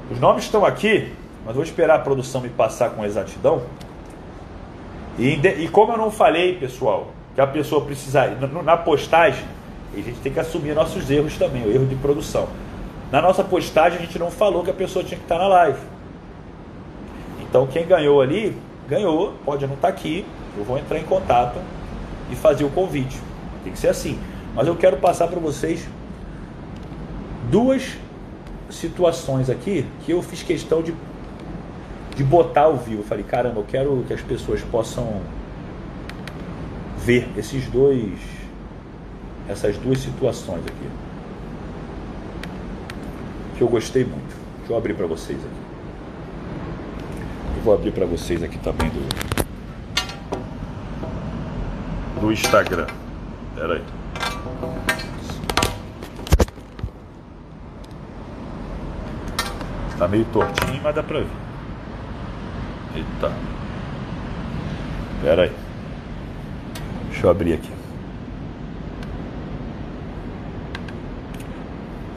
[0.09, 1.13] Os nomes estão aqui,
[1.45, 3.63] mas vou esperar a produção me passar com exatidão.
[5.17, 8.29] E, e como eu não falei, pessoal, que a pessoa precisar,
[8.63, 9.45] na postagem,
[9.93, 12.47] a gente tem que assumir nossos erros também, o erro de produção.
[13.11, 15.79] Na nossa postagem a gente não falou que a pessoa tinha que estar na live.
[17.41, 18.55] Então quem ganhou ali,
[18.87, 20.25] ganhou, pode não estar aqui,
[20.57, 21.59] eu vou entrar em contato
[22.31, 23.19] e fazer o convite.
[23.65, 24.17] Tem que ser assim.
[24.55, 25.85] Mas eu quero passar para vocês
[27.49, 27.97] duas
[28.69, 30.93] situações aqui que eu fiz questão de,
[32.15, 33.01] de botar ao vivo.
[33.01, 35.19] Eu falei, caramba, eu quero que as pessoas possam
[36.97, 38.13] ver esses dois
[39.49, 41.00] essas duas situações aqui
[43.61, 44.35] que eu gostei muito.
[44.57, 45.55] Deixa eu abrir para vocês aqui.
[47.57, 49.07] Eu vou abrir para vocês aqui também do
[52.19, 52.87] do Instagram.
[53.55, 53.83] Pera aí.
[59.99, 61.27] Tá meio tortinho, mas dá pra ver.
[62.95, 63.31] Eita.
[65.21, 65.51] Pera aí.
[67.11, 67.80] Deixa eu abrir aqui.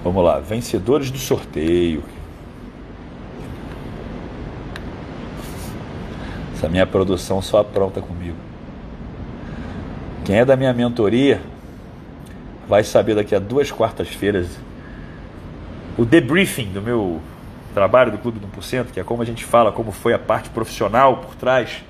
[0.05, 2.05] Vamos lá, vencedores do sorteio.
[6.53, 8.37] Essa minha produção só apronta comigo.
[10.23, 11.41] Quem é da minha mentoria
[12.69, 14.59] vai saber daqui a duas quartas-feiras
[15.97, 17.23] o debriefing do meu
[17.73, 20.51] trabalho do Clube do 1%, que é como a gente fala, como foi a parte
[20.51, 21.83] profissional por trás.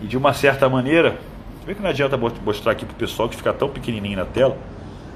[0.00, 1.16] E de uma certa maneira,
[1.66, 4.56] vê que não adianta mostrar aqui para o pessoal que fica tão pequenininho na tela.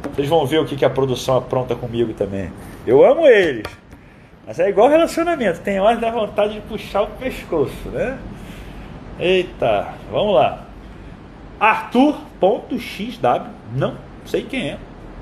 [0.03, 2.51] Vocês vão ver o que, que a produção apronta comigo também.
[2.87, 3.65] Eu amo eles.
[4.47, 8.19] Mas é igual relacionamento, tem hora da vontade de puxar o pescoço, né?
[9.19, 10.65] Eita, vamos lá.
[11.61, 12.79] Arthur.xw,
[13.77, 13.95] não
[14.25, 14.79] sei quem é,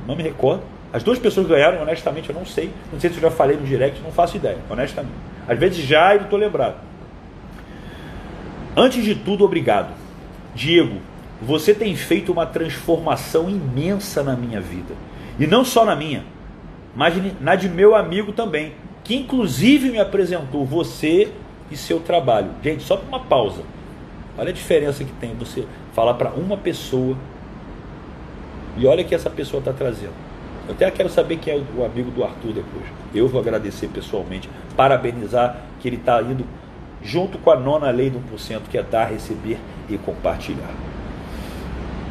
[0.06, 2.70] não me recordo as duas pessoas ganharam, honestamente, eu não sei.
[2.92, 5.14] Não sei se eu já falei no direct, não faço ideia, honestamente.
[5.46, 6.76] Às vezes já e não estou lembrado.
[8.76, 9.92] Antes de tudo, obrigado.
[10.54, 10.96] Diego,
[11.40, 14.94] você tem feito uma transformação imensa na minha vida.
[15.38, 16.24] E não só na minha,
[16.94, 18.72] mas na de meu amigo também,
[19.04, 21.32] que inclusive me apresentou você
[21.70, 22.50] e seu trabalho.
[22.62, 23.62] Gente, só uma pausa.
[24.36, 27.16] Olha a diferença que tem você falar para uma pessoa
[28.76, 30.12] e olha que essa pessoa está trazendo.
[30.66, 32.84] Eu até quero saber quem é o amigo do Arthur depois.
[33.14, 36.44] Eu vou agradecer pessoalmente, parabenizar que ele está indo
[37.02, 39.58] junto com a nona lei do 1%, que é dar, receber
[39.88, 40.97] e compartilhar.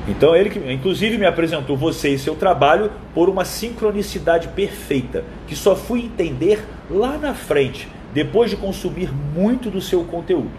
[0.08, 5.56] Então ele que inclusive me apresentou você e seu trabalho por uma sincronicidade perfeita, que
[5.56, 10.52] só fui entender lá na frente, depois de consumir muito do seu conteúdo.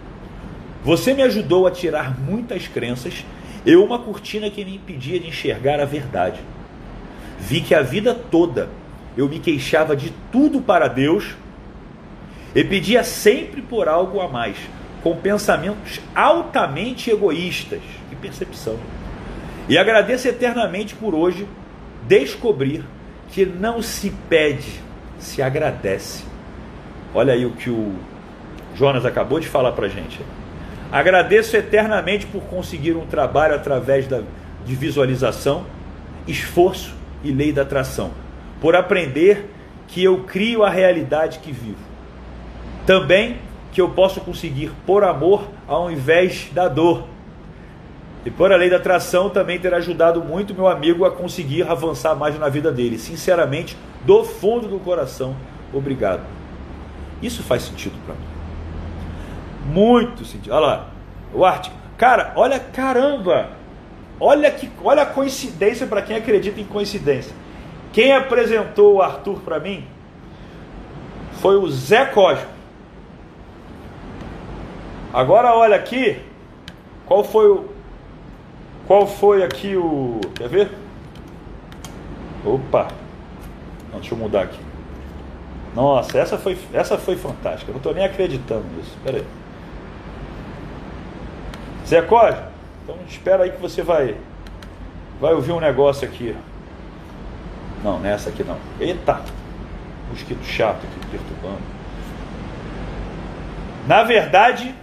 [0.83, 3.25] Você me ajudou a tirar muitas crenças
[3.65, 6.39] e uma cortina que me impedia de enxergar a verdade.
[7.39, 8.69] Vi que a vida toda
[9.17, 11.35] eu me queixava de tudo para Deus
[12.55, 14.57] e pedia sempre por algo a mais,
[15.03, 17.81] com pensamentos altamente egoístas.
[18.09, 18.77] Que percepção!
[19.69, 21.47] E agradeço eternamente por hoje
[22.07, 22.83] descobrir
[23.29, 24.81] que não se pede,
[25.19, 26.23] se agradece.
[27.13, 27.93] Olha aí o que o
[28.75, 30.19] Jonas acabou de falar para gente.
[30.91, 34.23] Agradeço eternamente por conseguir um trabalho através da,
[34.65, 35.65] de visualização,
[36.27, 38.09] esforço e lei da atração,
[38.59, 39.51] por aprender
[39.87, 41.77] que eu crio a realidade que vivo.
[42.87, 43.37] Também
[43.71, 47.07] que eu posso conseguir por amor ao invés da dor.
[48.25, 52.15] E por a lei da atração também ter ajudado muito meu amigo a conseguir avançar
[52.15, 52.97] mais na vida dele.
[52.97, 55.35] Sinceramente, do fundo do coração,
[55.73, 56.21] obrigado.
[57.21, 59.73] Isso faz sentido para mim.
[59.73, 60.53] Muito sentido.
[60.53, 60.87] Olha lá,
[61.33, 61.71] o Arte.
[61.97, 63.51] Cara, olha, caramba!
[64.19, 67.33] Olha que, olha a coincidência para quem acredita em coincidência.
[67.93, 69.85] Quem apresentou o Arthur para mim
[71.41, 72.47] foi o Zé Cosmo.
[75.13, 76.21] Agora olha aqui,
[77.05, 77.78] qual foi o
[78.89, 80.71] qual foi aqui o, quer ver?
[82.43, 82.87] Opa.
[83.91, 84.59] Não, deixa eu mudar aqui.
[85.75, 87.69] Nossa, essa foi essa foi fantástica.
[87.69, 88.89] Eu não estou nem acreditando nisso.
[88.97, 89.25] Espera aí.
[91.85, 92.41] Zé Cosme,
[92.83, 94.17] então espera aí que você vai
[95.21, 96.35] vai ouvir um negócio aqui.
[97.83, 98.57] Não, nessa aqui não.
[98.79, 99.21] Eita!
[100.09, 101.61] Mosquito chato aqui perturbando.
[103.85, 104.73] Na verdade,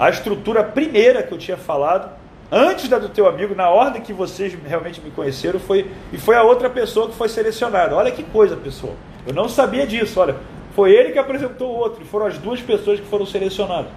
[0.00, 2.10] a estrutura primeira que eu tinha falado,
[2.50, 6.36] antes da do teu amigo, na ordem que vocês realmente me conheceram, foi e foi
[6.36, 7.94] a outra pessoa que foi selecionada.
[7.94, 8.94] Olha que coisa, pessoal.
[9.26, 10.36] Eu não sabia disso, olha.
[10.74, 13.90] Foi ele que apresentou o outro, e foram as duas pessoas que foram selecionadas.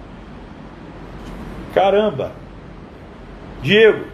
[1.72, 2.32] Caramba!
[3.62, 4.04] Diego,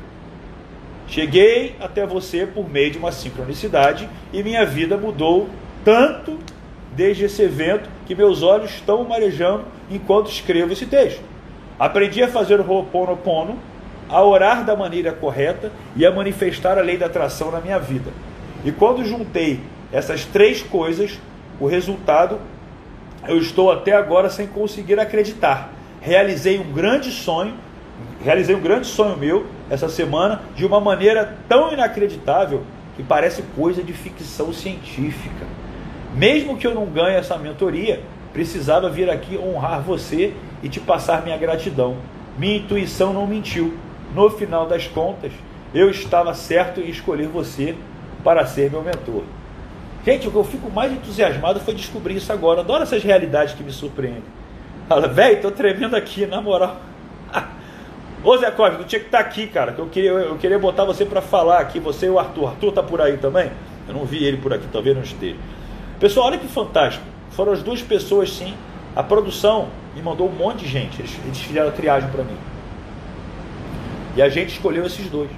[1.09, 5.49] cheguei até você por meio de uma sincronicidade e minha vida mudou
[5.85, 6.39] tanto
[6.95, 11.30] desde esse evento que meus olhos estão marejando enquanto escrevo esse texto.
[11.81, 13.59] Aprendi a fazer o Ho'oponopono,
[14.09, 18.13] a orar da maneira correta e a manifestar a lei da atração na minha vida.
[18.65, 21.19] E quando juntei essas três coisas,
[21.59, 22.39] o resultado
[23.27, 25.71] eu estou até agora sem conseguir acreditar
[26.01, 27.55] realizei um grande sonho,
[28.25, 32.63] realizei um grande sonho meu essa semana de uma maneira tão inacreditável
[32.97, 35.47] que parece coisa de ficção científica.
[36.15, 38.03] Mesmo que eu não ganhe essa mentoria,
[38.33, 40.33] precisava vir aqui honrar você
[40.63, 41.97] e te passar minha gratidão.
[42.39, 43.77] Minha intuição não mentiu.
[44.15, 45.33] No final das contas,
[45.73, 47.77] eu estava certo em escolher você
[48.25, 49.23] para ser meu mentor.
[50.05, 52.61] Gente, o que eu fico mais entusiasmado foi descobrir isso agora.
[52.61, 54.23] Adoro essas realidades que me surpreendem.
[54.89, 56.77] Fala, velho, tô tremendo aqui, na moral.
[58.25, 59.73] Ô Zé Costa, tu tinha que estar tá aqui, cara.
[59.73, 62.49] Que eu queria, eu queria botar você para falar aqui, você e o Arthur.
[62.49, 63.51] Arthur tá por aí também?
[63.87, 65.37] Eu não vi ele por aqui, talvez não esteja.
[66.01, 67.05] Pessoal, olha que fantástico.
[67.31, 68.55] Foram as duas pessoas, sim.
[68.97, 71.01] A produção me mandou um monte de gente.
[71.01, 72.37] Eles, eles fizeram triagem para mim.
[74.17, 75.31] E a gente escolheu esses dois.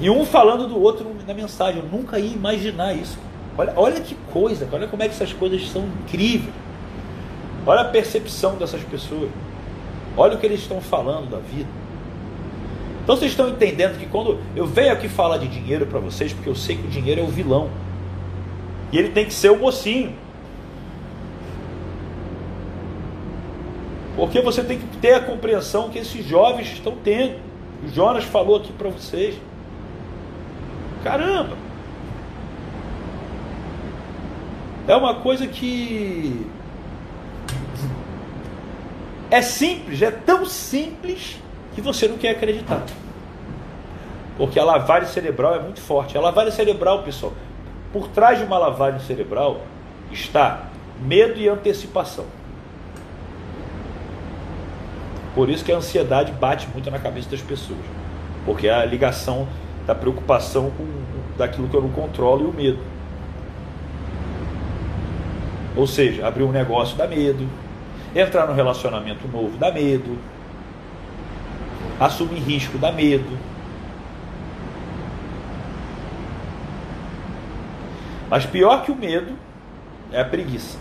[0.00, 1.82] E um falando do outro na mensagem.
[1.82, 3.18] Eu nunca ia imaginar isso.
[3.58, 6.52] Olha, olha que coisa, olha como é que essas coisas são incríveis.
[7.66, 9.30] Olha a percepção dessas pessoas.
[10.16, 11.68] Olha o que eles estão falando da vida.
[13.02, 16.48] Então vocês estão entendendo que quando eu venho aqui falar de dinheiro para vocês, porque
[16.48, 17.70] eu sei que o dinheiro é o vilão.
[18.92, 20.12] E ele tem que ser o mocinho.
[24.16, 27.38] Porque você tem que ter a compreensão que esses jovens estão tendo.
[27.84, 29.38] O Jonas falou aqui para vocês.
[31.04, 31.56] Caramba!
[34.88, 36.46] É uma coisa que
[39.30, 41.38] é simples, é tão simples
[41.74, 42.82] que você não quer acreditar.
[44.38, 46.16] Porque a lavagem cerebral é muito forte.
[46.16, 47.32] A lavagem cerebral, pessoal,
[47.92, 49.60] por trás de uma lavagem cerebral
[50.10, 50.68] está
[51.00, 52.24] medo e antecipação.
[55.36, 57.78] Por isso que a ansiedade bate muito na cabeça das pessoas.
[58.44, 59.46] Porque é a ligação
[59.86, 60.84] da preocupação com
[61.38, 62.78] daquilo que eu não controlo e o medo.
[65.76, 67.46] Ou seja, abrir um negócio dá medo,
[68.14, 70.18] Entrar no relacionamento novo dá medo.
[72.00, 73.38] Assumir risco dá medo.
[78.30, 79.34] Mas pior que o medo
[80.10, 80.78] é a preguiça.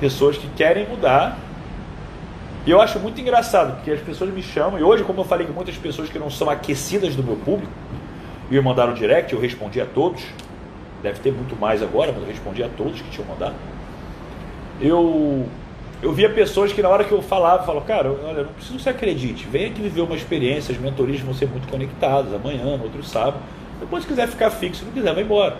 [0.00, 1.38] Pessoas que querem mudar.
[2.66, 5.46] E eu acho muito engraçado, porque as pessoas me chamam, e hoje, como eu falei
[5.46, 7.70] com muitas pessoas que não são aquecidas do meu público,
[8.50, 10.22] e me mandaram direct, eu respondi a todos.
[11.02, 13.54] deve ter muito mais agora, mas eu respondi a todos que tinham mandado.
[14.80, 15.46] Eu,
[16.02, 18.82] eu via pessoas que na hora que eu falava, falavam, cara, olha, não preciso que
[18.82, 22.84] você acredite, venha aqui viver uma experiência, as mentorias vão ser muito conectadas, amanhã, no
[22.84, 23.36] outro sábado.
[23.78, 25.56] Depois, se quiser ficar fixo, se não quiser, vai embora.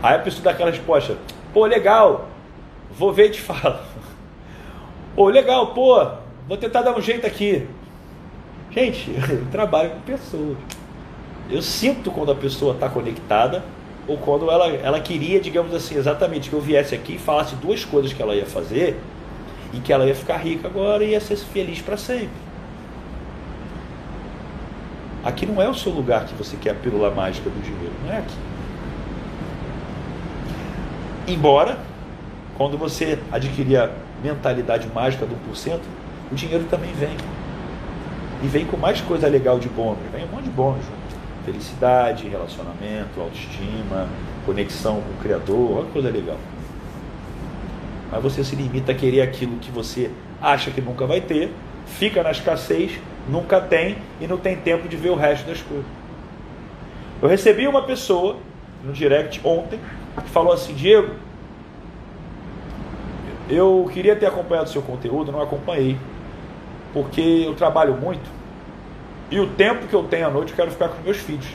[0.00, 1.16] Aí a pessoa dá aquela resposta,
[1.52, 2.28] pô, legal,
[2.96, 3.87] vou ver e te falo.
[5.18, 6.00] Pô, legal, pô,
[6.46, 7.66] vou tentar dar um jeito aqui.
[8.70, 10.56] Gente, eu trabalho com pessoas.
[11.50, 13.64] Eu sinto quando a pessoa está conectada
[14.06, 17.84] ou quando ela, ela queria, digamos assim, exatamente que eu viesse aqui e falasse duas
[17.84, 18.96] coisas que ela ia fazer
[19.74, 22.28] e que ela ia ficar rica agora e ia ser feliz para sempre.
[25.24, 28.12] Aqui não é o seu lugar que você quer a pílula mágica do dinheiro, não
[28.12, 28.36] é aqui.
[31.26, 31.76] Embora,
[32.56, 33.78] quando você adquirir
[34.22, 35.80] mentalidade mágica do 1%,
[36.30, 37.16] o dinheiro também vem.
[38.42, 39.98] E vem com mais coisa legal de bônus.
[40.12, 40.84] Vem um monte de bônus.
[41.44, 44.08] Felicidade, relacionamento, autoestima,
[44.44, 46.36] conexão com o Criador, olha coisa legal.
[48.10, 51.52] Mas você se limita a querer aquilo que você acha que nunca vai ter,
[51.86, 52.92] fica na escassez,
[53.28, 55.86] nunca tem e não tem tempo de ver o resto das coisas.
[57.20, 58.36] Eu recebi uma pessoa
[58.84, 59.78] no direct ontem
[60.22, 61.14] que falou assim: Diego,
[63.48, 65.96] eu queria ter acompanhado seu conteúdo, não acompanhei
[66.92, 68.28] porque eu trabalho muito
[69.30, 71.46] e o tempo que eu tenho à noite eu quero ficar com meus filhos.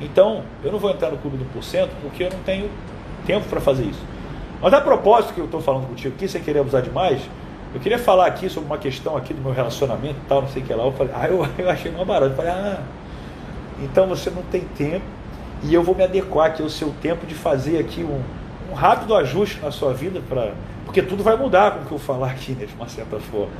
[0.00, 2.68] Então, eu não vou entrar no clube do porcento porque eu não tenho
[3.24, 4.00] tempo para fazer isso.
[4.60, 7.20] Mas a propósito que eu estou falando contigo aqui, você querer abusar demais,
[7.74, 10.66] eu queria falar aqui sobre uma questão aqui do meu relacionamento tal, não sei o
[10.66, 10.84] que lá.
[10.84, 12.32] Eu falei, ah, eu, eu achei uma barato.
[12.32, 12.80] Eu falei, ah,
[13.82, 15.04] então você não tem tempo
[15.62, 18.20] e eu vou me adequar aqui ao seu tempo de fazer aqui um,
[18.70, 20.52] um rápido ajuste na sua vida, para
[20.86, 23.52] porque tudo vai mudar com o que eu falar aqui, né, de uma certa forma.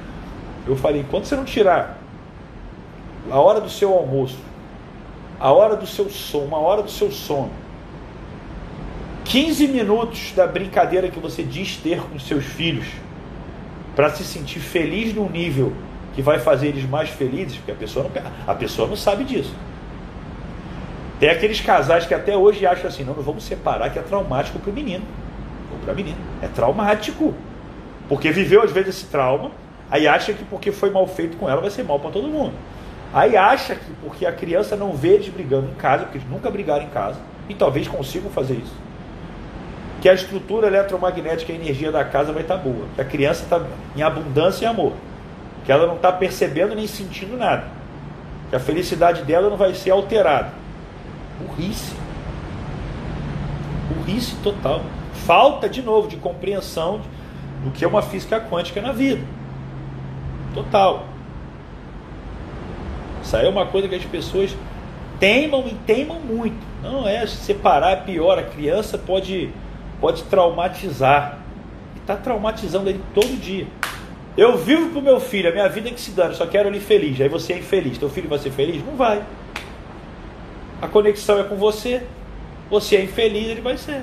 [0.67, 1.99] Eu falei, enquanto você não tirar
[3.31, 4.39] a hora do seu almoço,
[5.39, 7.51] a hora do seu sono, uma hora do seu sono,
[9.25, 12.87] 15 minutos da brincadeira que você diz ter com seus filhos,
[13.97, 15.73] para se sentir feliz num nível
[16.15, 19.55] que vai fazer eles mais felizes, porque a pessoa não, a pessoa não sabe disso.
[21.19, 24.59] Tem aqueles casais que até hoje acham assim, não, não vamos separar, que é traumático
[24.59, 25.05] para o menino
[25.87, 26.19] para a menina.
[26.43, 27.33] É traumático.
[28.09, 29.51] Porque viveu às vezes esse trauma,
[29.91, 32.53] Aí acha que porque foi mal feito com ela vai ser mal para todo mundo.
[33.15, 36.51] Aí acha que porque a criança não vê eles brigando em casa, porque eles nunca
[36.51, 37.19] brigaram em casa,
[37.49, 38.75] e talvez consigam fazer isso.
[40.01, 42.87] Que a estrutura eletromagnética, a energia da casa vai estar tá boa.
[42.95, 43.65] Que a criança está
[43.97, 44.93] em abundância e amor.
[45.65, 47.65] Que ela não está percebendo nem sentindo nada.
[48.51, 50.53] Que a felicidade dela não vai ser alterada.
[51.41, 51.95] Burrice.
[53.89, 54.83] Burrice total.
[55.27, 57.01] Falta, de novo, de compreensão
[57.65, 59.23] do que é uma física quântica na vida.
[60.55, 61.05] Total.
[63.23, 64.57] Isso aí é uma coisa que as pessoas
[65.19, 66.65] teimam e teimam muito.
[66.81, 68.39] Não é separar é pior.
[68.39, 69.51] A criança pode,
[70.01, 71.41] pode traumatizar.
[71.97, 73.67] Está traumatizando ele todo dia.
[74.37, 76.69] Eu vivo para o meu filho, a minha vida é que se dane, só quero
[76.69, 77.21] ele feliz.
[77.21, 77.99] Aí você é infeliz.
[77.99, 78.85] Teu filho vai ser feliz?
[78.85, 79.25] Não vai.
[80.81, 82.07] A conexão é com você.
[82.71, 84.03] Você é infeliz, ele vai ser.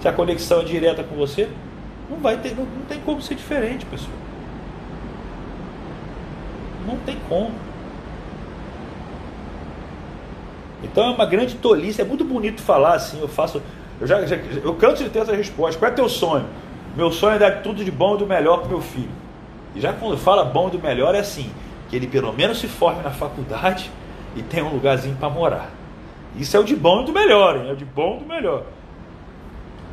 [0.00, 1.48] Se a conexão é direta com você,
[2.08, 4.16] não vai ter, não, não tem como ser diferente, pessoal.
[6.86, 7.52] Não tem como.
[10.82, 13.60] Então é uma grande tolice, é muito bonito falar assim, eu faço.
[14.00, 15.78] Eu já, já eu canto de ter essa resposta.
[15.78, 16.46] Qual é teu sonho?
[16.96, 19.10] Meu sonho é dar tudo de bom e do melhor para meu filho.
[19.74, 21.50] E já quando fala bom e do melhor é assim,
[21.88, 23.90] que ele pelo menos se forme na faculdade
[24.36, 25.70] e tenha um lugarzinho para morar.
[26.36, 27.68] Isso é o de bom e do melhor, hein?
[27.68, 28.64] É o de bom e do melhor.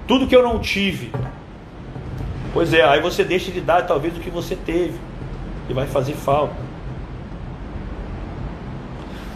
[0.07, 1.11] Tudo que eu não tive.
[2.53, 4.98] Pois é, aí você deixa de dar talvez o que você teve.
[5.69, 6.56] E vai fazer falta.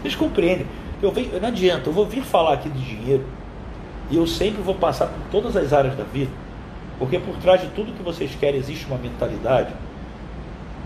[0.04, 0.68] Eles compreendem.
[1.02, 3.26] Eu venho, não adianta, eu vou vir falar aqui de dinheiro
[4.10, 6.32] e eu sempre vou passar por todas as áreas da vida,
[6.98, 9.74] porque por trás de tudo que vocês querem existe uma mentalidade.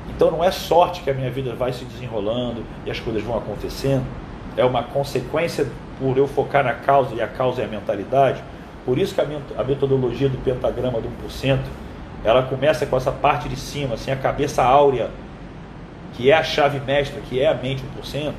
[0.09, 3.37] Então não é sorte que a minha vida vai se desenrolando e as coisas vão
[3.37, 4.05] acontecendo,
[4.55, 5.67] é uma consequência
[5.99, 8.43] por eu focar na causa e a causa é a mentalidade.
[8.85, 11.59] Por isso que a metodologia do pentagrama do 1%,
[12.23, 15.09] ela começa com essa parte de cima, assim, a cabeça áurea,
[16.13, 18.33] que é a chave mestra, que é a mente 1%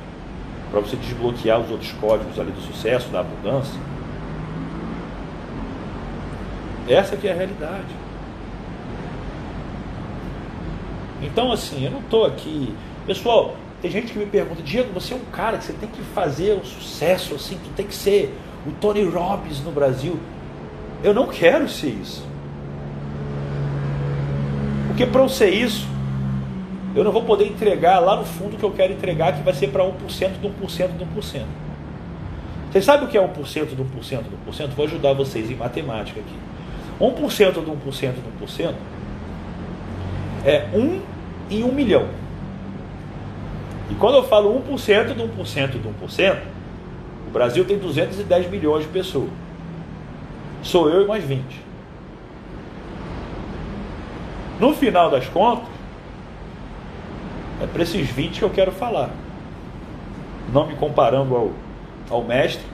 [0.71, 3.79] para você desbloquear os outros códigos ali do sucesso, da abundância.
[6.87, 8.05] Essa que é a realidade.
[11.21, 12.75] Então, assim, eu não estou aqui.
[13.07, 16.01] Pessoal, tem gente que me pergunta, Diego, você é um cara que você tem que
[16.01, 18.35] fazer um sucesso, assim, tu tem que ser
[18.67, 20.19] o Tony Robbins no Brasil.
[21.05, 22.25] Eu não quero ser isso.
[24.87, 25.87] Porque para eu ser isso,
[26.95, 29.67] eu não vou poder entregar lá no fundo que eu quero entregar, que vai ser
[29.67, 29.91] para 1%
[30.41, 31.43] de 1% de 1%.
[32.71, 34.69] Vocês sabem o que é 1% do 1% do 1%?
[34.69, 36.35] Vou ajudar vocês em matemática aqui.
[36.99, 38.73] 1% do 1% do 1%
[40.43, 41.01] é 1
[41.51, 42.07] em 1 milhão.
[43.91, 46.37] E quando eu falo 1% do 1% do 1%,
[47.27, 49.44] o Brasil tem 210 milhões de pessoas.
[50.65, 51.43] Sou eu e mais 20.
[54.59, 55.69] No final das contas,
[57.61, 59.11] é para esses 20 que eu quero falar.
[60.51, 61.51] Não me comparando ao,
[62.09, 62.65] ao mestre,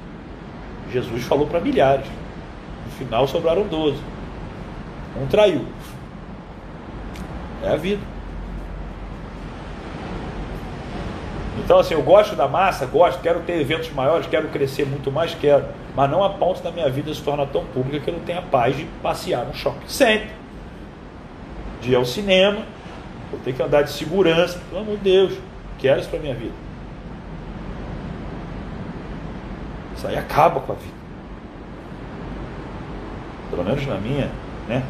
[0.89, 2.05] Jesus falou para milhares.
[2.85, 3.97] No final sobraram 12.
[5.21, 5.65] Um traiu.
[7.61, 8.01] É a vida.
[11.63, 15.35] Então, assim, eu gosto da massa, gosto, quero ter eventos maiores, quero crescer muito mais,
[15.35, 15.65] quero.
[15.95, 18.41] Mas não a ponto da minha vida se tornar tão pública que eu não tenha
[18.41, 20.29] paz de passear no shopping sempre.
[21.81, 22.61] De ir ao cinema,
[23.33, 24.59] eu tenho que andar de segurança.
[24.69, 25.33] Pelo amor de Deus,
[25.79, 26.53] quero isso para minha vida.
[29.95, 31.01] Isso aí acaba com a vida.
[33.49, 34.31] Pelo menos na minha,
[34.67, 34.83] né?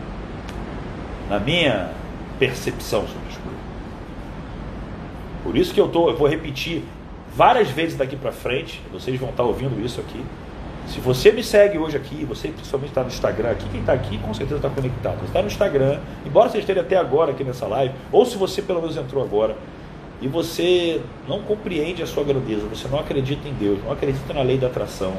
[1.28, 1.90] Na minha
[2.38, 3.62] percepção sobre as coisas.
[5.44, 6.84] Por isso que eu, tô, eu vou repetir
[7.36, 10.24] várias vezes daqui para frente, vocês vão estar ouvindo isso aqui.
[10.92, 14.18] Se você me segue hoje aqui, você principalmente está no Instagram aqui, quem está aqui
[14.18, 15.24] com certeza está conectado.
[15.24, 18.82] Está no Instagram, embora você esteja até agora aqui nessa live, ou se você pelo
[18.82, 19.56] menos entrou agora,
[20.22, 24.42] e você não compreende a sua grandeza, você não acredita em Deus, não acredita na
[24.42, 25.14] lei da atração,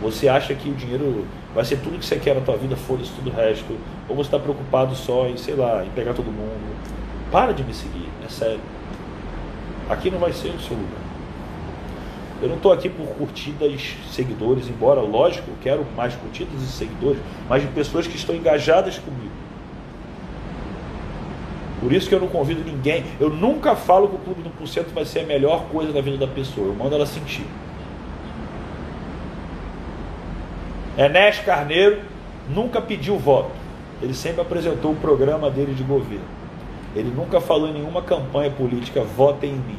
[0.00, 3.10] você acha que o dinheiro vai ser tudo que você quer na tua vida, foda-se
[3.12, 3.76] tudo o resto,
[4.08, 6.74] ou você está preocupado só em, sei lá, em pegar todo mundo,
[7.30, 8.60] para de me seguir, é sério.
[9.90, 10.99] Aqui não vai ser o seu lugar.
[12.42, 17.20] Eu não estou aqui por curtidas, seguidores, embora, lógico, eu quero mais curtidas e seguidores,
[17.48, 19.30] mas de pessoas que estão engajadas comigo.
[21.80, 23.04] Por isso que eu não convido ninguém.
[23.18, 26.18] Eu nunca falo que o Clube do Porcento vai ser a melhor coisa da vida
[26.18, 26.66] da pessoa.
[26.66, 27.46] Eu mando ela sentir.
[30.96, 32.02] Enes Carneiro
[32.50, 33.52] nunca pediu voto.
[34.02, 36.24] Ele sempre apresentou o programa dele de governo.
[36.94, 39.78] Ele nunca falou em nenhuma campanha política, votem em mim.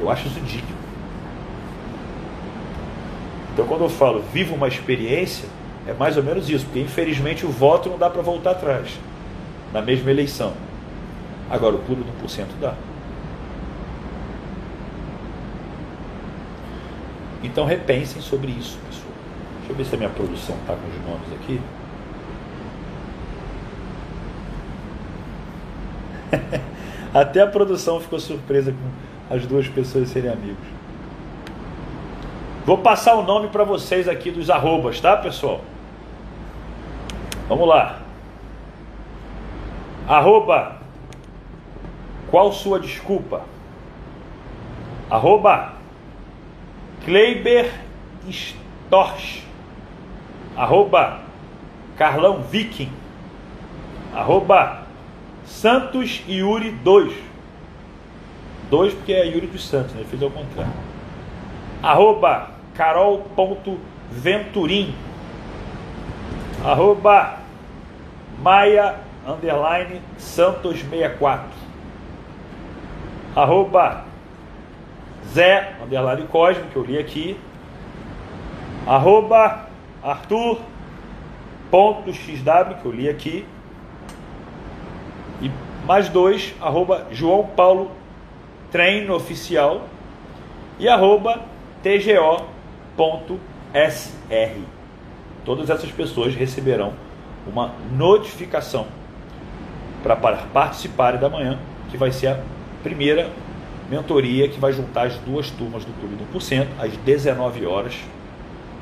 [0.00, 0.76] Eu acho isso digno.
[3.52, 5.48] Então, quando eu falo viva uma experiência,
[5.86, 8.98] é mais ou menos isso, porque infelizmente o voto não dá para voltar atrás
[9.72, 10.52] na mesma eleição.
[11.50, 12.74] Agora, o clube do 1% dá.
[17.42, 19.08] Então, repensem sobre isso, pessoal.
[19.58, 21.60] Deixa eu ver se a minha produção está com os nomes aqui.
[27.14, 30.66] Até a produção ficou surpresa com as duas pessoas serem amigos.
[32.64, 35.62] Vou passar o nome para vocês aqui dos arrobas, tá, pessoal?
[37.48, 38.00] Vamos lá.
[40.06, 40.76] Arroba.
[42.30, 43.42] Qual sua desculpa?
[45.10, 45.72] Arroba.
[47.04, 47.72] Kleiber
[48.28, 49.42] Storch.
[50.56, 51.20] Arroba.
[51.96, 52.92] Carlão Viking.
[54.14, 54.82] Arroba.
[55.46, 57.27] Santos Yuri 2.
[58.70, 60.04] 2 porque é Yuri dos Santos, né?
[60.08, 60.72] Fez ao contrário.
[61.82, 64.94] Arroba carol.venturim.
[66.64, 67.38] Arroba
[68.42, 68.96] Maia
[69.26, 71.48] underline Santos 64.
[73.34, 74.04] Arroba
[75.32, 77.38] Zé underline Cosme, que eu li aqui.
[78.86, 79.66] Arroba
[80.02, 80.58] Arthur
[81.70, 83.46] ponto XW, que eu li aqui.
[85.42, 85.50] E
[85.86, 87.90] mais dois, arroba João Paulo
[88.70, 89.88] Treino Oficial
[90.78, 91.40] e arroba
[91.82, 92.38] tgo.sr.
[95.44, 96.92] Todas essas pessoas receberão
[97.46, 98.86] uma notificação
[100.02, 101.58] para participarem da manhã,
[101.90, 102.40] que vai ser a
[102.82, 103.30] primeira
[103.90, 107.94] mentoria que vai juntar as duas turmas do Clube do 1% às 19 horas.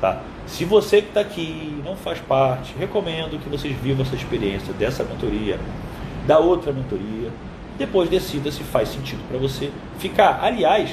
[0.01, 0.21] Tá?
[0.45, 5.03] Se você que está aqui não faz parte, recomendo que vocês vivam essa experiência dessa
[5.03, 5.57] mentoria
[6.27, 7.31] da outra mentoria.
[7.77, 10.39] Depois decida se faz sentido para você ficar.
[10.41, 10.91] Aliás,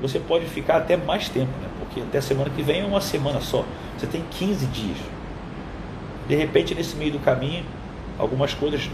[0.00, 1.68] você pode ficar até mais tempo, né?
[1.78, 3.64] porque até semana que vem é uma semana só.
[3.96, 4.98] Você tem 15 dias.
[6.26, 7.64] De repente, nesse meio do caminho,
[8.18, 8.90] algumas coisas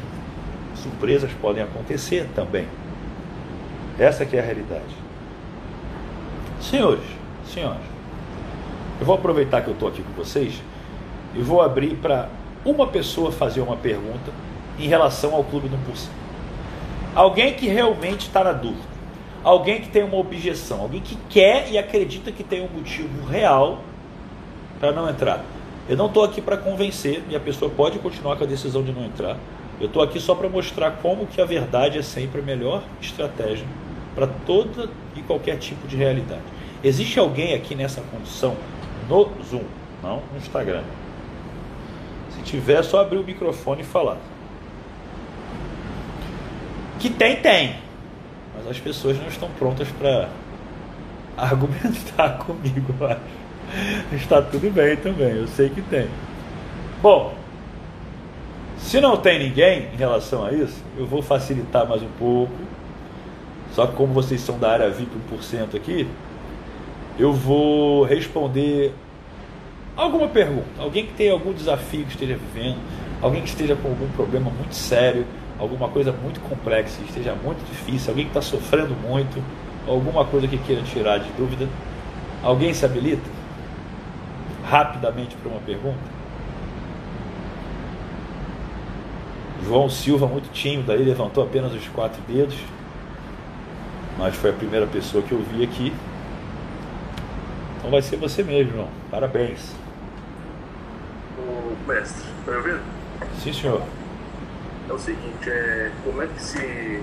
[0.75, 2.67] surpresas podem acontecer também.
[3.99, 4.95] Essa que é a realidade.
[6.61, 7.05] Senhores,
[7.47, 7.81] senhoras,
[9.01, 10.63] eu vou aproveitar que eu estou aqui com vocês
[11.35, 12.29] e vou abrir para
[12.65, 14.31] uma pessoa fazer uma pergunta
[14.79, 16.20] em relação ao clube do 1%.
[17.15, 18.89] Alguém que realmente está na dúvida.
[19.43, 20.81] Alguém que tem uma objeção.
[20.81, 23.81] Alguém que quer e acredita que tem um motivo real
[24.79, 25.45] para não entrar.
[25.89, 28.93] Eu não estou aqui para convencer e a pessoa pode continuar com a decisão de
[28.93, 29.37] não entrar.
[29.81, 33.67] Eu estou aqui só para mostrar como que a verdade é sempre a melhor estratégia
[34.15, 36.43] para toda e qualquer tipo de realidade.
[36.85, 38.57] Existe alguém aqui nessa condição
[39.09, 39.65] no Zoom,
[40.03, 40.83] não no Instagram?
[42.31, 44.19] Se tiver, é só abrir o microfone e falar.
[47.01, 47.77] Que tem, tem.
[48.55, 50.29] Mas as pessoas não estão prontas para
[51.37, 53.21] argumentar comigo, eu acho.
[54.13, 56.09] Está tudo bem também, eu sei que tem.
[57.01, 57.35] Bom,
[58.77, 62.53] se não tem ninguém em relação a isso, eu vou facilitar mais um pouco.
[63.73, 66.07] Só que como vocês são da área VIP 1% aqui,
[67.19, 68.93] eu vou responder
[69.97, 70.67] alguma pergunta.
[70.79, 72.79] Alguém que tenha algum desafio que esteja vivendo,
[73.23, 75.25] alguém que esteja com algum problema muito sério,
[75.61, 79.43] alguma coisa muito complexa, esteja muito difícil, alguém que está sofrendo muito,
[79.87, 81.69] alguma coisa que queira tirar de dúvida.
[82.43, 83.23] Alguém se habilita?
[84.65, 85.99] Rapidamente para uma pergunta?
[89.63, 92.57] João Silva, muito tímido, aí levantou apenas os quatro dedos,
[94.17, 95.93] mas foi a primeira pessoa que eu vi aqui.
[97.79, 98.89] Então vai ser você mesmo, João.
[99.11, 99.75] Parabéns.
[101.39, 102.81] Ô, mestre, tá me ouvindo?
[103.39, 103.83] Sim, senhor.
[104.91, 107.01] É o seguinte, é, como é que se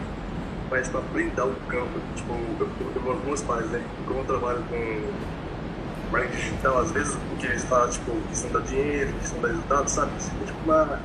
[0.69, 1.97] faz para blindar o campo?
[2.18, 3.81] Tipo, eu, eu meus pais, né?
[4.05, 8.59] Como eu trabalho com marketing digital, às vezes o que eles falam, tipo, questão da
[8.59, 10.11] dinheiro, questão da resultado, sabe?
[10.18, 10.99] É tipo uma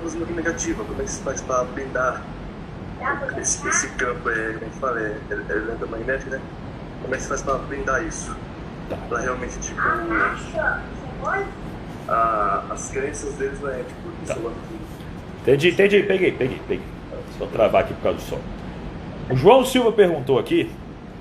[0.00, 0.82] coisa muito negativa.
[0.84, 2.24] Como é que se faz para blindar
[3.38, 6.40] esse, esse campo, é, como é que fala, é, é eletromagnético, né?
[7.02, 8.36] Como é que se faz para blindar isso?
[8.88, 8.96] Tá.
[9.08, 9.80] Para realmente, tipo,
[12.08, 14.34] a, as crenças deles não é, tipo, Tá.
[15.42, 16.02] Entendi, entendi.
[16.02, 16.86] Peguei, peguei, peguei.
[17.38, 18.38] Só travar aqui por causa do som.
[19.30, 20.70] O João Silva perguntou aqui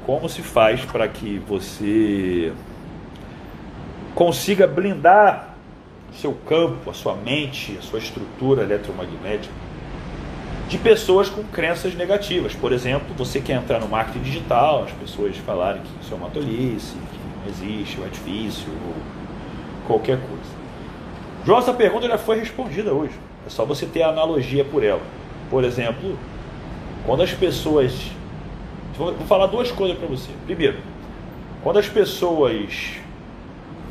[0.05, 2.51] como se faz para que você
[4.15, 5.55] consiga blindar
[6.13, 9.53] seu campo, a sua mente, a sua estrutura eletromagnética
[10.67, 12.53] de pessoas com crenças negativas.
[12.53, 16.29] Por exemplo, você quer entrar no marketing digital, as pessoas falarem que isso é uma
[16.29, 18.95] tolice, que não existe, ou é difícil, ou
[19.87, 20.59] qualquer coisa.
[21.43, 23.13] João, essa pergunta já foi respondida hoje.
[23.45, 25.01] É só você ter a analogia por ela.
[25.49, 26.17] Por exemplo,
[27.05, 28.11] quando as pessoas.
[28.95, 30.29] Vou falar duas coisas para você.
[30.45, 30.77] Primeiro,
[31.63, 32.99] quando as pessoas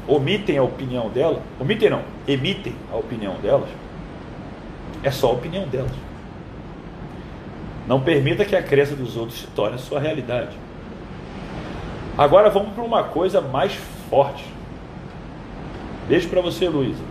[0.07, 3.69] omitem a opinião dela, omitem não, emitem a opinião delas,
[5.03, 5.93] é só a opinião delas.
[7.87, 10.57] Não permita que a crença dos outros se torne sua realidade.
[12.17, 13.73] Agora vamos para uma coisa mais
[14.11, 14.45] forte.
[16.09, 17.03] Beijo para você, Luísa.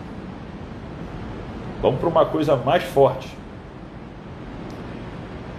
[1.81, 3.29] Vamos para uma coisa mais forte.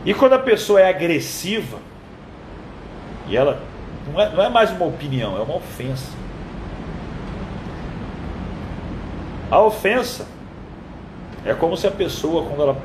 [0.05, 1.78] E quando a pessoa é agressiva,
[3.28, 3.61] e ela
[4.12, 6.12] não é, não é mais uma opinião, é uma ofensa.
[9.51, 10.27] A ofensa
[11.45, 12.77] é como se a pessoa, quando ela,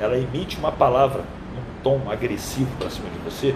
[0.00, 1.20] ela emite uma palavra
[1.54, 3.54] num tom agressivo para cima de você,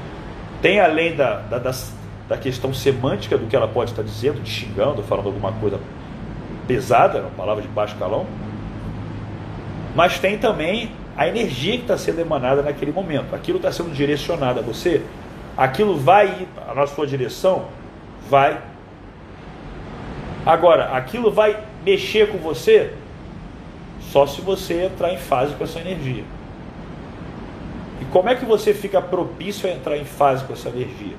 [0.61, 1.93] tem além da, da, das-
[2.29, 5.81] da questão semântica do que ela pode estar dizendo, te xingando, falando alguma coisa
[6.69, 8.27] pesada, uma palavra de baixo calão,
[9.94, 13.35] mas tem também a energia que está sendo emanada naquele momento.
[13.35, 15.02] Aquilo está sendo direcionado a você,
[15.56, 17.66] aquilo vai ir na sua direção,
[18.28, 18.60] vai.
[20.44, 22.93] Agora, aquilo vai mexer com você
[24.01, 26.24] só se você entrar em fase com essa energia.
[28.01, 31.14] E como é que você fica propício a entrar em fase com essa energia?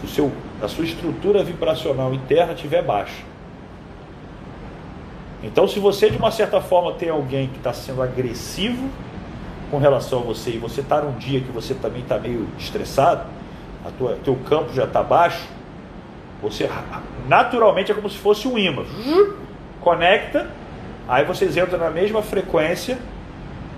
[0.00, 3.29] Se o seu, a sua estrutura vibracional interna estiver baixa.
[5.42, 8.88] Então, se você de uma certa forma tem alguém que está sendo agressivo
[9.70, 13.24] com relação a você e você está num dia que você também está meio estressado,
[13.84, 15.48] a tua, teu campo já está baixo,
[16.42, 16.68] você
[17.26, 18.84] naturalmente é como se fosse um imã.
[19.80, 20.50] Conecta,
[21.08, 22.98] aí vocês entram na mesma frequência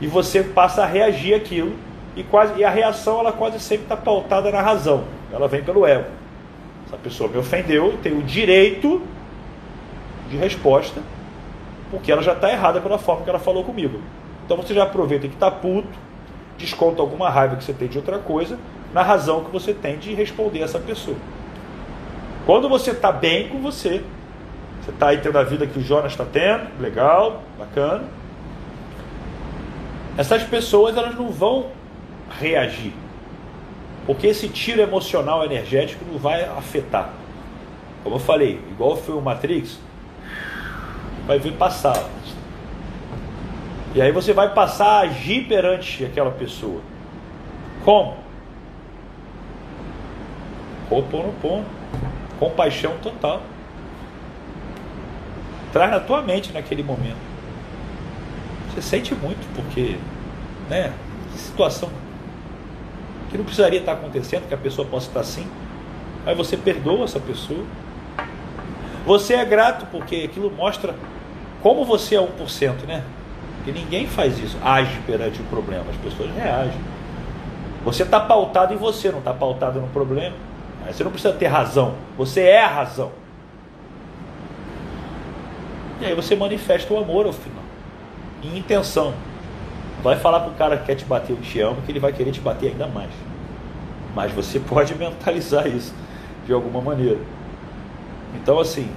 [0.01, 1.75] e você passa a reagir àquilo
[2.17, 5.05] e quase e a reação ela quase sempre está pautada na razão.
[5.33, 6.07] Ela vem pelo ego.
[6.87, 9.01] Essa pessoa me ofendeu, eu tenho o direito
[10.29, 11.01] de resposta
[11.93, 14.01] porque ela já está errada pela forma que ela falou comigo.
[14.47, 15.91] Então você já aproveita que está puto,
[16.57, 18.59] desconta alguma raiva que você tem de outra coisa,
[18.95, 21.19] na razão que você tem de responder essa pessoa.
[22.47, 24.03] Quando você está bem com você,
[24.81, 28.05] você está aí tendo a vida que o Jonas está tendo, legal, bacana.
[30.17, 31.67] Essas pessoas elas não vão
[32.41, 32.95] reagir,
[34.07, 37.11] porque esse tiro emocional energético não vai afetar.
[38.03, 39.79] Como eu falei, igual foi o Matrix,
[41.33, 41.97] vai vir passar.
[43.95, 46.81] E aí você vai passar a agir perante aquela pessoa.
[47.85, 48.17] Como?
[50.91, 51.65] Ho'oponopono.
[52.39, 53.43] Compaixão total.
[55.73, 57.17] Traz na tua mente naquele momento.
[58.69, 59.97] Você sente muito, porque,
[60.69, 60.93] né?
[61.33, 61.89] Que situação
[63.31, 65.47] que não precisaria estar acontecendo, que a pessoa possa estar assim.
[66.27, 67.65] Aí você perdoa essa pessoa.
[69.07, 70.95] Você é grato porque aquilo mostra
[71.63, 73.03] como você é 1%, né?
[73.57, 76.81] Porque ninguém faz isso, age perante o problema, as pessoas reagem.
[77.85, 80.35] Você está pautado em você, não está pautado no problema.
[80.87, 83.13] Você não precisa ter razão, você é a razão.
[86.01, 87.63] E aí você manifesta o amor ao final,
[88.43, 89.15] em intenção.
[90.03, 92.13] Vai falar para o cara que quer te bater, eu te amo, que ele vai
[92.13, 93.11] querer te bater ainda mais.
[94.13, 95.95] Mas você pode mentalizar isso
[96.45, 97.21] de alguma maneira.
[98.35, 98.91] Então, assim,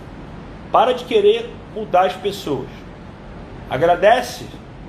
[0.71, 2.67] para de querer mudar as pessoas.
[3.69, 4.45] Agradece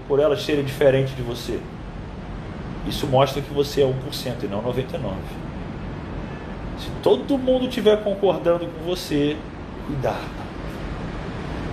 [0.06, 1.58] por elas serem diferentes de você.
[2.86, 4.86] Isso mostra que você é 1% e não 99%.
[6.78, 9.36] Se todo mundo estiver concordando com você,
[9.86, 10.46] cuidado.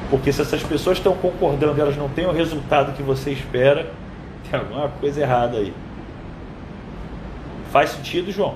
[0.09, 3.91] Porque se essas pessoas estão concordando e elas não têm o resultado que você espera,
[4.49, 5.73] tem alguma coisa errada aí.
[7.71, 8.55] Faz sentido, João?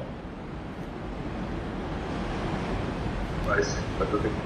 [3.47, 3.77] Faz.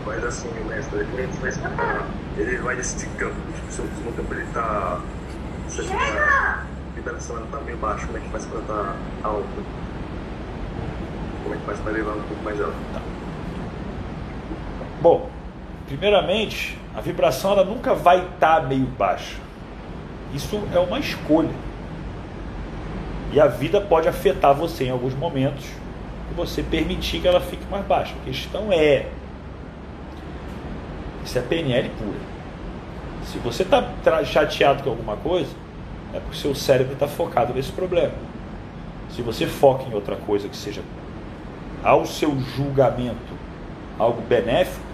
[0.05, 2.07] Mas assim, mestre, ele explicar.
[2.37, 3.35] Ele vai decidir campo.
[3.55, 5.01] Tipo, se o campo ele tá.
[5.67, 6.65] Se a
[6.95, 9.47] liberação ela tá meio baixo, como é que faz pra estar tá alto?
[11.43, 12.75] Como é que faz para levar um pouco mais alto?
[12.93, 13.01] Tá.
[15.01, 15.29] Bom,
[15.87, 19.37] primeiramente, a vibração ela nunca vai estar tá meio baixa.
[20.31, 21.55] Isso é uma escolha.
[23.33, 25.80] E a vida pode afetar você em alguns momentos
[26.35, 28.13] você permitir que ela fique mais baixa.
[28.21, 29.07] A questão é.
[31.23, 32.31] Isso é PNL pura.
[33.25, 35.51] Se você está chateado com alguma coisa,
[36.13, 38.13] é porque seu cérebro está focado nesse problema.
[39.09, 40.81] Se você foca em outra coisa que seja
[41.83, 43.33] ao seu julgamento
[43.97, 44.85] algo benéfico,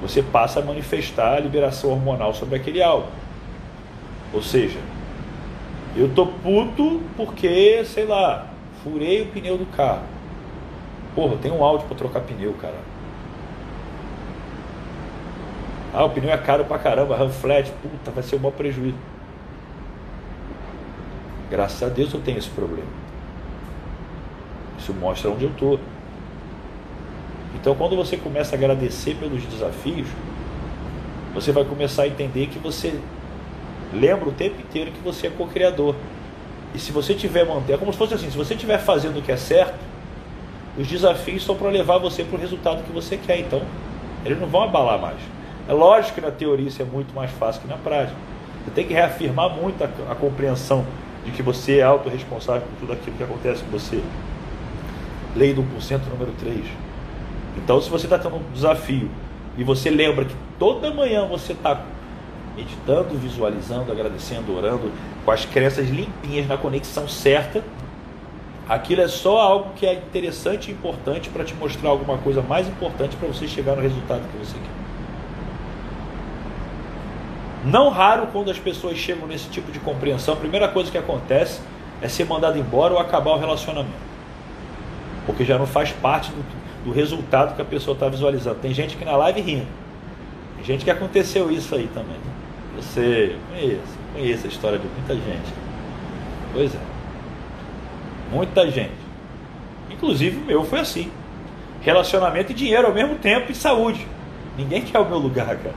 [0.00, 3.08] você passa a manifestar a liberação hormonal sobre aquele algo.
[4.32, 4.78] Ou seja,
[5.96, 8.46] eu tô puto porque, sei lá,
[8.82, 10.02] furei o pneu do carro.
[11.16, 12.76] Porra, tem um áudio para trocar pneu, cara.
[15.94, 18.98] Ah, o pneu é caro pra caramba, ram flat, puta, vai ser um maior prejuízo.
[21.50, 22.88] Graças a Deus eu tenho esse problema.
[24.78, 25.80] Isso mostra onde eu estou.
[27.54, 30.06] Então, quando você começa a agradecer pelos desafios,
[31.32, 33.00] você vai começar a entender que você
[33.90, 35.94] lembra o tempo inteiro que você é co-criador.
[36.74, 39.22] E se você tiver manter, é como se fosse assim, se você estiver fazendo o
[39.22, 39.95] que é certo,
[40.78, 43.40] os desafios são para levar você para o resultado que você quer.
[43.40, 43.62] Então,
[44.24, 45.18] eles não vão abalar mais.
[45.68, 48.16] É lógico que na teoria isso é muito mais fácil que na prática.
[48.64, 50.84] Você tem que reafirmar muito a, a compreensão
[51.24, 54.02] de que você é autorresponsável por tudo aquilo que acontece com você.
[55.34, 56.60] Lei do 1% número 3.
[57.56, 59.10] Então, se você está tendo um desafio
[59.56, 61.82] e você lembra que toda manhã você está
[62.56, 64.90] meditando, visualizando, agradecendo, orando,
[65.24, 67.62] com as crenças limpinhas na conexão certa,
[68.68, 72.66] aquilo é só algo que é interessante e importante para te mostrar alguma coisa mais
[72.66, 74.76] importante para você chegar no resultado que você quer.
[77.64, 81.60] Não raro, quando as pessoas chegam nesse tipo de compreensão, a primeira coisa que acontece
[82.00, 84.06] é ser mandado embora ou acabar o relacionamento.
[85.24, 86.44] Porque já não faz parte do,
[86.84, 88.60] do resultado que a pessoa está visualizando.
[88.60, 89.66] Tem gente que na live rindo.
[90.56, 92.16] Tem gente que aconteceu isso aí também.
[92.76, 95.52] Eu sei, conheço, conheço a história de muita gente.
[96.52, 96.95] Pois é.
[98.30, 98.92] Muita gente.
[99.90, 101.10] Inclusive o meu foi assim.
[101.80, 104.06] Relacionamento e dinheiro ao mesmo tempo e saúde.
[104.56, 105.74] Ninguém quer o meu lugar, cara.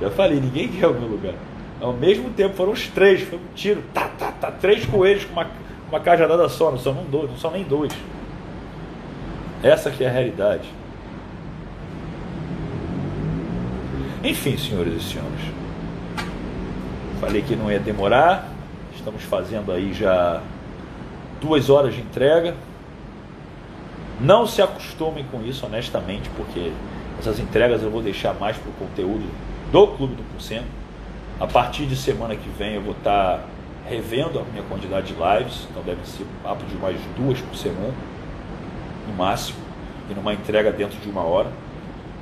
[0.00, 1.34] Já falei, ninguém quer o meu lugar.
[1.80, 5.32] Ao mesmo tempo foram os três, foi um tiro, tá, tá, tá, três coelhos com
[5.32, 5.50] uma,
[5.88, 7.92] uma cajadada só, não são, não, dois, não são nem dois.
[9.62, 10.68] Essa que é a realidade.
[14.24, 15.40] Enfim, senhores e senhores.
[17.20, 18.48] Falei que não ia demorar.
[18.94, 20.40] Estamos fazendo aí já
[21.42, 22.54] duas horas de entrega.
[24.20, 26.72] Não se acostumem com isso, honestamente, porque
[27.18, 29.28] essas entregas eu vou deixar mais para o conteúdo
[29.72, 30.66] do Clube do Porcento.
[31.40, 33.44] A partir de semana que vem eu vou estar tá
[33.88, 37.92] revendo a minha quantidade de lives, então deve ser papo de mais duas por semana,
[39.08, 39.58] no máximo,
[40.08, 41.50] e numa entrega dentro de uma hora.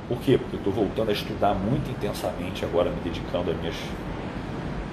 [0.07, 0.37] Por quê?
[0.37, 3.75] Porque eu estou voltando a estudar muito intensamente agora, me dedicando às minhas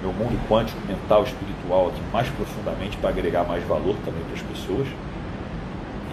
[0.01, 4.41] meu mundo quântico, mental, espiritual aqui mais profundamente para agregar mais valor também para as
[4.41, 4.87] pessoas.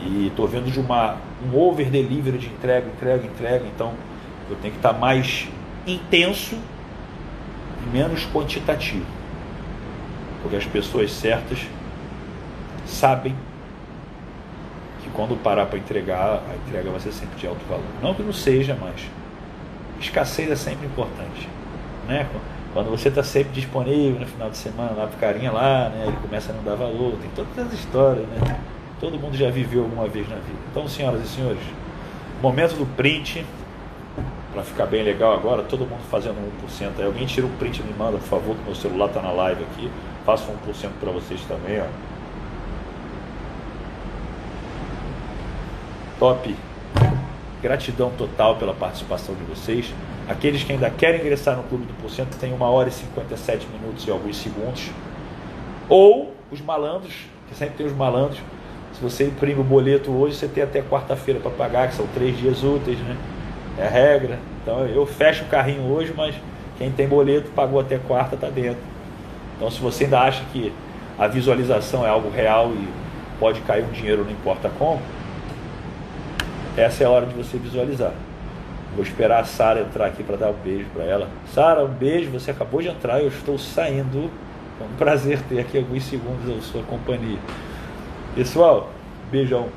[0.04, 3.92] E estou vendo de uma, um over delivery de entrega, entrega, entrega, então
[4.48, 5.48] eu tenho que estar tá mais
[5.86, 6.56] intenso
[7.84, 9.06] e menos quantitativo.
[10.42, 11.58] Porque as pessoas certas
[12.86, 13.34] sabem
[15.02, 17.84] que quando parar para entregar, a entrega vai ser sempre de alto valor.
[18.02, 19.08] Não que não seja, mas
[20.00, 21.48] escassez é sempre importante.
[22.06, 22.26] Né?
[22.76, 26.08] Quando você está sempre disponível no final de semana lá pro carinha lá, né?
[26.08, 28.60] Ele começa a não dar valor, tem todas as histórias, né?
[29.00, 30.58] todo mundo já viveu alguma vez na vida.
[30.70, 31.62] Então, senhoras e senhores,
[32.42, 33.46] momento do print,
[34.52, 36.36] para ficar bem legal agora, todo mundo fazendo
[36.68, 36.90] 1%.
[36.98, 39.32] Aí alguém tira um print e me manda, por favor, que meu celular está na
[39.32, 39.90] live aqui.
[40.26, 41.86] Faço 1% para vocês também, ó.
[46.18, 46.54] Top.
[47.62, 49.94] Gratidão total pela participação de vocês.
[50.28, 54.06] Aqueles que ainda querem ingressar no Clube do Porcento tem 1 hora e 57 minutos
[54.06, 54.90] e alguns segundos.
[55.88, 57.14] Ou os malandros,
[57.48, 58.38] que sempre tem os malandros.
[58.92, 62.36] Se você imprime o boleto hoje, você tem até quarta-feira para pagar, que são três
[62.36, 63.16] dias úteis, né?
[63.78, 64.38] É regra.
[64.62, 66.34] Então eu fecho o carrinho hoje, mas
[66.76, 68.82] quem tem boleto pagou até quarta está dentro.
[69.56, 70.72] Então se você ainda acha que
[71.18, 72.88] a visualização é algo real e
[73.38, 75.00] pode cair um dinheiro, não importa como,
[76.76, 78.12] essa é a hora de você visualizar.
[78.96, 81.28] Vou esperar a Sara entrar aqui para dar um beijo para ela.
[81.52, 82.30] Sara, um beijo.
[82.30, 84.30] Você acabou de entrar, eu estou saindo.
[84.80, 87.38] É um prazer ter aqui alguns segundos a sua companhia.
[88.34, 88.90] Pessoal,
[89.30, 89.68] beijão.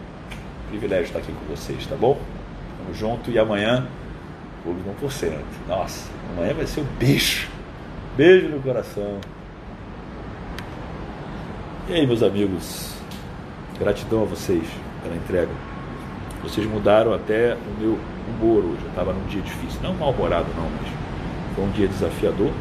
[0.70, 2.18] Privilégio estar aqui com vocês, tá bom?
[2.78, 3.86] Tamo junto e amanhã,
[4.64, 5.34] Clube 1%.
[5.68, 7.50] Nossa, amanhã vai ser um beijo.
[8.16, 9.20] Beijo no coração.
[11.90, 12.96] E aí, meus amigos,
[13.78, 14.64] gratidão a vocês
[15.04, 15.52] pela entrega.
[16.42, 18.00] Vocês mudaram até o meu
[18.30, 18.82] humor hoje.
[18.84, 19.80] Eu estava num dia difícil.
[19.82, 20.92] Não mal-humorado, não, mas
[21.56, 22.52] foi um dia desafiador.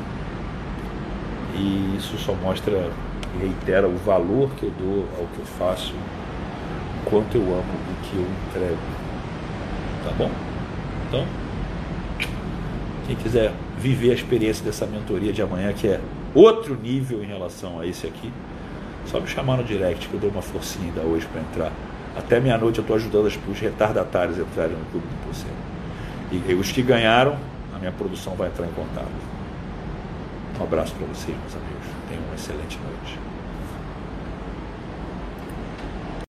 [1.54, 2.90] E isso só mostra
[3.34, 7.52] e reitera o valor que eu dou ao que eu faço, o quanto eu amo
[7.52, 8.78] o que eu entrego.
[10.04, 10.30] Tá bom?
[11.08, 11.26] Então,
[13.06, 16.00] quem quiser viver a experiência dessa mentoria de amanhã, que é
[16.34, 18.32] outro nível em relação a esse aqui,
[19.06, 21.72] só me chamar no direct que eu dou uma forcinha ainda hoje para entrar.
[22.16, 25.57] Até meia-noite eu estou ajudando os retardatários a entrarem no Clube do Porcento.
[26.30, 27.36] E, e os que ganharam,
[27.74, 29.08] a minha produção vai entrar em contato.
[30.58, 31.86] Um abraço para vocês, meus amigos.
[32.08, 33.27] Tenham uma excelente noite.